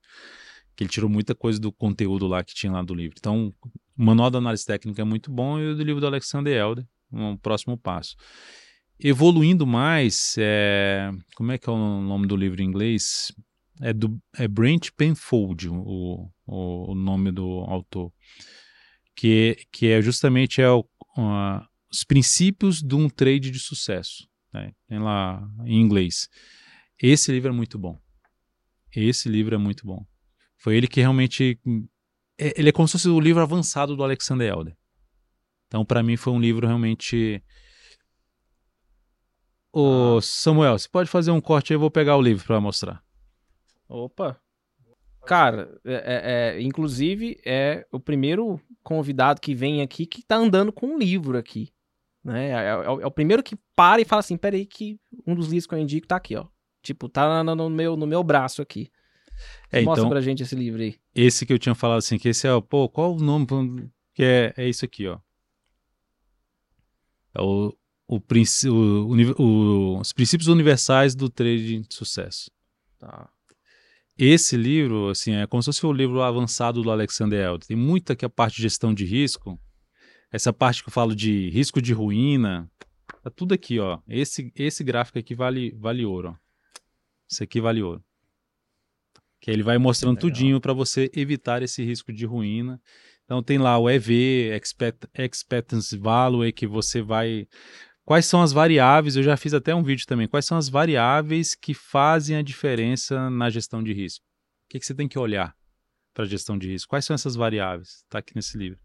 [0.79, 3.17] que ele tirou muita coisa do conteúdo lá que tinha lá do livro.
[3.19, 3.53] Então,
[3.99, 6.87] o manual da análise técnica é muito bom e o do livro do Alexander Elder,
[7.13, 8.15] um próximo passo.
[8.97, 11.11] Evoluindo mais, é...
[11.35, 13.33] como é que é o nome do livro em inglês?
[13.81, 18.13] É, do, é Brent Penfold, o, o, o nome do autor,
[19.17, 20.89] que, que é justamente é o,
[21.91, 24.29] os princípios de um trade de sucesso.
[24.55, 24.73] Né?
[24.87, 26.29] Tem lá em inglês.
[27.03, 27.99] Esse livro é muito bom.
[28.95, 30.07] Esse livro é muito bom.
[30.59, 31.59] Foi ele que realmente.
[32.39, 34.77] É, ele é como se fosse o livro avançado do Alexander Elder.
[35.67, 37.43] Então, para mim, foi um livro realmente.
[39.73, 40.23] Ô, ah.
[40.23, 43.03] Samuel, você pode fazer um corte aí, eu vou pegar o livro para mostrar.
[43.89, 44.41] Opa!
[45.27, 50.73] Cara, é, é, é, inclusive é o primeiro convidado que vem aqui que tá andando
[50.73, 51.71] com um livro aqui.
[52.25, 52.49] Né?
[52.49, 55.67] É, é, é, o primeiro que para e fala assim: peraí, que um dos livros
[55.67, 56.47] que eu indico tá aqui, ó.
[56.83, 58.91] Tipo, tá no meu, no meu braço aqui.
[59.71, 60.97] É, Mostra então, pra gente esse livro aí.
[61.15, 63.47] Esse que eu tinha falado assim, que esse é, pô, qual o nome
[64.15, 65.19] que é, é isso aqui, ó.
[67.35, 67.77] É o
[68.09, 72.51] o, o, o, os princípios universais do trading de sucesso.
[72.99, 73.29] Tá.
[74.17, 77.67] Esse livro, assim, é como se fosse o livro avançado do Alexander Eld.
[77.67, 79.61] Tem muita que a parte de gestão de risco,
[80.33, 82.69] essa parte que eu falo de risco de ruína,
[83.23, 84.01] tá tudo aqui, ó.
[84.09, 86.35] Esse, esse gráfico aqui vale, vale ouro, ó.
[87.31, 88.03] Esse aqui vale ouro.
[89.41, 90.31] Que ele vai mostrando Legal.
[90.31, 92.81] tudinho para você evitar esse risco de ruína.
[93.25, 97.47] Então tem lá o EV, Expect, Expectancy Value, que você vai
[98.09, 99.17] Quais são as variáveis?
[99.17, 100.27] Eu já fiz até um vídeo também.
[100.27, 104.25] Quais são as variáveis que fazem a diferença na gestão de risco?
[104.65, 105.55] O que, que você tem que olhar
[106.15, 106.89] para a gestão de risco?
[106.89, 107.97] Quais são essas variáveis?
[108.05, 108.79] Está aqui nesse livro.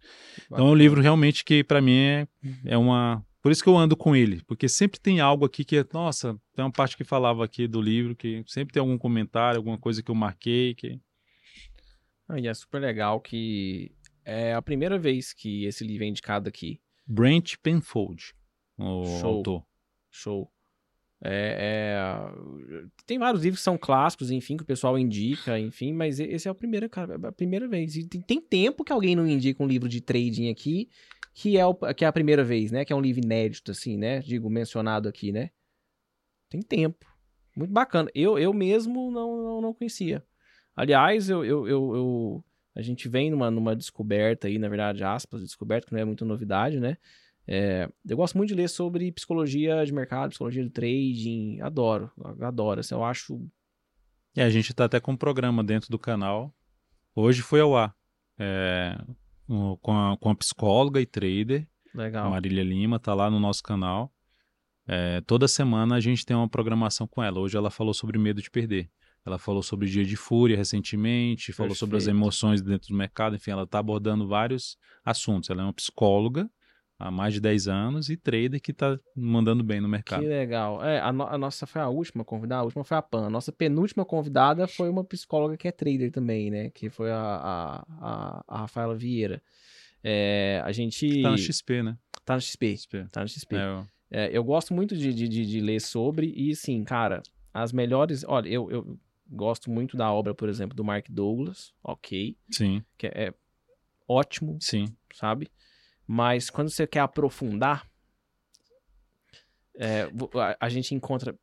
[0.46, 2.28] Então é um livro realmente que para mim é,
[2.66, 3.26] é uma.
[3.44, 6.40] Por isso que eu ando com ele, porque sempre tem algo aqui que é, nossa,
[6.56, 10.02] tem uma parte que falava aqui do livro que sempre tem algum comentário, alguma coisa
[10.02, 10.98] que eu marquei que.
[12.30, 13.92] Ah, e é super legal que
[14.24, 16.80] é a primeira vez que esse livro é indicado aqui.
[17.06, 18.34] Brent Penfold
[18.78, 19.38] o Show.
[19.38, 19.66] autor.
[20.10, 20.50] Show.
[21.26, 21.96] É,
[22.76, 26.50] é, Tem vários livros que são clássicos, enfim, que o pessoal indica, enfim, mas esse
[26.50, 27.96] é a primeira, cara, é a primeira vez.
[27.96, 30.90] E tem, tem tempo que alguém não indica um livro de trading aqui,
[31.34, 32.84] que é, o, que é a primeira vez, né?
[32.84, 34.20] Que é um livro inédito, assim, né?
[34.20, 35.50] Digo, mencionado aqui, né?
[36.50, 37.06] Tem tempo.
[37.56, 38.10] Muito bacana.
[38.14, 40.24] Eu, eu mesmo não, não, não conhecia.
[40.76, 42.46] Aliás, eu, eu, eu, eu,
[42.76, 46.26] a gente vem numa, numa descoberta aí, na verdade, aspas, descoberta, que não é muita
[46.26, 46.98] novidade, né?
[47.48, 52.10] É, eu gosto muito de ler sobre psicologia de mercado, psicologia do trading, adoro,
[52.42, 53.46] adoro, assim, eu acho...
[54.36, 56.54] É, a gente está até com um programa dentro do canal,
[57.14, 57.96] hoje foi ao ar,
[58.40, 58.98] é,
[59.48, 62.30] com, a, com a psicóloga e trader, Legal.
[62.32, 64.12] Marília Lima, tá lá no nosso canal,
[64.88, 68.42] é, toda semana a gente tem uma programação com ela, hoje ela falou sobre medo
[68.42, 68.90] de perder,
[69.26, 71.80] ela falou sobre dia de fúria recentemente, falou Perfeito.
[71.80, 75.50] sobre as emoções dentro do mercado, enfim, ela está abordando vários assuntos.
[75.50, 76.50] Ela é uma psicóloga
[77.00, 80.22] há mais de 10 anos e trader que está mandando bem no mercado.
[80.22, 80.84] Que legal.
[80.84, 83.26] É, a, no, a, nossa foi a última convidada, a última foi a Pan.
[83.26, 86.70] A nossa penúltima convidada foi uma psicóloga que é trader também, né?
[86.70, 89.42] Que foi a, a, a, a Rafaela Vieira.
[90.04, 91.22] É, a gente...
[91.22, 91.98] Tá no XP, né?
[92.26, 92.78] Tá no XP.
[92.78, 93.06] XP.
[93.12, 93.56] Tá no XP.
[93.56, 93.88] É, eu...
[94.12, 98.24] É, eu gosto muito de, de, de, de, ler sobre e, sim, cara, as melhores...
[98.28, 102.38] Olha, eu, eu gosto muito da obra, por exemplo, do Mark Douglas, ok.
[102.52, 102.84] Sim.
[102.98, 103.34] Que é, é
[104.08, 104.58] ótimo.
[104.62, 104.86] Sim.
[105.14, 105.50] Sabe?
[106.08, 107.88] Mas quando você quer aprofundar,
[109.76, 110.04] é,
[110.36, 111.38] a, a, gente encontra.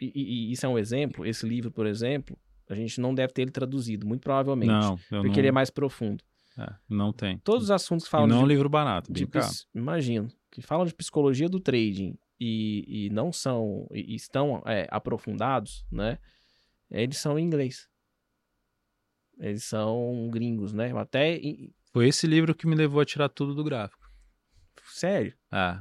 [0.00, 1.26] E, e, isso é um exemplo.
[1.26, 2.36] Esse livro, por exemplo,
[2.68, 4.70] a gente não deve ter ele traduzido, muito provavelmente.
[4.70, 5.38] Não, porque não...
[5.38, 6.24] ele é mais profundo.
[6.58, 7.38] É, não tem.
[7.38, 8.26] Todos os assuntos que falam.
[8.26, 9.46] E não de, é um livro barato, bem caro.
[9.74, 10.28] Imagino.
[10.50, 13.86] Que falam de psicologia do trading e, e não são.
[13.92, 16.18] E estão é, aprofundados, né?
[16.90, 17.88] Eles são em inglês.
[19.38, 20.90] Eles são gringos, né?
[20.98, 21.40] Até
[21.92, 23.97] foi esse livro que me levou a tirar tudo do gráfico.
[24.98, 25.32] Sério?
[25.52, 25.78] É.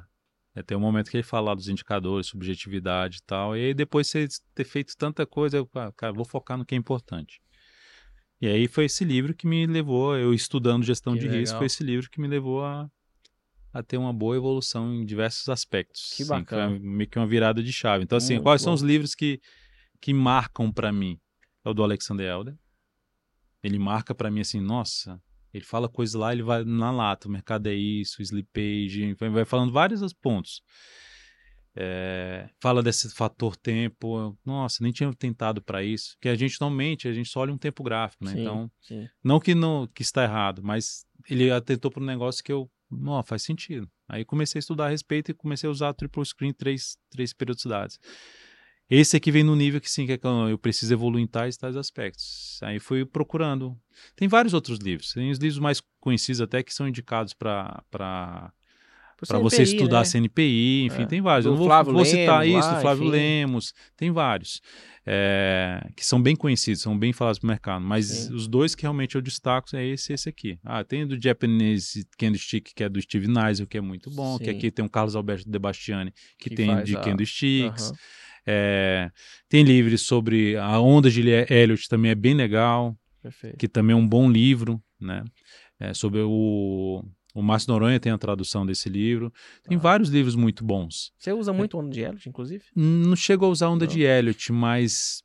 [0.56, 3.56] É, tem um momento que ele fala dos indicadores, subjetividade e tal.
[3.56, 6.74] E aí depois de você ter feito tanta coisa, eu, cara, vou focar no que
[6.74, 7.42] é importante.
[8.40, 11.40] E aí foi esse livro que me levou, eu estudando gestão que de legal.
[11.40, 12.90] risco, foi esse livro que me levou a,
[13.74, 16.14] a ter uma boa evolução em diversos aspectos.
[16.16, 16.66] Que bacana.
[16.68, 18.04] Assim, foi meio que uma virada de chave.
[18.04, 18.66] Então, assim, Muito quais bom.
[18.66, 19.40] são os livros que,
[20.00, 21.20] que marcam para mim?
[21.66, 22.56] É o do Alexander Elder.
[23.64, 25.22] Ele marca para mim assim, nossa,
[25.54, 29.72] ele fala coisas lá, ele vai na lata, o mercado é isso, slippage, vai falando
[29.72, 30.62] vários pontos.
[31.80, 37.08] É, fala desse fator tempo, nossa, nem tinha tentado para isso, que a gente normalmente
[37.08, 38.32] a gente só olha um tempo gráfico, né?
[38.32, 39.08] Sim, então, sim.
[39.24, 43.22] não que não que está errado, mas ele atentou para um negócio que eu, não,
[43.22, 43.88] faz sentido.
[44.08, 48.00] Aí comecei a estudar a respeito e comecei a usar triple screen três, três periodicidades.
[48.90, 50.20] Esse aqui vem no nível que sim, que é
[50.50, 52.60] eu preciso evoluir em tais tais aspectos.
[52.64, 53.78] Aí fui procurando.
[54.16, 55.12] Tem vários outros livros.
[55.14, 57.84] Tem os livros mais conhecidos até que são indicados para
[59.26, 60.06] para você estudar né?
[60.06, 61.06] CNPI, enfim, é.
[61.08, 61.46] tem vários.
[61.46, 63.12] Do eu não vou, Flávio vou citar Lemos, isso, lá, Flávio enfim.
[63.12, 64.62] Lemos, tem vários.
[65.04, 67.84] É, que são bem conhecidos, são bem falados no mercado.
[67.84, 68.34] Mas Sim.
[68.36, 70.60] os dois que realmente eu destaco é esse e esse aqui.
[70.64, 74.38] Ah, tem do Japanese Candlestick, que é do Steve Neisel, que é muito bom.
[74.38, 74.44] Sim.
[74.44, 77.00] Que aqui tem o Carlos Alberto De Bastiani, que, que tem de a...
[77.00, 77.90] Candlesticks.
[77.90, 77.98] Uhum.
[78.48, 79.12] É,
[79.50, 82.98] tem livros sobre a onda de Elliot, também é bem legal.
[83.22, 83.58] Perfeito.
[83.58, 85.24] Que também é um bom livro, né?
[85.80, 87.04] É, sobre o
[87.38, 89.32] o Márcio Noronha tem a tradução desse livro.
[89.64, 89.80] Tem ah.
[89.80, 91.14] vários livros muito bons.
[91.20, 92.64] Você usa muito Onda de Elliot, inclusive?
[92.76, 93.94] Não chego a usar Onda Não.
[93.94, 95.22] de Elliot, mas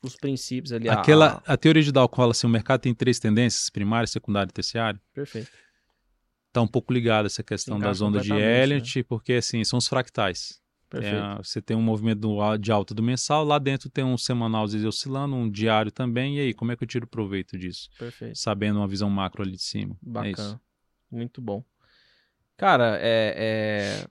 [0.00, 0.88] os princípios ali.
[0.88, 1.54] Aquela, a...
[1.54, 5.00] a teoria de Dow fala assim, o mercado tem três tendências, primária, secundária e terciária.
[5.12, 5.50] Perfeito.
[6.46, 9.04] Está um pouco ligado essa questão das ondas de Elliot, né?
[9.08, 10.60] porque assim, são os fractais.
[11.00, 14.64] Tem, você tem um movimento do, de alta do mensal, lá dentro tem um semanal
[14.64, 17.88] às vezes oscilando, um diário também, e aí, como é que eu tiro proveito disso?
[17.98, 18.38] Perfeito.
[18.38, 19.94] Sabendo uma visão macro ali de cima.
[19.94, 20.60] É Bacana.
[21.12, 21.64] É Muito bom.
[22.56, 24.06] Cara, é, é,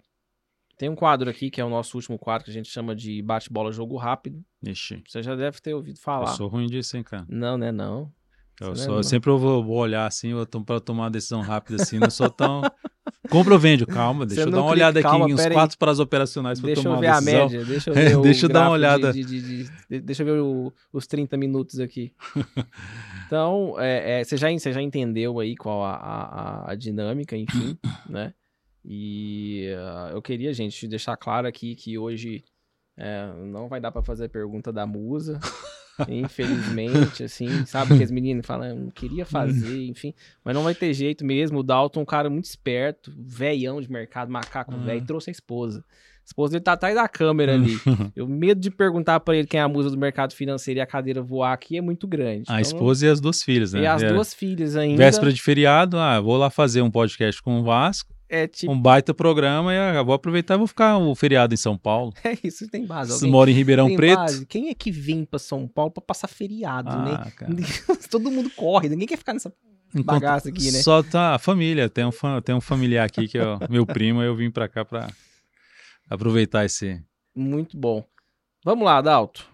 [0.77, 3.21] Tem um quadro aqui que é o nosso último quadro que a gente chama de
[3.21, 4.43] bate-bola jogo rápido.
[4.61, 5.01] Ixi.
[5.07, 6.31] Você já deve ter ouvido falar.
[6.31, 7.25] Eu sou ruim disso, hein, cara?
[7.29, 8.11] Não, né, não.
[8.59, 11.81] Eu, sou, eu sempre vou, vou, olhar assim, eu tô, pra tomar uma decisão rápida
[11.81, 12.61] assim, não sou tão.
[13.29, 13.85] Compra ou vende?
[13.85, 16.83] Calma, deixa eu dar uma clica, olhada calma, aqui em uns quatro prazos operacionais deixa
[16.83, 19.13] tomar eu ver a média, deixa eu ver, deixa eu dar uma olhada.
[19.13, 22.13] De, de, de, deixa eu ver o, os 30 minutos aqui.
[23.27, 27.77] então, é, é, você, já, você já entendeu aí qual a, a, a dinâmica, enfim,
[28.09, 28.33] né?
[28.85, 32.43] E uh, eu queria, gente, deixar claro aqui que hoje
[32.97, 35.39] é, não vai dar para fazer a pergunta da musa.
[36.09, 40.13] Infelizmente, assim, sabe que as meninas falam, queria fazer, enfim,
[40.43, 41.59] mas não vai ter jeito mesmo.
[41.59, 44.83] O Dalton, um cara muito esperto, velhão de mercado, macaco uhum.
[44.83, 45.83] velho, trouxe a esposa.
[46.23, 47.77] A esposa dele tá atrás da câmera ali.
[48.15, 50.85] Eu medo de perguntar para ele quem é a musa do mercado financeiro e a
[50.85, 52.43] cadeira voar aqui é muito grande.
[52.47, 53.81] A então, esposa e as duas filhas, né?
[53.81, 54.07] E as é.
[54.07, 55.03] duas filhas ainda.
[55.03, 58.12] Véspera de feriado, ah, vou lá fazer um podcast com o Vasco.
[58.33, 58.71] É tipo...
[58.71, 62.11] Um baita programa e ah, vou aproveitar e vou ficar o feriado em São Paulo.
[62.25, 63.11] É isso, tem base.
[63.11, 64.17] Você mora em Ribeirão Preto?
[64.17, 64.45] Base.
[64.47, 67.63] Quem é que vem para São Paulo para passar feriado, ah, né?
[68.09, 69.53] Todo mundo corre, ninguém quer ficar nessa
[69.89, 70.81] Enquanto bagaça aqui, né?
[70.81, 72.11] Só tá a família, tem um,
[72.43, 75.11] tem um familiar aqui que é meu primo, eu vim para cá para
[76.09, 76.99] aproveitar esse.
[77.35, 78.03] Muito bom.
[78.65, 79.47] Vamos lá, Dalto.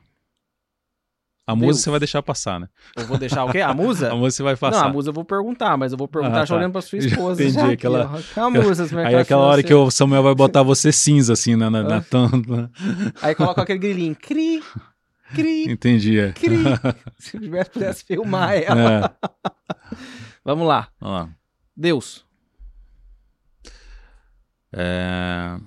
[1.50, 1.66] A Deus.
[1.66, 2.70] musa você vai deixar passar, né?
[2.96, 3.60] Eu vou deixar o quê?
[3.60, 4.12] A musa?
[4.14, 4.82] a musa você vai passar.
[4.82, 6.56] Não, a musa eu vou perguntar, mas eu vou perguntar ah, tá.
[6.56, 7.42] olhando pra sua esposa.
[7.44, 7.60] Entendi.
[7.60, 8.04] Já aquela...
[8.04, 11.68] Aqui, a musa, Aí aquela hora que o Samuel vai botar você cinza, assim, na,
[11.68, 12.70] na, na tampa.
[13.20, 14.16] Aí coloca aquele grilinho.
[14.16, 14.62] Cri,
[15.34, 15.72] cri.
[15.72, 16.20] Entendi.
[16.20, 16.34] É.
[16.34, 16.60] Cri.
[17.18, 19.12] Se eu tivesse, pudesse filmar ela.
[19.12, 19.98] É.
[20.46, 20.88] Vamos lá.
[21.02, 21.30] Vamos lá.
[21.76, 22.24] Deus.
[24.72, 25.58] É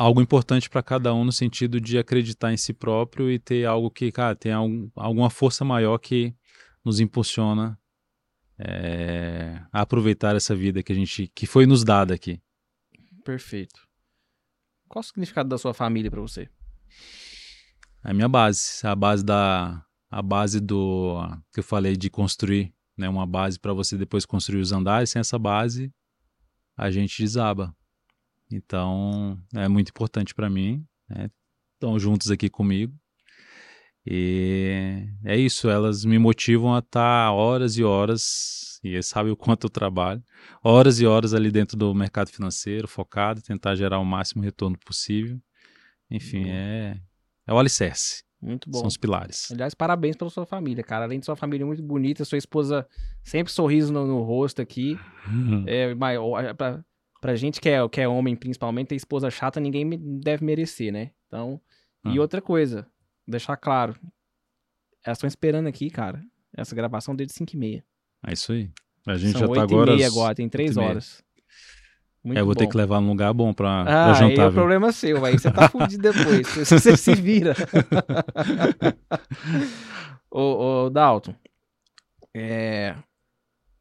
[0.00, 3.90] algo importante para cada um no sentido de acreditar em si próprio e ter algo
[3.90, 6.34] que, cara, tem algum, alguma força maior que
[6.82, 7.78] nos impulsiona
[8.58, 12.40] é, a aproveitar essa vida que a gente que foi nos dada aqui.
[13.22, 13.78] Perfeito.
[14.88, 16.48] Qual o significado da sua família para você?
[18.02, 21.20] É a minha base, a base da a base do
[21.52, 25.10] que eu falei de construir, né, uma base para você depois construir os andares.
[25.10, 25.92] Sem essa base,
[26.74, 27.76] a gente desaba.
[28.50, 30.84] Então, é muito importante para mim.
[31.08, 31.30] Né?
[31.74, 32.94] Estão juntos aqui comigo.
[34.06, 39.36] E é isso, elas me motivam a estar tá horas e horas, e sabe o
[39.36, 40.22] quanto eu trabalho,
[40.64, 45.38] horas e horas ali dentro do mercado financeiro, focado, tentar gerar o máximo retorno possível.
[46.10, 46.98] Enfim, é,
[47.46, 48.24] é o alicerce.
[48.40, 48.78] Muito bom.
[48.78, 49.50] São os pilares.
[49.52, 51.04] Aliás, parabéns pela sua família, cara.
[51.04, 52.88] Além de sua família muito bonita, sua esposa
[53.22, 54.98] sempre sorriso no, no rosto aqui.
[55.28, 55.64] Uhum.
[55.68, 55.94] É, é
[57.20, 59.88] pra, gente que é, que é homem, principalmente, ter esposa chata, ninguém
[60.20, 61.10] deve merecer, né?
[61.26, 61.60] Então,
[62.04, 62.20] e ah.
[62.20, 62.86] outra coisa,
[63.26, 63.94] deixar claro,
[65.04, 66.22] elas estão esperando aqui, cara,
[66.56, 67.84] essa gravação desde 5 e meia.
[68.26, 68.70] É isso aí.
[69.06, 69.92] A gente São já tá agora...
[69.92, 71.22] e meia agora, tem 3 horas.
[72.22, 72.58] Muito é, eu vou bom.
[72.58, 74.28] ter que levar num lugar bom pra, ah, pra jantar.
[74.28, 76.46] Aí é o problema seu, aí você tá fudido depois.
[76.68, 77.54] você se vira.
[80.30, 81.34] ô, ô, Dalton,
[82.36, 82.94] é...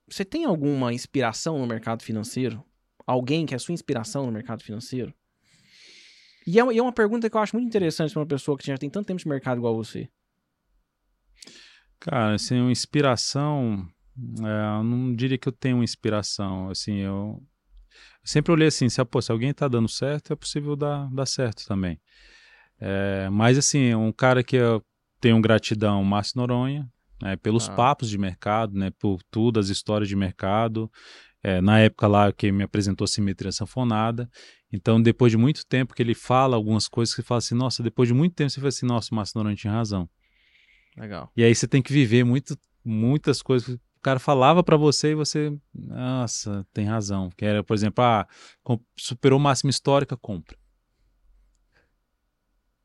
[0.10, 2.64] você tem alguma inspiração no mercado financeiro?
[3.10, 5.14] Alguém que é a sua inspiração no mercado financeiro?
[6.46, 8.66] E é, e é uma pergunta que eu acho muito interessante para uma pessoa que
[8.66, 10.08] já tem tanto tempo de mercado igual você.
[12.00, 13.88] Cara, assim, uma inspiração,
[14.40, 18.88] é, eu não diria que eu tenho uma inspiração, assim, eu, eu sempre olhei assim,
[18.88, 22.00] se, pô, se alguém está dando certo, é possível dar, dar certo também.
[22.80, 24.82] É, mas, assim, um cara que eu
[25.20, 26.90] tenho gratidão, Márcio Noronha,
[27.22, 27.76] né, pelos ah.
[27.76, 30.90] papos de mercado, né, por tudo, as histórias de mercado,
[31.44, 34.30] é, na época lá que me apresentou Simetria Sanfonada.
[34.72, 38.08] Então, depois de muito tempo que ele fala algumas coisas que fala assim, nossa, depois
[38.08, 40.08] de muito tempo você fala assim, nossa, o Márcio Noronha tinha razão.
[40.96, 41.32] Legal.
[41.36, 45.12] E aí você tem que viver muito, muitas coisas que o cara falava para você
[45.12, 47.30] e você, nossa, tem razão.
[47.36, 48.28] Que era, por exemplo, ah,
[48.98, 50.59] superou máxima histórica, compra.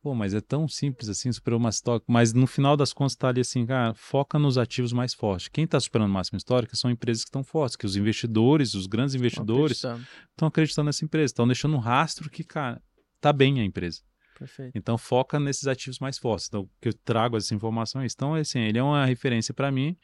[0.04, 2.04] Pô, mas é tão simples assim, superou uma histórica.
[2.06, 5.48] Mas no final das contas está ali assim, cara, foca nos ativos mais fortes.
[5.48, 9.14] Quem está superando máxima histórica são empresas que estão fortes, que os investidores, os grandes
[9.14, 12.82] investidores, estão acreditando nessa empresa, estão deixando um rastro que, cara,
[13.18, 14.02] tá bem a empresa.
[14.38, 14.76] Perfeito.
[14.76, 16.48] Então foca nesses ativos mais fortes.
[16.48, 19.96] Então, que eu trago essa informação é Então, assim, ele é uma referência para mim.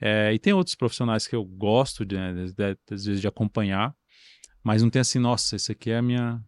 [0.00, 3.26] É, e tem outros profissionais que eu gosto de, né, de, de, às vezes de
[3.26, 3.92] acompanhar,
[4.62, 6.40] mas não tem assim, nossa, esse aqui é a minha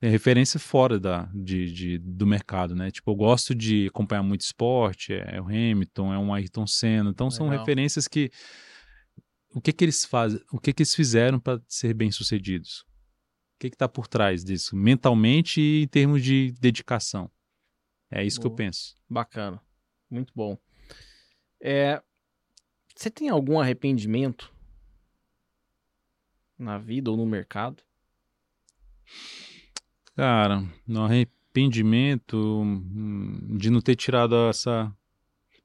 [0.00, 2.90] é referência fora da, de, de, do mercado, né?
[2.90, 7.10] Tipo, eu gosto de acompanhar muito esporte, é, é o Hamilton, é um Ayrton Senna,
[7.10, 7.36] então Legal.
[7.36, 8.30] são referências que
[9.54, 12.80] o que que eles fazem, o que que eles fizeram para ser bem-sucedidos?
[13.54, 17.30] O que que tá por trás disso, mentalmente e em termos de dedicação?
[18.10, 18.50] É isso Boa.
[18.50, 18.96] que eu penso.
[19.08, 19.62] Bacana.
[20.10, 20.58] Muito bom.
[21.60, 22.02] É,
[22.94, 24.52] você tem algum arrependimento
[26.58, 27.82] na vida ou no mercado?
[30.16, 34.92] Cara, no arrependimento hum, de não ter tirado essa.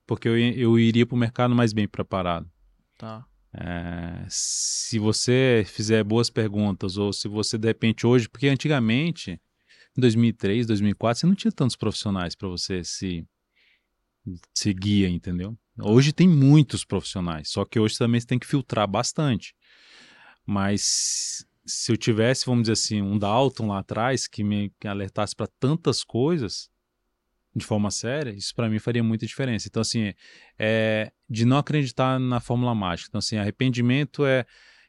[0.08, 2.50] Porque eu, eu iria para o mercado mais bem preparado.
[2.98, 3.26] Tá.
[3.54, 9.40] É, se você fizer boas perguntas, ou se você de repente hoje, porque antigamente,
[9.98, 13.26] em 2003, 2004, você não tinha tantos profissionais para você se,
[14.54, 15.58] se guia, entendeu?
[15.82, 19.56] Hoje tem muitos profissionais, só que hoje também você tem que filtrar bastante.
[20.46, 25.48] Mas se eu tivesse, vamos dizer assim, um Dalton lá atrás que me alertasse para
[25.60, 26.70] tantas coisas
[27.56, 29.68] de forma séria, isso para mim faria muita diferença.
[29.68, 30.14] Então, assim,
[30.58, 33.10] é de não acreditar na fórmula mágica.
[33.10, 34.46] Então, assim, arrependimento é.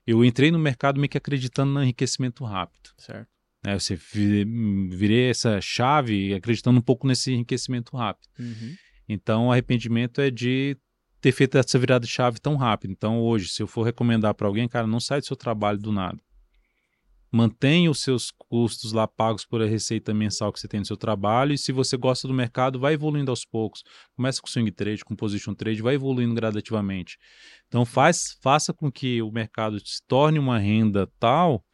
[0.07, 2.91] Eu entrei no mercado meio que acreditando no enriquecimento rápido.
[2.97, 3.29] Certo.
[3.63, 8.27] É, você virei essa chave acreditando um pouco nesse enriquecimento rápido.
[8.39, 8.75] Uhum.
[9.07, 10.77] Então, arrependimento é de
[11.21, 12.91] ter feito essa virada de chave tão rápido.
[12.91, 15.93] Então, hoje, se eu for recomendar para alguém, cara, não sai do seu trabalho do
[15.93, 16.19] nada.
[17.33, 20.97] Mantenha os seus custos lá pagos por a receita mensal que você tem no seu
[20.97, 21.53] trabalho.
[21.53, 23.85] E se você gosta do mercado, vai evoluindo aos poucos.
[24.17, 27.19] Começa com swing trade, com position trade, vai evoluindo gradativamente.
[27.69, 31.65] Então, faz, faça com que o mercado se torne uma renda tal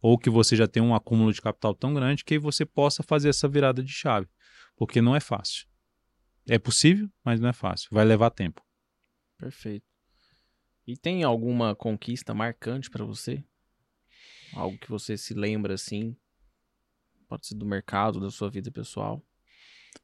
[0.00, 3.28] ou que você já tenha um acúmulo de capital tão grande que você possa fazer
[3.28, 4.28] essa virada de chave.
[4.76, 5.66] Porque não é fácil.
[6.48, 7.88] É possível, mas não é fácil.
[7.92, 8.62] Vai levar tempo.
[9.38, 9.86] Perfeito.
[10.86, 13.44] E tem alguma conquista marcante para você?
[14.54, 16.16] Algo que você se lembra assim?
[17.28, 19.24] Pode ser do mercado, da sua vida pessoal.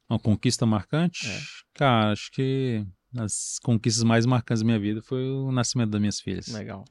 [0.09, 1.27] Uma conquista marcante?
[1.27, 1.39] É.
[1.73, 2.85] Cara, acho que
[3.17, 6.47] as conquistas mais marcantes da minha vida foi o nascimento das minhas filhas.
[6.47, 6.85] Legal.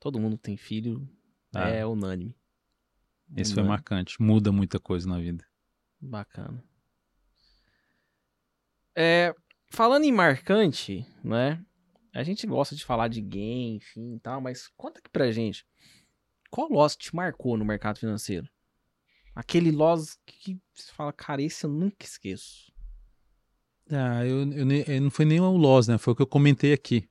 [0.00, 1.08] Todo mundo tem filho,
[1.54, 1.68] ah.
[1.68, 2.36] é unânime.
[3.36, 4.20] Isso foi marcante.
[4.20, 5.44] Muda muita coisa na vida.
[6.00, 6.62] Bacana.
[8.94, 9.34] É,
[9.68, 11.64] falando em marcante, né?
[12.12, 15.66] A gente gosta de falar de game, enfim e tal, mas conta aqui pra gente.
[16.54, 18.48] Qual loss te marcou no mercado financeiro?
[19.34, 22.72] Aquele loss que você fala, cara, esse eu nunca esqueço.
[23.90, 25.98] Ah, eu, eu, eu não foi nem o loss, né?
[25.98, 27.08] Foi o que eu comentei aqui.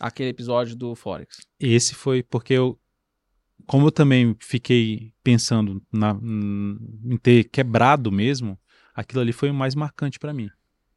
[0.00, 1.36] Aquele episódio do Forex.
[1.60, 2.80] Esse foi porque eu,
[3.66, 8.58] como eu também fiquei pensando na, em ter quebrado mesmo,
[8.94, 10.48] aquilo ali foi o mais marcante para mim.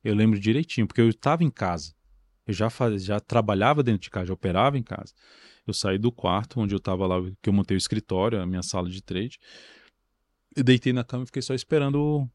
[0.02, 1.94] Eu lembro direitinho, porque eu estava em casa.
[2.48, 5.14] Eu já, faz, já trabalhava dentro de casa, já operava em casa.
[5.72, 8.62] Eu saí do quarto onde eu estava lá, que eu montei o escritório, a minha
[8.62, 9.40] sala de trade.
[10.56, 12.30] Eu deitei na cama e fiquei só esperando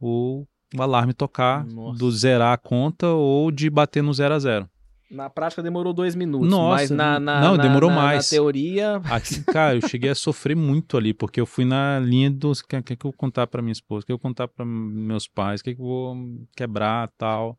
[0.00, 1.98] o, o, o alarme tocar, Nossa.
[1.98, 4.70] do zerar a conta ou de bater no zero a zero.
[5.10, 8.24] Na prática demorou dois minutos, Nossa, mas na, na, não, na, demorou mais.
[8.24, 8.96] Na teoria...
[9.04, 12.60] Aqui, cara, eu cheguei a sofrer muito ali, porque eu fui na linha dos...
[12.60, 14.02] O que, que, que eu vou contar para minha esposa?
[14.02, 15.60] O que eu vou contar para meus pais?
[15.60, 16.16] O que, que eu vou
[16.56, 17.56] quebrar tal?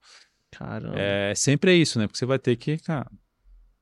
[0.52, 0.96] Caramba.
[0.98, 2.08] É, sempre é isso, né?
[2.08, 3.10] Porque você vai ter que, cara,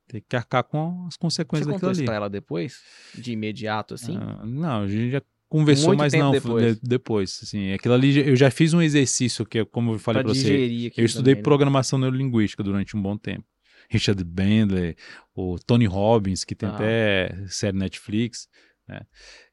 [0.07, 2.06] ter que arcar com as consequências você daquilo ali.
[2.06, 2.82] Você ela depois?
[3.14, 4.18] De imediato, assim?
[4.18, 6.76] Ah, não, a gente já conversou, Muito mas não, depois.
[6.76, 10.34] De, depois, assim, aquilo ali, eu já fiz um exercício que, como eu falei para
[10.34, 11.41] você, eu estudei também, né?
[11.41, 12.03] programação né?
[12.03, 13.45] neurolinguística durante um bom tempo.
[13.90, 14.95] Richard Bandler,
[15.36, 16.73] o Tony Robbins, que tem ah.
[16.73, 18.48] até série Netflix.
[18.88, 19.02] Né?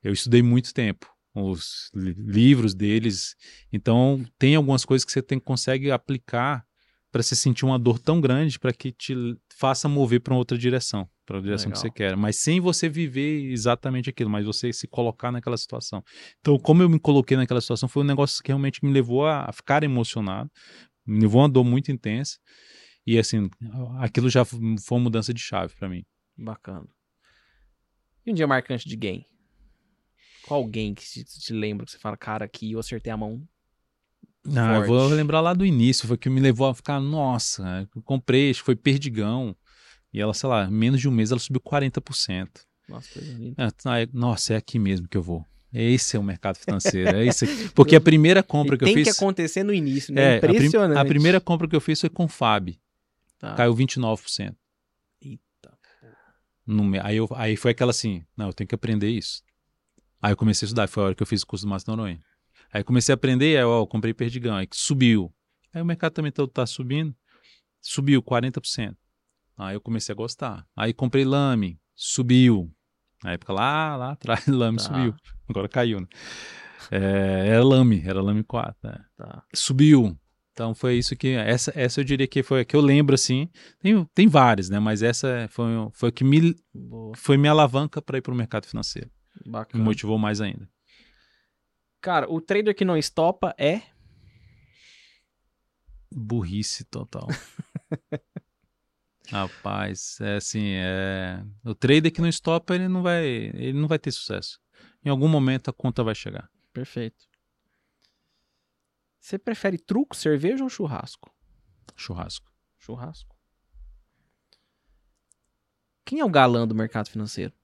[0.03, 3.37] Eu estudei muito tempo os livros deles.
[3.73, 6.65] Então, tem algumas coisas que você tem, consegue aplicar
[7.13, 9.15] para você sentir uma dor tão grande para que te
[9.55, 11.73] faça mover para outra direção, para a direção Legal.
[11.75, 16.03] que você quer, mas sem você viver exatamente aquilo, mas você se colocar naquela situação.
[16.41, 19.53] Então, como eu me coloquei naquela situação, foi um negócio que realmente me levou a
[19.53, 20.51] ficar emocionado,
[21.07, 22.39] me levou a uma dor muito intensa.
[23.07, 23.51] E assim,
[23.99, 24.59] aquilo já foi
[24.93, 26.03] uma mudança de chave para mim.
[26.37, 26.89] Bacana.
[28.25, 29.27] E um dia marcante de game?
[30.47, 33.47] Qual game que te, te lembra que você fala, cara, aqui eu acertei a mão?
[34.45, 38.03] Não, eu vou lembrar lá do início, foi que me levou a ficar, nossa, eu
[38.03, 39.55] comprei, acho que foi perdigão.
[40.13, 42.49] E ela, sei lá, menos de um mês ela subiu 40%.
[42.89, 43.73] Nossa, coisa linda.
[43.99, 45.47] É, nossa, é aqui mesmo que eu vou.
[45.73, 47.17] Esse é o mercado financeiro.
[47.17, 48.95] É isso Porque a primeira compra que eu fiz.
[48.95, 50.35] Tem que acontecer no início, né?
[50.35, 50.91] É, Impressionante.
[50.91, 51.01] A, prim...
[51.01, 52.79] a, primeira compra que eu fiz foi com FAB.
[53.39, 53.55] Tá.
[53.55, 54.55] Caiu 29%.
[55.23, 55.43] Eita.
[56.67, 59.43] No, aí, eu, aí foi aquela assim, não, eu tenho que aprender isso.
[60.21, 61.91] Aí eu comecei a estudar, foi a hora que eu fiz o curso do Márcio
[61.91, 62.21] Noronha.
[62.73, 65.33] Aí comecei a aprender, aí ó, comprei Perdigão, aí subiu.
[65.75, 67.15] Aí o mercado também todo tá subindo,
[67.81, 68.97] subiu 40%.
[69.59, 70.67] Aí eu comecei a gostar.
[70.77, 72.73] Aí comprei Lame, subiu.
[73.23, 74.85] Na época lá, lá atrás, Lame tá.
[74.85, 75.15] subiu.
[75.49, 76.07] Agora caiu, né?
[76.91, 78.75] É, era Lame, era Lame 4.
[78.83, 79.05] Né?
[79.17, 79.45] Tá.
[79.55, 80.19] Subiu.
[80.53, 83.49] Então foi isso que essa, essa eu diria que foi a que eu lembro assim.
[83.81, 84.79] Tem, tem várias, né?
[84.79, 87.13] Mas essa foi foi o que me Boa.
[87.17, 89.11] foi minha alavanca para ir para o mercado financeiro.
[89.47, 89.83] Bacana.
[89.83, 90.69] Me motivou mais ainda.
[92.03, 93.83] Cara, o trader que não estopa é
[96.11, 97.29] burrice total.
[99.31, 101.45] Rapaz, é assim, é...
[101.65, 104.61] o trader que não estopa, ele não vai, ele não vai ter sucesso.
[105.05, 106.51] em algum momento a conta vai chegar.
[106.73, 107.25] Perfeito.
[109.21, 111.33] Você prefere truco, cerveja ou churrasco?
[111.95, 112.51] Churrasco.
[112.79, 113.37] Churrasco.
[116.05, 117.55] Quem é o galã do mercado financeiro?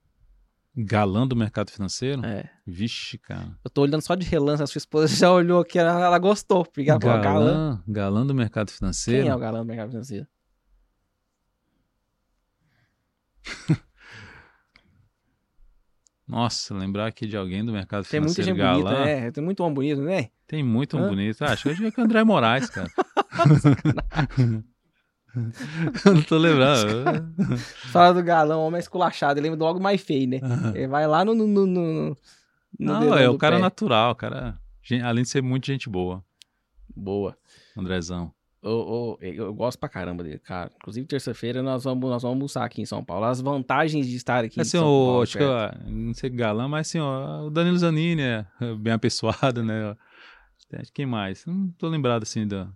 [0.80, 2.24] Galã do mercado financeiro?
[2.24, 2.48] É.
[2.64, 3.58] Vixe, cara.
[3.64, 6.64] Eu tô olhando só de relance, a sua esposa já olhou aqui, ela, ela gostou.
[6.64, 7.82] Porque ela galã, galã.
[7.88, 9.22] Galã do mercado financeiro?
[9.22, 10.28] Quem é o galã do mercado financeiro?
[16.28, 19.02] Nossa, lembrar aqui de alguém do mercado tem financeiro Tem muita gente galã.
[19.02, 19.30] bonita, é.
[19.32, 20.28] Tem muito homem bonito, né?
[20.46, 21.42] Tem muito homem bonito.
[21.42, 22.88] Ah, acho que é o André Moraes, cara.
[26.04, 27.26] Eu não tô lembrando.
[27.92, 29.38] Fala do galão, homem esculachado.
[29.38, 30.40] Ele lembra logo mais feio, né?
[30.42, 30.76] Uhum.
[30.76, 31.34] Ele vai lá no.
[31.34, 32.16] no, no, no
[32.78, 33.62] não, é o cara pé.
[33.62, 34.58] natural, cara.
[35.04, 36.24] Além de ser muito gente boa.
[36.94, 37.36] Boa.
[37.76, 38.32] Andrezão.
[38.60, 40.70] Eu, eu, eu, gosto pra caramba dele, cara.
[40.76, 43.24] Inclusive, terça-feira nós vamos, nós vamos almoçar aqui em São Paulo.
[43.24, 45.22] As vantagens de estar aqui assim, em São Paulo.
[45.22, 48.46] Acho que eu, não sei galã, mas assim, ó, o Danilo Zanini é
[48.78, 49.96] bem apessoado, né?
[50.92, 51.46] Quem mais?
[51.46, 52.68] Não tô lembrado assim da.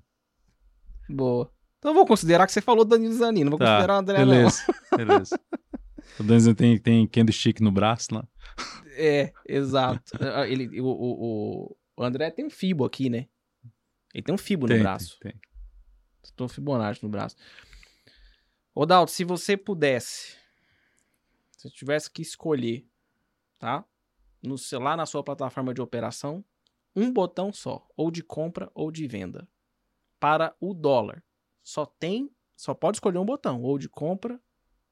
[1.08, 1.50] Boa.
[1.82, 4.18] Então eu vou considerar que você falou Danilo Zanini, não vou tá, considerar o André
[4.18, 4.74] beleza, não.
[4.98, 5.40] Beleza,
[6.20, 8.24] O Danilo tem, tem candlestick no braço lá.
[8.94, 10.12] É, exato.
[10.46, 13.26] Ele, o, o, o André tem um fibo aqui, né?
[14.14, 15.18] Ele tem um fibo tem, no braço.
[15.18, 15.40] Tem, tem.
[16.22, 17.34] Estou Fibonacci no braço.
[18.72, 20.36] Ô, Dalton, se você pudesse,
[21.59, 22.86] se tivesse que escolher,
[23.59, 23.84] tá?
[24.40, 26.44] No, lá na sua plataforma de operação,
[26.94, 29.48] um botão só, ou de compra ou de venda,
[30.20, 31.24] para o dólar.
[31.62, 34.40] Só tem, só pode escolher um botão, ou de compra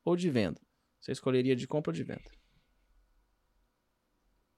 [0.05, 0.61] ou de venda.
[1.01, 2.31] Você escolheria de compra ou de venda?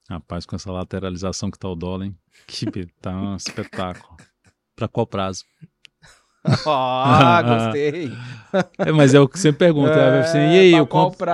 [0.08, 2.18] Rapaz, com essa lateralização que tá o dólar, hein?
[2.46, 4.16] Que tá um espetáculo.
[4.74, 5.44] Para qual prazo?
[6.66, 8.10] Ah, gostei.
[8.78, 9.92] é, mas é o que você pergunta.
[9.92, 11.30] É, assim, e aí, eu compro,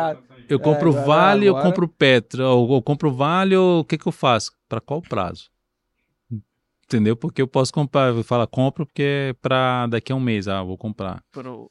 [0.47, 2.45] eu compro é, Vale ou compro Petro?
[2.45, 4.53] Ou eu compro Vale ou o que, que eu faço?
[4.69, 5.51] Para qual prazo?
[6.89, 7.15] Entendeu?
[7.15, 10.63] Porque eu posso comprar, eu falo, compro porque é para daqui a um mês, ah,
[10.63, 11.23] vou comprar.
[11.31, 11.71] Pro...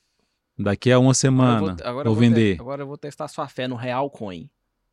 [0.56, 2.56] Daqui a uma semana, agora eu vou, agora vou, eu vou vender.
[2.56, 4.48] Te, agora eu vou testar sua fé no Real Coin,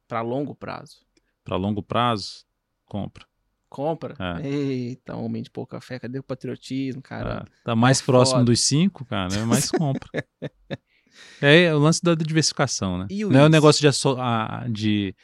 [0.08, 1.04] para longo prazo.
[1.44, 2.46] Para longo prazo,
[2.86, 3.26] compra.
[3.68, 4.14] Compra?
[4.18, 4.48] É.
[4.48, 7.44] Eita, homem de pouca fé, cadê o patriotismo, cara?
[7.46, 8.50] É, tá mais é próximo foda.
[8.50, 10.08] dos cinco, cara, é mais compra.
[11.42, 13.08] é o lance da diversificação, né?
[13.10, 15.14] não é o negócio de, de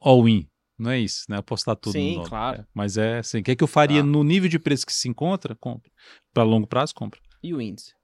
[0.00, 0.48] all-in,
[0.80, 1.36] não é isso, né?
[1.36, 2.66] Apostar tudo Sim, no claro.
[2.74, 4.04] Mas é assim, o que é que eu faria ah.
[4.04, 5.54] no nível de preço que se encontra?
[5.54, 5.90] Compra.
[6.32, 7.20] Para longo prazo, compra.
[7.42, 7.94] E o índice?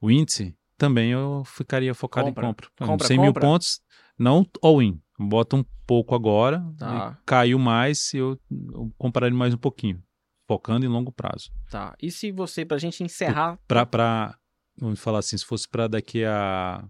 [0.00, 0.56] O índice?
[0.78, 2.44] Também eu ficaria focado compra.
[2.44, 2.68] em compra.
[2.78, 3.30] compra 100 compra.
[3.30, 3.80] mil pontos,
[4.18, 5.00] não all-in.
[5.18, 7.18] Bota um pouco agora, tá.
[7.24, 10.02] caiu mais, eu, eu compraria mais um pouquinho,
[10.48, 11.52] focando em longo prazo.
[11.70, 11.94] Tá.
[12.00, 13.58] E se você, pra gente encerrar.
[13.68, 14.36] Pra, pra
[14.76, 16.84] vamos falar assim, se fosse para daqui a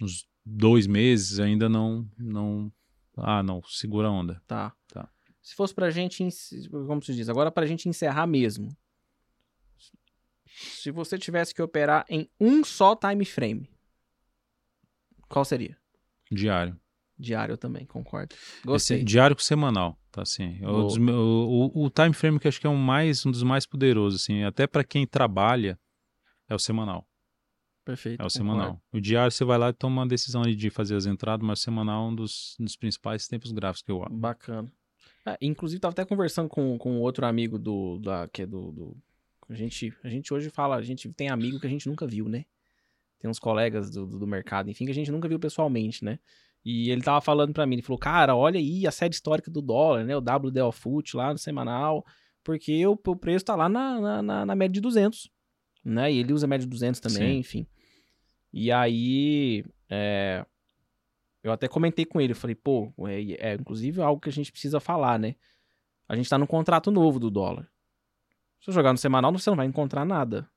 [0.00, 2.06] uns dois meses, ainda não.
[2.18, 2.70] não
[3.16, 4.42] ah, não, segura a onda.
[4.46, 4.72] Tá.
[4.88, 5.08] tá.
[5.42, 6.26] Se fosse pra gente,
[6.70, 8.68] como se diz, agora pra gente encerrar mesmo.
[10.46, 13.68] Se você tivesse que operar em um só time frame,
[15.28, 15.76] qual seria?
[16.30, 16.78] Diário.
[17.18, 18.34] Diário também, concordo.
[18.64, 18.98] Gostei.
[18.98, 20.58] Esse diário com semanal, tá assim.
[20.60, 23.64] É o, o, o, time frame que acho que é um, mais, um dos mais
[23.64, 25.78] poderosos, assim, até para quem trabalha,
[26.48, 27.06] é o semanal.
[27.84, 28.20] Perfeito.
[28.20, 28.32] É o concordo.
[28.32, 28.82] semanal.
[28.92, 31.62] O diário você vai lá e toma uma decisão de fazer as entradas, mas o
[31.62, 34.14] semanal é um dos, dos principais tempos gráficos que eu acho.
[34.14, 34.72] Bacana.
[35.24, 38.96] Ah, inclusive, tava até conversando com, com outro amigo do, da, que é do, do.
[39.48, 42.28] a, gente, a gente hoje fala, a gente tem amigo que a gente nunca viu,
[42.28, 42.44] né?
[43.20, 46.18] Tem uns colegas do, do mercado, enfim, que a gente nunca viu pessoalmente, né?
[46.64, 49.62] E ele tava falando para mim, ele falou, cara, olha aí a série histórica do
[49.62, 50.16] dólar, né?
[50.16, 52.04] O WDL Foot lá no semanal,
[52.42, 55.30] porque o, o preço tá lá na, na, na, média de 200,
[55.84, 56.12] né?
[56.12, 57.38] E ele usa média de 200 também, Sim.
[57.38, 57.66] enfim.
[58.52, 60.44] E aí, é,
[61.42, 64.52] eu até comentei com ele, eu falei, pô, é, é inclusive algo que a gente
[64.52, 65.34] precisa falar, né?
[66.08, 67.68] A gente tá num contrato novo do dólar.
[68.60, 70.48] Se eu jogar no semanal, você não vai encontrar nada.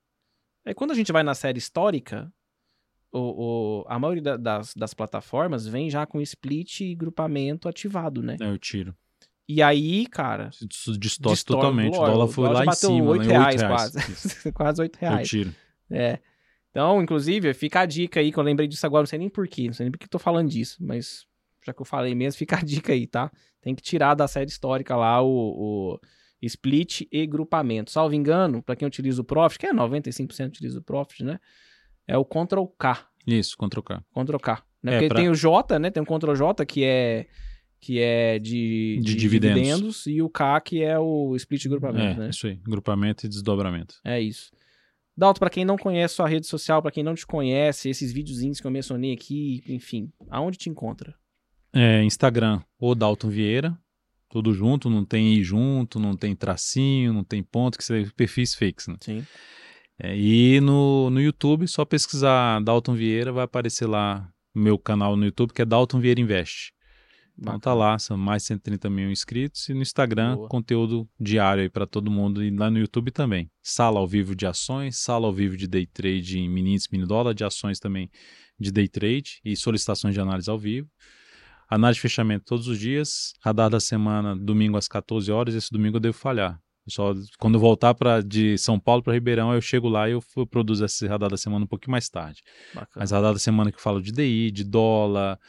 [0.66, 2.32] Aí quando a gente vai na série histórica,
[3.12, 8.38] o, o, a maioria das, das plataformas vem já com split e grupamento ativado, né?
[8.42, 8.96] É, eu tiro.
[9.48, 10.50] E aí, cara.
[10.50, 11.98] Isso distorce totalmente.
[11.98, 13.12] O dólar foi lá em cima.
[13.12, 13.34] 8 né?
[13.34, 14.52] reais, 8 reais quase.
[14.54, 15.20] quase 8 reais.
[15.20, 15.56] Eu tiro.
[15.90, 16.20] É.
[16.72, 19.68] Então, inclusive, fica a dica aí, que eu lembrei disso agora, não sei nem porquê,
[19.68, 21.26] não sei nem por que tô falando disso, mas
[21.66, 23.32] já que eu falei mesmo, fica a dica aí, tá?
[23.62, 26.00] Tem que tirar da série histórica lá o, o
[26.42, 27.92] split e grupamento.
[27.92, 31.40] Salvo engano, para quem utiliza o Profit, que é 95% utiliza o Profit, né?
[32.08, 33.08] é o Ctrl K.
[33.26, 34.04] Isso, Ctrl K.
[34.14, 34.64] Ctrl K.
[34.82, 34.92] Né?
[34.92, 35.18] É, Porque pra...
[35.18, 35.90] tem o J, né?
[35.90, 37.28] Tem o Ctrl J que é
[37.80, 39.62] que é de, de, de dividendos.
[39.62, 40.08] dividendos.
[40.08, 42.30] e o K que é o split grupamento, é, né?
[42.30, 43.96] Isso aí, grupamento e desdobramento.
[44.04, 44.52] É isso.
[45.18, 48.60] Dalton, para quem não conhece sua rede social, para quem não te conhece, esses videozinhos
[48.60, 51.16] que eu mencionei aqui, enfim, aonde te encontra?
[51.72, 53.78] É, Instagram, o Dalton Vieira,
[54.30, 58.54] tudo junto, não tem i junto, não tem tracinho, não tem ponto, que são perfis
[58.54, 58.96] fakes, né?
[59.00, 59.26] Sim.
[59.98, 65.16] É, e no, no YouTube, só pesquisar Dalton Vieira, vai aparecer lá no meu canal
[65.16, 66.74] no YouTube, que é Dalton Vieira Invest.
[67.38, 69.68] Então tá lá, são mais de 130 mil inscritos.
[69.68, 70.50] E no Instagram, Boa.
[70.50, 72.44] conteúdo diário aí para todo mundo.
[72.44, 73.50] E lá no YouTube também.
[73.62, 77.34] Sala ao vivo de ações, sala ao vivo de day trade em mini mini dólar,
[77.34, 78.10] de ações também
[78.60, 80.90] de day trade e solicitações de análise ao vivo.
[81.70, 83.34] Análise de fechamento todos os dias.
[83.42, 85.56] Radar da semana, domingo às 14 horas.
[85.56, 86.60] Esse domingo eu devo falhar.
[86.88, 90.46] Só quando voltar para de São Paulo para Ribeirão, eu chego lá e eu, eu
[90.46, 92.44] produzo esse radar da semana um pouquinho mais tarde.
[92.74, 92.92] Bacana.
[92.96, 95.40] Mas radar da semana que eu falo de DI, de dólar,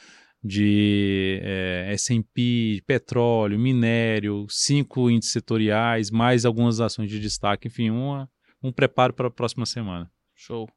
[0.47, 8.31] de é, S&P, petróleo, minério, cinco índices setoriais, mais algumas ações de destaque, enfim, uma,
[8.63, 10.11] um preparo para a próxima semana.
[10.35, 10.69] Show.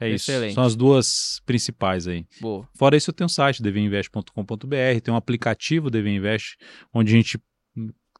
[0.00, 0.50] É Excelente.
[0.50, 0.54] isso.
[0.54, 2.24] São as duas principais aí.
[2.40, 2.68] Boa.
[2.76, 6.56] Fora isso, eu tenho um site, dvinvest.com.br, tem um aplicativo DVInvest,
[6.94, 7.40] onde a gente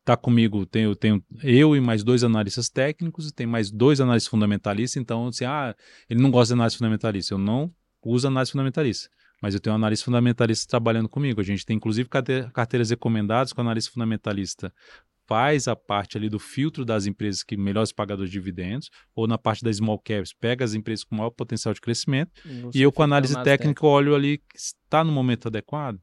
[0.05, 4.31] tá comigo, tenho, tenho eu e mais dois analistas técnicos, e tem mais dois analistas
[4.31, 5.77] fundamentalistas, então, assim, ah,
[6.09, 7.35] ele não gosta de análise fundamentalista.
[7.35, 7.73] Eu não
[8.03, 11.41] uso análise fundamentalista, mas eu tenho um analista fundamentalista trabalhando comigo.
[11.41, 12.09] A gente tem, inclusive,
[12.53, 14.73] carteiras recomendadas com o analista fundamentalista
[15.29, 19.37] faz a parte ali do filtro das empresas que melhores pagadores de dividendos, ou na
[19.37, 22.33] parte da small caps, pega as empresas com maior potencial de crescimento,
[22.75, 26.01] e eu com análise técnica olho ali que está no momento adequado,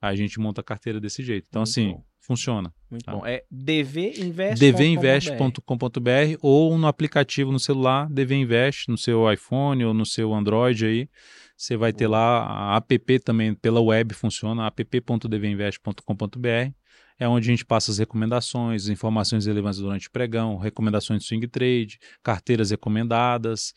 [0.00, 1.46] aí a gente monta a carteira desse jeito.
[1.50, 2.04] Então, Muito assim, bom.
[2.18, 2.72] funciona.
[2.90, 3.12] Muito tá?
[3.12, 3.26] bom.
[3.26, 10.32] É dvinvest.com.br dvinvest.com.br ou no aplicativo no celular, dvinvest, no seu iPhone ou no seu
[10.32, 11.10] Android aí,
[11.56, 16.72] você vai ter lá a app também pela web funciona, app.dvinvest.com.br
[17.18, 21.48] é onde a gente passa as recomendações, informações relevantes durante o pregão, recomendações de swing
[21.48, 23.72] trade, carteiras recomendadas,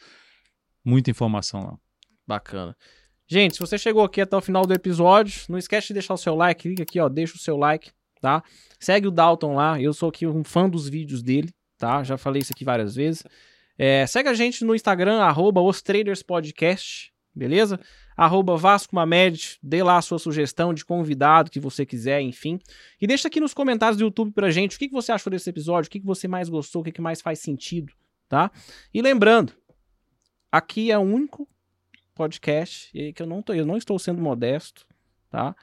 [0.84, 1.78] muita informação lá.
[2.28, 2.76] Bacana.
[3.28, 6.18] Gente, se você chegou aqui até o final do episódio, não esquece de deixar o
[6.18, 8.44] seu like, clica aqui, ó, deixa o seu like, tá?
[8.80, 12.04] Segue o Dalton lá, eu sou aqui um fã dos vídeos dele, tá?
[12.04, 13.24] Já falei isso aqui várias vezes.
[13.78, 17.80] É, segue a gente no Instagram, arroba os Traders Podcast, beleza?
[18.20, 22.60] arroba Vasco Mamed, dê lá a sua sugestão de convidado que você quiser, enfim.
[23.00, 25.50] E deixa aqui nos comentários do YouTube pra gente o que, que você achou desse
[25.50, 27.94] episódio, o que, que você mais gostou, o que, que mais faz sentido,
[28.28, 28.52] tá?
[28.94, 29.54] E lembrando,
[30.52, 31.48] aqui é o único
[32.14, 34.86] podcast que eu não, tô, eu não estou sendo modesto,
[35.30, 35.56] tá?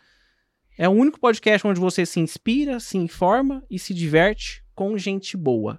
[0.78, 5.36] É o único podcast onde você se inspira, se informa e se diverte com gente
[5.36, 5.78] boa.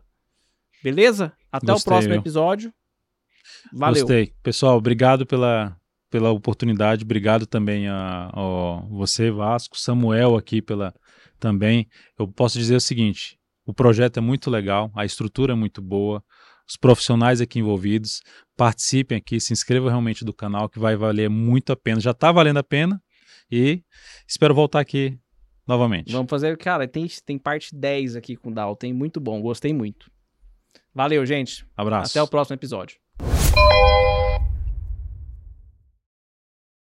[0.84, 1.34] Beleza?
[1.52, 2.22] Até Gostei, o próximo viu?
[2.22, 2.72] episódio.
[3.74, 4.02] Valeu.
[4.02, 4.34] Gostei.
[4.44, 5.76] Pessoal, obrigado pela,
[6.10, 7.04] pela oportunidade.
[7.04, 10.94] Obrigado também a, a, você, Vasco, Samuel aqui pela
[11.40, 11.88] também.
[12.18, 16.24] Eu posso dizer o seguinte: o projeto é muito legal, a estrutura é muito boa,
[16.68, 18.22] os profissionais aqui envolvidos
[18.56, 22.00] participem aqui, se inscrevam realmente do canal que vai valer muito a pena.
[22.00, 23.02] Já está valendo a pena
[23.52, 23.84] e
[24.28, 25.18] espero voltar aqui
[25.68, 26.12] novamente.
[26.12, 29.74] Vamos fazer, cara, tem, tem parte 10 aqui com o Dal, tem muito bom, gostei
[29.74, 30.10] muito.
[30.94, 31.66] Valeu, gente.
[31.76, 32.12] Abraço.
[32.12, 32.98] Até o próximo episódio.
[33.58, 34.27] Música